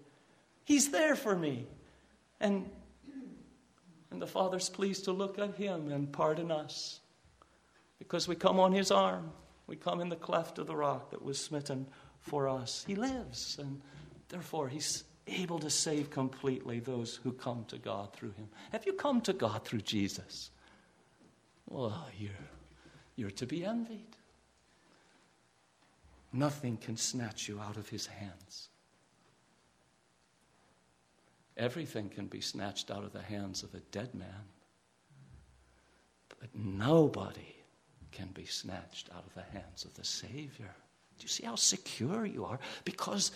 He's 0.66 0.92
there 0.92 1.16
for 1.16 1.34
me. 1.34 1.68
And, 2.42 2.70
and 4.12 4.22
the 4.22 4.28
Father's 4.28 4.68
pleased 4.68 5.06
to 5.06 5.14
look 5.14 5.40
at 5.40 5.56
him 5.56 5.90
and 5.90 6.12
pardon 6.12 6.52
us 6.52 7.00
because 7.98 8.28
we 8.28 8.36
come 8.36 8.60
on 8.60 8.74
his 8.74 8.92
arm. 8.92 9.32
We 9.68 9.78
come 9.78 10.02
in 10.02 10.10
the 10.10 10.18
cleft 10.18 10.60
of 10.60 10.68
the 10.68 10.76
rock 10.76 11.12
that 11.12 11.24
was 11.24 11.40
smitten 11.40 11.88
for 12.20 12.50
us. 12.50 12.84
He 12.86 12.96
lives, 12.96 13.58
and 13.58 13.80
therefore 14.28 14.68
he's 14.68 15.06
able 15.28 15.60
to 15.60 15.70
save 15.70 16.10
completely 16.10 16.80
those 16.80 17.16
who 17.16 17.32
come 17.32 17.66
to 17.70 17.78
God 17.78 18.14
through 18.14 18.32
him. 18.32 18.50
Have 18.72 18.86
you 18.86 18.94
come 18.94 19.22
to 19.22 19.34
God 19.34 19.64
through 19.64 19.82
Jesus? 19.82 20.52
Well, 21.70 22.08
you're, 22.18 22.32
you're 23.16 23.32
to 23.32 23.46
be 23.46 23.66
envied. 23.66 24.16
Nothing 26.34 26.78
can 26.78 26.98
snatch 26.98 27.48
you 27.48 27.60
out 27.60 27.78
of 27.78 27.88
his 27.90 28.08
hands. 28.08 28.70
Everything 31.56 32.10
can 32.10 32.26
be 32.26 32.42
snatched 32.42 32.90
out 32.90 33.04
of 33.04 33.14
the 33.14 33.22
hands 33.22 33.62
of 33.62 33.74
a 33.76 33.80
dead 33.92 34.16
man, 34.16 34.48
but 36.40 36.50
nobody 36.56 37.56
can 38.12 38.30
be 38.34 38.46
snatched 38.46 39.10
out 39.16 39.24
of 39.26 39.34
the 39.36 39.58
hands 39.58 39.86
of 39.86 39.94
the 39.94 40.04
Savior. 40.04 40.74
Do 41.18 41.24
you 41.24 41.28
see 41.28 41.46
how 41.46 41.56
secure 41.56 42.26
you 42.26 42.46
are? 42.46 42.60
Because 42.84 43.32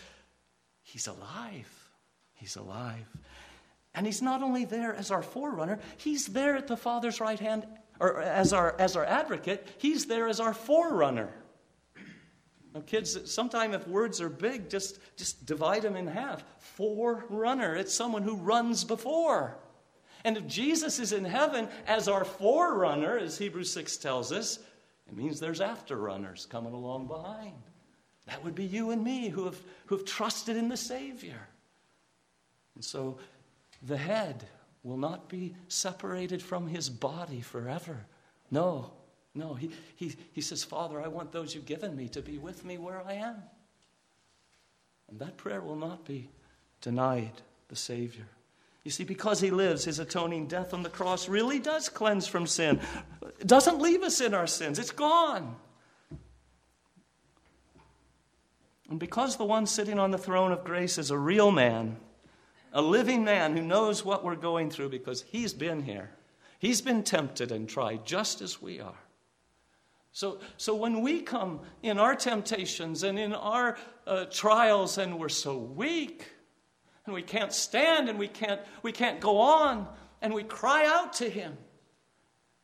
He's 0.88 1.08
alive. 1.08 1.90
He's 2.36 2.56
alive. 2.56 3.06
And 3.94 4.06
He's 4.06 4.22
not 4.22 4.42
only 4.42 4.64
there 4.64 4.96
as 4.96 5.12
our 5.12 5.22
forerunner, 5.22 5.80
He's 5.98 6.28
there 6.28 6.56
at 6.56 6.68
the 6.68 6.78
Father's 6.78 7.20
right 7.20 7.40
hand, 7.40 7.68
or 8.00 8.22
as 8.22 8.54
our, 8.54 8.74
as 8.80 8.96
our 8.96 9.04
advocate, 9.04 9.68
He's 9.80 10.06
there 10.06 10.30
as 10.30 10.40
our 10.40 10.54
forerunner. 10.54 11.30
Now, 12.74 12.82
kids, 12.86 13.30
sometimes 13.30 13.76
if 13.76 13.86
words 13.86 14.22
are 14.22 14.30
big, 14.30 14.70
just, 14.70 15.00
just 15.18 15.46
divide 15.46 15.82
them 15.82 15.98
in 15.98 16.08
half. 16.08 16.46
Forerunner, 16.60 17.76
it's 17.76 17.94
someone 17.94 18.24
who 18.24 18.38
runs 18.38 18.86
before. 18.86 19.58
And 20.24 20.38
if 20.38 20.48
Jesus 20.48 21.00
is 21.00 21.12
in 21.12 21.26
heaven 21.26 21.68
as 21.86 22.08
our 22.08 22.24
forerunner, 22.24 23.18
as 23.18 23.38
Hebrews 23.38 23.74
6 23.74 23.98
tells 23.98 24.32
us, 24.32 24.60
it 25.06 25.18
means 25.18 25.42
there's 25.42 25.60
afterrunners 25.60 26.48
coming 26.48 26.74
along 26.74 27.08
behind. 27.08 27.62
That 28.28 28.44
would 28.44 28.56
be 28.56 28.66
you 28.66 28.92
and 28.92 29.04
me 29.04 29.30
who 29.30 29.46
have, 29.46 29.60
who 29.88 29.98
have 29.98 30.06
trusted 30.06 30.58
in 30.58 30.70
the 30.70 30.78
Savior. 30.78 31.48
And 32.76 32.84
so 32.84 33.18
the 33.82 33.98
head 33.98 34.46
will 34.84 34.98
not 34.98 35.28
be 35.30 35.56
separated 35.68 36.42
from 36.42 36.68
his 36.68 36.90
body 36.90 37.42
forever. 37.42 38.06
No, 38.52 38.92
no, 39.34 39.54
he, 39.54 39.72
he, 39.96 40.16
he 40.34 40.42
says, 40.42 40.64
Father, 40.64 41.02
I 41.02 41.08
want 41.08 41.32
those 41.32 41.56
you've 41.56 41.66
given 41.66 41.96
me 41.96 42.08
to 42.10 42.22
be 42.22 42.38
with 42.38 42.66
me 42.66 42.78
where 42.78 43.02
I 43.06 43.14
am. 43.14 43.36
And 45.10 45.20
that 45.20 45.38
prayer 45.38 45.62
will 45.62 45.76
not 45.76 46.06
be 46.06 46.30
denied 46.82 47.42
the 47.70 47.76
Savior. 47.76 48.28
You 48.84 48.92
see, 48.92 49.04
because 49.04 49.40
he 49.40 49.52
lives, 49.52 49.86
his 49.86 50.00
atoning 50.00 50.48
death 50.48 50.74
on 50.74 50.84
the 50.84 50.90
cross 50.90 51.28
really 51.28 51.60
does 51.60 51.90
cleanse 51.90 52.28
from 52.28 52.48
sin. 52.48 52.80
It 53.40 53.48
doesn't 53.48 53.80
leave 53.80 54.02
us 54.02 54.22
in 54.22 54.34
our 54.34 54.48
sins, 54.48 54.80
it's 54.80 54.92
gone. 54.92 55.56
And 58.90 59.00
because 59.00 59.36
the 59.36 59.46
one 59.46 59.66
sitting 59.66 60.00
on 60.00 60.12
the 60.12 60.18
throne 60.18 60.52
of 60.52 60.64
grace 60.64 60.98
is 60.98 61.12
a 61.12 61.18
real 61.18 61.52
man, 61.52 61.98
a 62.72 62.82
living 62.82 63.24
man 63.24 63.56
who 63.56 63.64
knows 63.64 64.06
what 64.06 64.24
we're 64.24 64.36
going 64.36 64.70
through 64.70 64.90
because 64.90 65.24
he's 65.24 65.54
been 65.54 65.84
here, 65.84 66.12
he's 66.60 66.82
been 66.82 67.04
tempted 67.04 67.52
and 67.52 67.68
tried 67.68 68.06
just 68.06 68.42
as 68.42 68.62
we 68.62 68.80
are. 68.80 69.00
So, 70.14 70.40
so 70.58 70.74
when 70.74 71.02
we 71.02 71.22
come 71.22 71.60
in 71.84 72.00
our 72.00 72.16
temptations 72.16 73.04
and 73.04 73.20
in 73.20 73.34
our 73.34 73.78
uh, 74.08 74.26
trials 74.32 74.98
and 74.98 75.20
we're 75.20 75.30
so 75.30 75.58
weak 75.58 76.26
and 77.06 77.14
we 77.14 77.22
can't 77.22 77.54
stand 77.54 78.10
and 78.10 78.18
we 78.18 78.28
can't, 78.28 78.62
we 78.82 78.92
can't 78.92 79.20
go 79.20 79.38
on 79.38 79.88
and 80.22 80.34
we 80.34 80.44
cry 80.44 80.86
out 80.88 81.14
to 81.14 81.30
Him, 81.30 81.58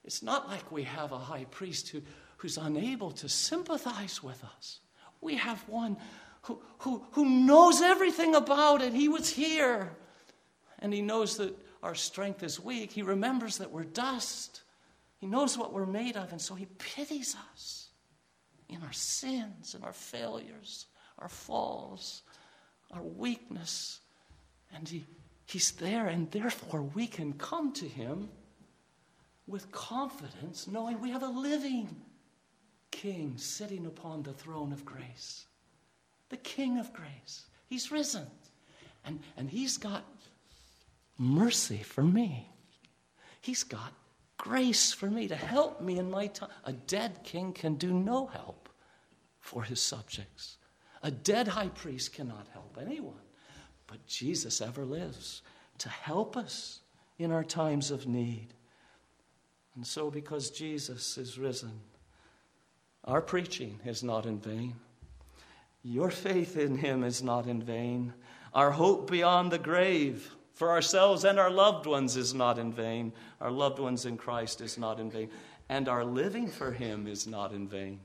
it's 0.03 0.24
not 0.24 0.47
like 0.47 0.71
we 0.71 0.84
have 0.84 1.11
a 1.11 1.17
high 1.17 1.45
priest 1.45 1.89
who, 1.89 2.01
who's 2.38 2.57
unable 2.57 3.11
to 3.11 3.30
sympathize 3.30 4.24
with 4.24 4.43
us. 4.43 4.80
We 5.24 5.36
have 5.38 5.67
one 5.67 5.97
who, 6.43 6.61
who, 6.80 7.05
who 7.11 7.26
knows 7.26 7.82
everything 7.82 8.36
about 8.36 8.82
it. 8.82 8.93
He 8.93 9.07
was 9.07 9.30
here 9.30 9.95
and 10.80 10.93
He 10.93 11.01
knows 11.01 11.38
that 11.38 11.57
our 11.82 11.95
strength 11.95 12.43
is 12.43 12.59
weak. 12.59 12.91
He 12.91 13.01
remembers 13.01 13.57
that 13.57 13.71
we're 13.71 13.86
dust. 13.86 14.61
He 15.17 15.28
knows 15.28 15.57
what 15.57 15.74
we're 15.74 15.86
made 15.86 16.17
of, 16.17 16.32
and 16.32 16.41
so 16.41 16.53
He 16.55 16.65
pities 16.78 17.36
us 17.53 17.88
in 18.69 18.84
our 18.84 18.91
sins 18.91 19.74
and 19.74 19.84
our 19.84 19.93
failures, 19.93 20.88
our 21.19 21.30
falls, 21.30 22.24
our 22.91 23.01
weakness. 23.01 24.01
And 24.76 24.88
he, 24.88 25.05
He's 25.45 25.71
there, 25.71 26.07
and 26.07 26.30
therefore 26.32 26.82
we 26.82 27.07
can 27.07 27.34
come 27.34 27.74
to 27.74 27.88
Him 27.88 28.30
with 29.47 29.71
confidence, 29.71 30.67
knowing 30.67 30.99
we 30.99 31.11
have 31.11 31.24
a 31.24 31.28
living 31.28 31.95
King 32.93 33.33
sitting 33.37 33.87
upon 33.87 34.21
the 34.21 34.33
throne 34.33 34.71
of 34.71 34.85
grace. 34.85 35.45
The 36.29 36.37
King 36.37 36.77
of 36.77 36.93
grace. 36.93 37.45
He's 37.67 37.91
risen. 37.91 38.27
And, 39.03 39.19
and 39.35 39.49
He's 39.49 39.77
got 39.77 40.05
mercy 41.17 41.77
for 41.77 42.03
me. 42.03 42.47
He's 43.41 43.63
got 43.63 43.93
grace 44.37 44.93
for 44.93 45.09
me 45.09 45.27
to 45.27 45.35
help 45.35 45.81
me 45.81 45.97
in 45.97 46.11
my 46.11 46.27
time. 46.27 46.49
A 46.65 46.73
dead 46.73 47.23
king 47.23 47.51
can 47.51 47.75
do 47.75 47.91
no 47.91 48.27
help 48.27 48.69
for 49.39 49.63
his 49.63 49.81
subjects. 49.81 50.57
A 51.01 51.11
dead 51.11 51.47
high 51.49 51.69
priest 51.69 52.13
cannot 52.13 52.47
help 52.53 52.77
anyone. 52.79 53.25
But 53.87 54.05
Jesus 54.07 54.61
ever 54.61 54.85
lives 54.85 55.41
to 55.79 55.89
help 55.89 56.37
us 56.37 56.79
in 57.17 57.31
our 57.31 57.43
times 57.43 57.91
of 57.91 58.07
need. 58.07 58.53
And 59.75 59.85
so, 59.85 60.11
because 60.11 60.51
Jesus 60.51 61.17
is 61.17 61.39
risen, 61.39 61.81
our 63.04 63.22
preaching 63.22 63.80
is 63.86 64.04
not 64.04 64.26
in 64.26 64.39
vain. 64.39 64.76
Your 65.84 66.10
faith 66.10 66.56
in 66.58 66.78
him 66.78 67.04
is 67.04 67.22
not 67.22 67.47
in 67.47 67.62
vain. 67.62 68.14
Our 68.54 68.72
hope 68.72 69.12
beyond 69.12 69.51
the 69.51 69.60
grave 69.60 70.34
for 70.54 70.72
ourselves 70.72 71.26
and 71.26 71.39
our 71.39 71.49
loved 71.49 71.86
ones 71.86 72.16
is 72.16 72.34
not 72.34 72.58
in 72.58 72.72
vain. 72.72 73.12
Our 73.41 73.51
loved 73.51 73.80
ones 73.80 74.06
in 74.06 74.18
Christ 74.18 74.62
is 74.62 74.78
not 74.78 74.99
in 74.99 75.12
vain. 75.12 75.30
And 75.68 75.89
our 75.89 76.06
living 76.06 76.47
for 76.47 76.72
him 76.72 77.08
is 77.08 77.28
not 77.28 77.51
in 77.51 77.68
vain. 77.68 77.99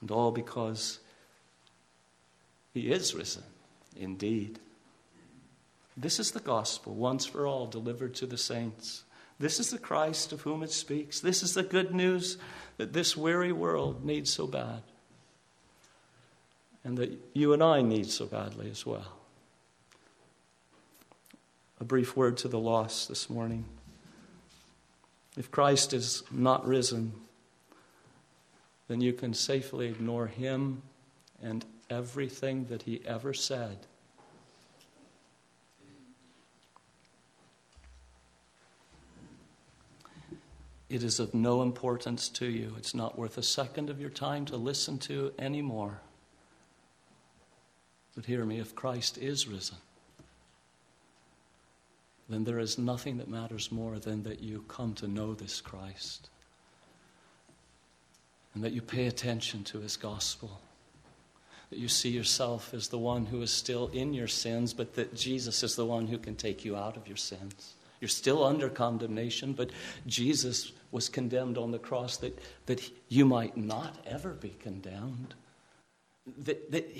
And 0.00 0.10
all 0.10 0.32
because 0.32 0.98
he 2.74 2.90
is 2.92 3.14
risen 3.14 3.44
indeed. 3.96 4.58
This 5.96 6.18
is 6.18 6.30
the 6.30 6.40
gospel, 6.40 6.94
once 6.94 7.26
for 7.26 7.46
all, 7.46 7.66
delivered 7.66 8.14
to 8.16 8.26
the 8.26 8.38
saints. 8.38 9.04
This 9.42 9.58
is 9.58 9.70
the 9.70 9.78
Christ 9.78 10.30
of 10.30 10.42
whom 10.42 10.62
it 10.62 10.70
speaks. 10.70 11.18
This 11.18 11.42
is 11.42 11.54
the 11.54 11.64
good 11.64 11.92
news 11.92 12.38
that 12.76 12.92
this 12.92 13.16
weary 13.16 13.50
world 13.50 14.04
needs 14.04 14.32
so 14.32 14.46
bad, 14.46 14.82
and 16.84 16.96
that 16.96 17.10
you 17.34 17.52
and 17.52 17.60
I 17.60 17.82
need 17.82 18.08
so 18.08 18.26
badly 18.26 18.70
as 18.70 18.86
well. 18.86 19.16
A 21.80 21.84
brief 21.84 22.16
word 22.16 22.36
to 22.36 22.46
the 22.46 22.60
lost 22.60 23.08
this 23.08 23.28
morning. 23.28 23.64
If 25.36 25.50
Christ 25.50 25.92
is 25.92 26.22
not 26.30 26.64
risen, 26.64 27.12
then 28.86 29.00
you 29.00 29.12
can 29.12 29.34
safely 29.34 29.88
ignore 29.88 30.28
him 30.28 30.82
and 31.42 31.64
everything 31.90 32.66
that 32.66 32.82
he 32.82 33.02
ever 33.04 33.34
said 33.34 33.88
it 40.92 41.02
is 41.02 41.18
of 41.18 41.32
no 41.32 41.62
importance 41.62 42.28
to 42.28 42.46
you. 42.46 42.74
It's 42.76 42.94
not 42.94 43.18
worth 43.18 43.38
a 43.38 43.42
second 43.42 43.88
of 43.88 44.00
your 44.00 44.10
time 44.10 44.44
to 44.46 44.56
listen 44.56 44.98
to 45.00 45.32
anymore. 45.38 46.00
But 48.14 48.26
hear 48.26 48.44
me 48.44 48.60
if 48.60 48.74
Christ 48.74 49.16
is 49.16 49.48
risen, 49.48 49.78
then 52.28 52.44
there 52.44 52.58
is 52.58 52.76
nothing 52.76 53.16
that 53.18 53.28
matters 53.28 53.72
more 53.72 53.98
than 53.98 54.22
that 54.24 54.42
you 54.42 54.64
come 54.68 54.92
to 54.94 55.08
know 55.08 55.32
this 55.32 55.62
Christ 55.62 56.28
and 58.54 58.62
that 58.62 58.72
you 58.72 58.82
pay 58.82 59.06
attention 59.06 59.64
to 59.64 59.80
his 59.80 59.96
gospel. 59.96 60.60
That 61.70 61.78
you 61.78 61.88
see 61.88 62.10
yourself 62.10 62.74
as 62.74 62.88
the 62.88 62.98
one 62.98 63.24
who 63.24 63.40
is 63.40 63.50
still 63.50 63.88
in 63.94 64.12
your 64.12 64.28
sins, 64.28 64.74
but 64.74 64.94
that 64.96 65.14
Jesus 65.14 65.62
is 65.62 65.74
the 65.74 65.86
one 65.86 66.06
who 66.06 66.18
can 66.18 66.36
take 66.36 66.66
you 66.66 66.76
out 66.76 66.98
of 66.98 67.08
your 67.08 67.16
sins. 67.16 67.76
You're 67.98 68.08
still 68.08 68.44
under 68.44 68.68
condemnation, 68.68 69.54
but 69.54 69.70
Jesus 70.06 70.72
was 70.92 71.08
condemned 71.08 71.58
on 71.58 71.72
the 71.72 71.78
cross 71.78 72.18
that, 72.18 72.38
that 72.66 72.88
you 73.08 73.24
might 73.24 73.56
not 73.56 73.96
ever 74.06 74.34
be 74.34 74.50
condemned. 74.50 75.34
That, 76.44 76.70
that 76.70 76.96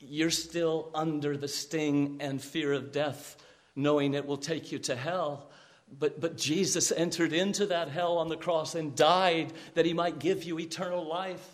you're 0.00 0.30
still 0.30 0.90
under 0.94 1.36
the 1.36 1.46
sting 1.46 2.16
and 2.20 2.42
fear 2.42 2.72
of 2.72 2.90
death, 2.90 3.36
knowing 3.76 4.14
it 4.14 4.26
will 4.26 4.38
take 4.38 4.72
you 4.72 4.78
to 4.80 4.96
hell. 4.96 5.50
But, 5.98 6.20
but 6.20 6.36
Jesus 6.36 6.90
entered 6.90 7.32
into 7.32 7.66
that 7.66 7.88
hell 7.88 8.18
on 8.18 8.28
the 8.28 8.36
cross 8.36 8.74
and 8.74 8.96
died 8.96 9.52
that 9.74 9.86
he 9.86 9.92
might 9.92 10.18
give 10.18 10.42
you 10.42 10.58
eternal 10.58 11.06
life. 11.06 11.48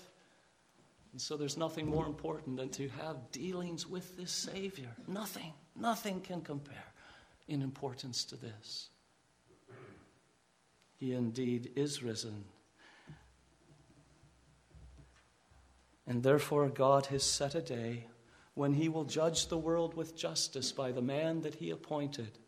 And 1.12 1.20
so 1.20 1.36
there's 1.36 1.58
nothing 1.58 1.86
more 1.86 2.06
important 2.06 2.56
than 2.56 2.70
to 2.70 2.88
have 2.88 3.30
dealings 3.32 3.86
with 3.86 4.16
this 4.16 4.32
Savior. 4.32 4.88
Nothing, 5.06 5.52
nothing 5.78 6.20
can 6.20 6.40
compare 6.40 6.86
in 7.48 7.60
importance 7.60 8.24
to 8.26 8.36
this. 8.36 8.88
He 11.02 11.14
indeed 11.14 11.72
is 11.74 12.00
risen. 12.00 12.44
And 16.06 16.22
therefore, 16.22 16.68
God 16.68 17.06
has 17.06 17.24
set 17.24 17.56
a 17.56 17.60
day 17.60 18.06
when 18.54 18.74
He 18.74 18.88
will 18.88 19.02
judge 19.02 19.48
the 19.48 19.58
world 19.58 19.94
with 19.94 20.16
justice 20.16 20.70
by 20.70 20.92
the 20.92 21.02
man 21.02 21.40
that 21.40 21.56
He 21.56 21.70
appointed. 21.70 22.38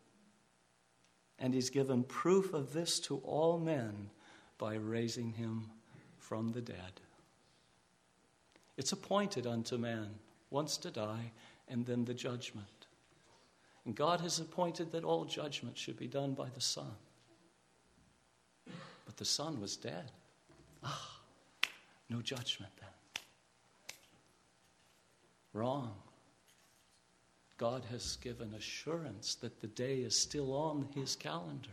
And 1.37 1.53
He's 1.53 1.69
given 1.69 2.05
proof 2.05 2.53
of 2.53 2.71
this 2.71 2.97
to 3.01 3.17
all 3.25 3.59
men 3.59 4.09
by 4.57 4.75
raising 4.75 5.33
Him 5.33 5.69
from 6.17 6.53
the 6.53 6.61
dead. 6.61 7.01
It's 8.77 8.93
appointed 8.93 9.45
unto 9.45 9.77
man 9.77 10.11
once 10.49 10.77
to 10.77 10.91
die 10.91 11.33
and 11.67 11.85
then 11.85 12.05
the 12.05 12.13
judgment. 12.13 12.87
And 13.83 13.93
God 13.93 14.21
has 14.21 14.39
appointed 14.39 14.93
that 14.93 15.03
all 15.03 15.25
judgment 15.25 15.77
should 15.77 15.97
be 15.97 16.07
done 16.07 16.35
by 16.35 16.47
the 16.47 16.61
Son. 16.61 16.95
But 19.05 19.17
the 19.17 19.25
Son 19.25 19.61
was 19.61 19.77
dead. 19.77 20.11
Ah, 20.83 21.19
no 22.09 22.21
judgment 22.21 22.71
then. 22.79 22.89
Wrong. 25.53 25.93
God 27.57 27.83
has 27.89 28.17
given 28.17 28.53
assurance 28.53 29.35
that 29.35 29.61
the 29.61 29.67
day 29.67 29.99
is 29.99 30.17
still 30.17 30.53
on 30.53 30.87
his 30.93 31.15
calendar. 31.15 31.69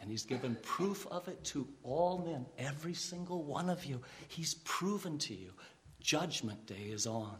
And 0.00 0.10
he's 0.10 0.24
given 0.24 0.56
proof 0.62 1.06
of 1.08 1.28
it 1.28 1.44
to 1.44 1.68
all 1.82 2.24
men, 2.26 2.46
every 2.56 2.94
single 2.94 3.42
one 3.42 3.68
of 3.68 3.84
you. 3.84 4.00
He's 4.28 4.54
proven 4.64 5.18
to 5.18 5.34
you 5.34 5.52
judgment 6.00 6.66
day 6.66 6.88
is 6.90 7.06
on 7.06 7.36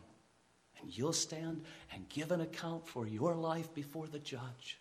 and 0.80 0.96
you'll 0.96 1.12
stand 1.12 1.62
and 1.92 2.08
give 2.08 2.30
an 2.30 2.40
account 2.40 2.86
for 2.86 3.06
your 3.06 3.34
life 3.34 3.72
before 3.74 4.06
the 4.06 4.18
judge. 4.18 4.78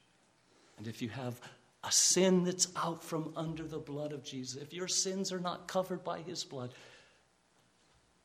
And 0.78 0.88
if 0.88 1.02
you 1.02 1.10
have 1.10 1.39
a 1.84 1.92
sin 1.92 2.44
that's 2.44 2.68
out 2.76 3.04
from 3.04 3.32
under 3.36 3.64
the 3.64 3.80
blood 3.80 4.12
of 4.12 4.24
Jesus, 4.24 4.62
if 4.62 4.74
your 4.74 4.88
sins 4.88 5.32
are 5.32 5.40
not 5.40 5.68
covered 5.68 6.04
by 6.04 6.20
his 6.20 6.44
blood, 6.44 6.74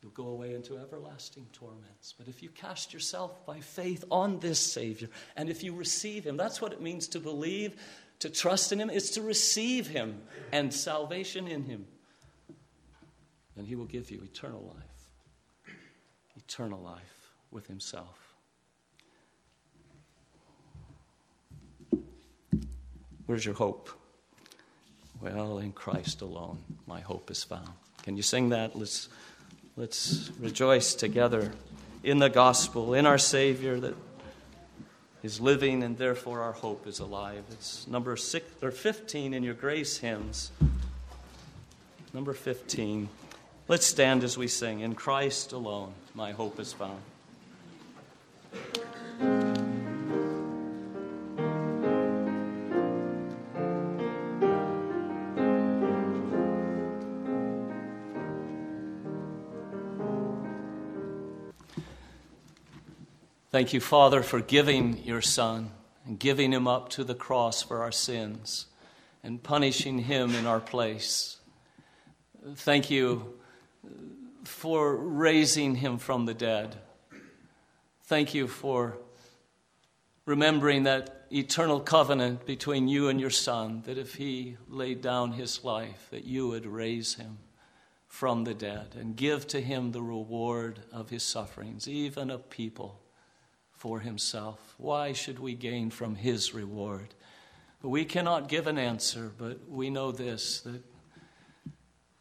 you'll 0.03 0.11
go 0.11 0.27
away 0.27 0.55
into 0.55 0.77
everlasting 0.77 1.47
torments. 1.53 2.15
But 2.19 2.29
if 2.29 2.43
you 2.43 2.51
cast 2.51 2.93
yourself 2.93 3.47
by 3.47 3.61
faith 3.61 4.05
on 4.11 4.41
this 4.41 4.59
Savior, 4.59 5.09
and 5.37 5.49
if 5.49 5.63
you 5.63 5.75
receive 5.75 6.25
him, 6.25 6.37
that's 6.37 6.61
what 6.61 6.73
it 6.73 6.83
means 6.83 7.09
to 7.09 7.21
believe, 7.21 7.77
to 8.19 8.29
trust 8.29 8.73
in 8.73 8.81
him, 8.81 8.91
is 8.91 9.13
to 9.13 9.23
receive 9.23 9.87
him 9.87 10.23
and 10.53 10.75
salvation 10.75 11.47
in 11.47 11.63
him. 11.65 11.87
Then 13.57 13.67
he 13.67 13.77
will 13.77 13.85
give 13.85 14.11
you 14.11 14.21
eternal 14.25 14.75
life. 14.75 15.75
Eternal 16.37 16.81
life 16.81 17.31
with 17.53 17.69
himself. 17.69 18.24
Where's 23.27 23.45
your 23.45 23.55
hope? 23.55 23.89
Well, 25.21 25.59
in 25.59 25.73
Christ 25.73 26.21
alone, 26.21 26.59
my 26.87 27.01
hope 27.01 27.31
is 27.31 27.43
found. 27.43 27.71
Can 28.03 28.17
you 28.17 28.23
sing 28.23 28.51
that? 28.51 28.77
Let's, 28.77 29.09
let's 29.77 30.31
rejoice 30.39 30.95
together 30.95 31.53
in 32.03 32.19
the 32.19 32.29
gospel, 32.29 32.93
in 32.93 33.07
our 33.07 33.17
Savior 33.17 33.81
that 33.81 33.95
is 35.23 35.41
living, 35.41 35.83
and 35.83 35.97
therefore 35.97 36.43
our 36.43 36.53
hope 36.53 36.87
is 36.87 36.99
alive. 36.99 37.43
It's 37.53 37.89
number 37.89 38.15
six 38.17 38.47
or 38.63 38.71
15 38.71 39.33
in 39.33 39.43
your 39.43 39.55
grace 39.55 39.97
hymns. 39.97 40.51
Number 42.13 42.35
15. 42.35 43.09
Let's 43.67 43.87
stand 43.87 44.23
as 44.23 44.37
we 44.37 44.49
sing. 44.49 44.81
In 44.81 44.95
Christ 44.95 45.53
alone, 45.53 45.95
my 46.15 46.33
hope 46.33 46.61
is 46.61 46.75
found. 46.75 47.01
Thank 63.55 63.73
you, 63.73 63.79
Father, 63.79 64.25
for 64.25 64.41
giving 64.41 64.99
your 65.05 65.23
Son 65.23 65.71
and 66.05 66.19
giving 66.19 66.53
him 66.53 66.67
up 66.67 66.89
to 66.89 67.05
the 67.05 67.15
cross 67.15 67.63
for 67.63 67.83
our 67.83 67.93
sins 67.93 68.67
and 69.23 69.41
punishing 69.41 70.01
him 70.01 70.35
in 70.35 70.45
our 70.45 70.59
place. 70.59 71.37
Thank 72.57 72.91
you 72.91 73.39
for 74.43 74.97
raising 74.97 75.77
him 75.77 75.99
from 75.99 76.27
the 76.27 76.35
dead. 76.35 76.75
Thank 78.07 78.35
you 78.35 78.49
for 78.49 78.99
remembering 80.27 80.83
that 80.83 81.29
eternal 81.31 81.79
covenant 81.79 82.47
between 82.47 82.89
you 82.89 83.09
and 83.09 83.21
your 83.21 83.31
Son, 83.31 83.85
that 83.87 83.99
if 83.99 84.17
he 84.17 84.57
laid 84.69 85.01
down 85.01 85.31
his 85.31 85.63
life, 85.63 86.09
that 86.11 86.25
you 86.25 86.49
would 86.49 86.67
raise 86.67 87.15
him 87.15 87.39
from 88.09 88.43
the 88.43 88.55
dead 88.55 88.97
and 88.99 89.15
give 89.15 89.47
to 89.47 89.61
him 89.61 89.93
the 89.93 90.03
reward 90.03 90.81
of 90.91 91.11
his 91.11 91.23
sufferings, 91.23 91.87
even 91.87 92.33
a 92.33 92.39
people 92.39 93.01
for 93.85 94.01
himself. 94.01 94.75
Why 94.79 95.13
should 95.13 95.39
we 95.39 95.55
gain 95.55 95.91
from 95.91 96.15
his 96.15 96.55
reward? 96.55 97.13
We 97.83 98.07
cannot 98.07 98.49
give 98.49 98.67
an 98.67 98.79
answer, 98.79 99.31
but 99.37 99.69
we 99.69 99.91
know 99.91 100.11
this 100.11 100.63
that 100.63 100.83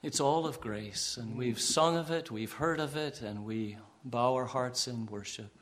it's 0.02 0.20
all 0.20 0.46
of 0.46 0.60
grace, 0.60 1.16
and 1.16 1.38
we've 1.38 1.62
sung 1.62 1.96
of 1.96 2.12
it, 2.12 2.30
we've 2.30 2.52
heard 2.52 2.82
of 2.82 2.98
it, 2.98 3.22
and 3.22 3.46
we 3.46 3.78
bow 4.04 4.34
our 4.34 4.44
hearts 4.44 4.90
in 4.90 5.06
worship. 5.06 5.58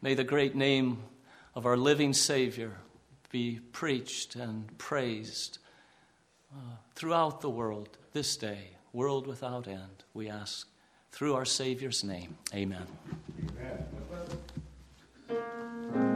May 0.00 0.14
the 0.14 0.24
great 0.24 0.54
name 0.54 1.02
of 1.54 1.66
our 1.66 1.76
living 1.76 2.14
Savior 2.14 2.78
be 3.30 3.60
preached 3.72 4.36
and 4.36 4.78
praised 4.78 5.58
uh, 6.54 6.76
throughout 6.94 7.42
the 7.42 7.50
world 7.50 7.98
this 8.14 8.38
day, 8.38 8.78
world 8.94 9.26
without 9.26 9.68
end, 9.68 10.04
we 10.14 10.30
ask 10.30 10.66
through 11.12 11.34
our 11.34 11.44
Savior's 11.44 12.02
name. 12.02 12.38
Amen. 12.54 12.86
Amen. 13.38 13.84
Música 15.34 16.13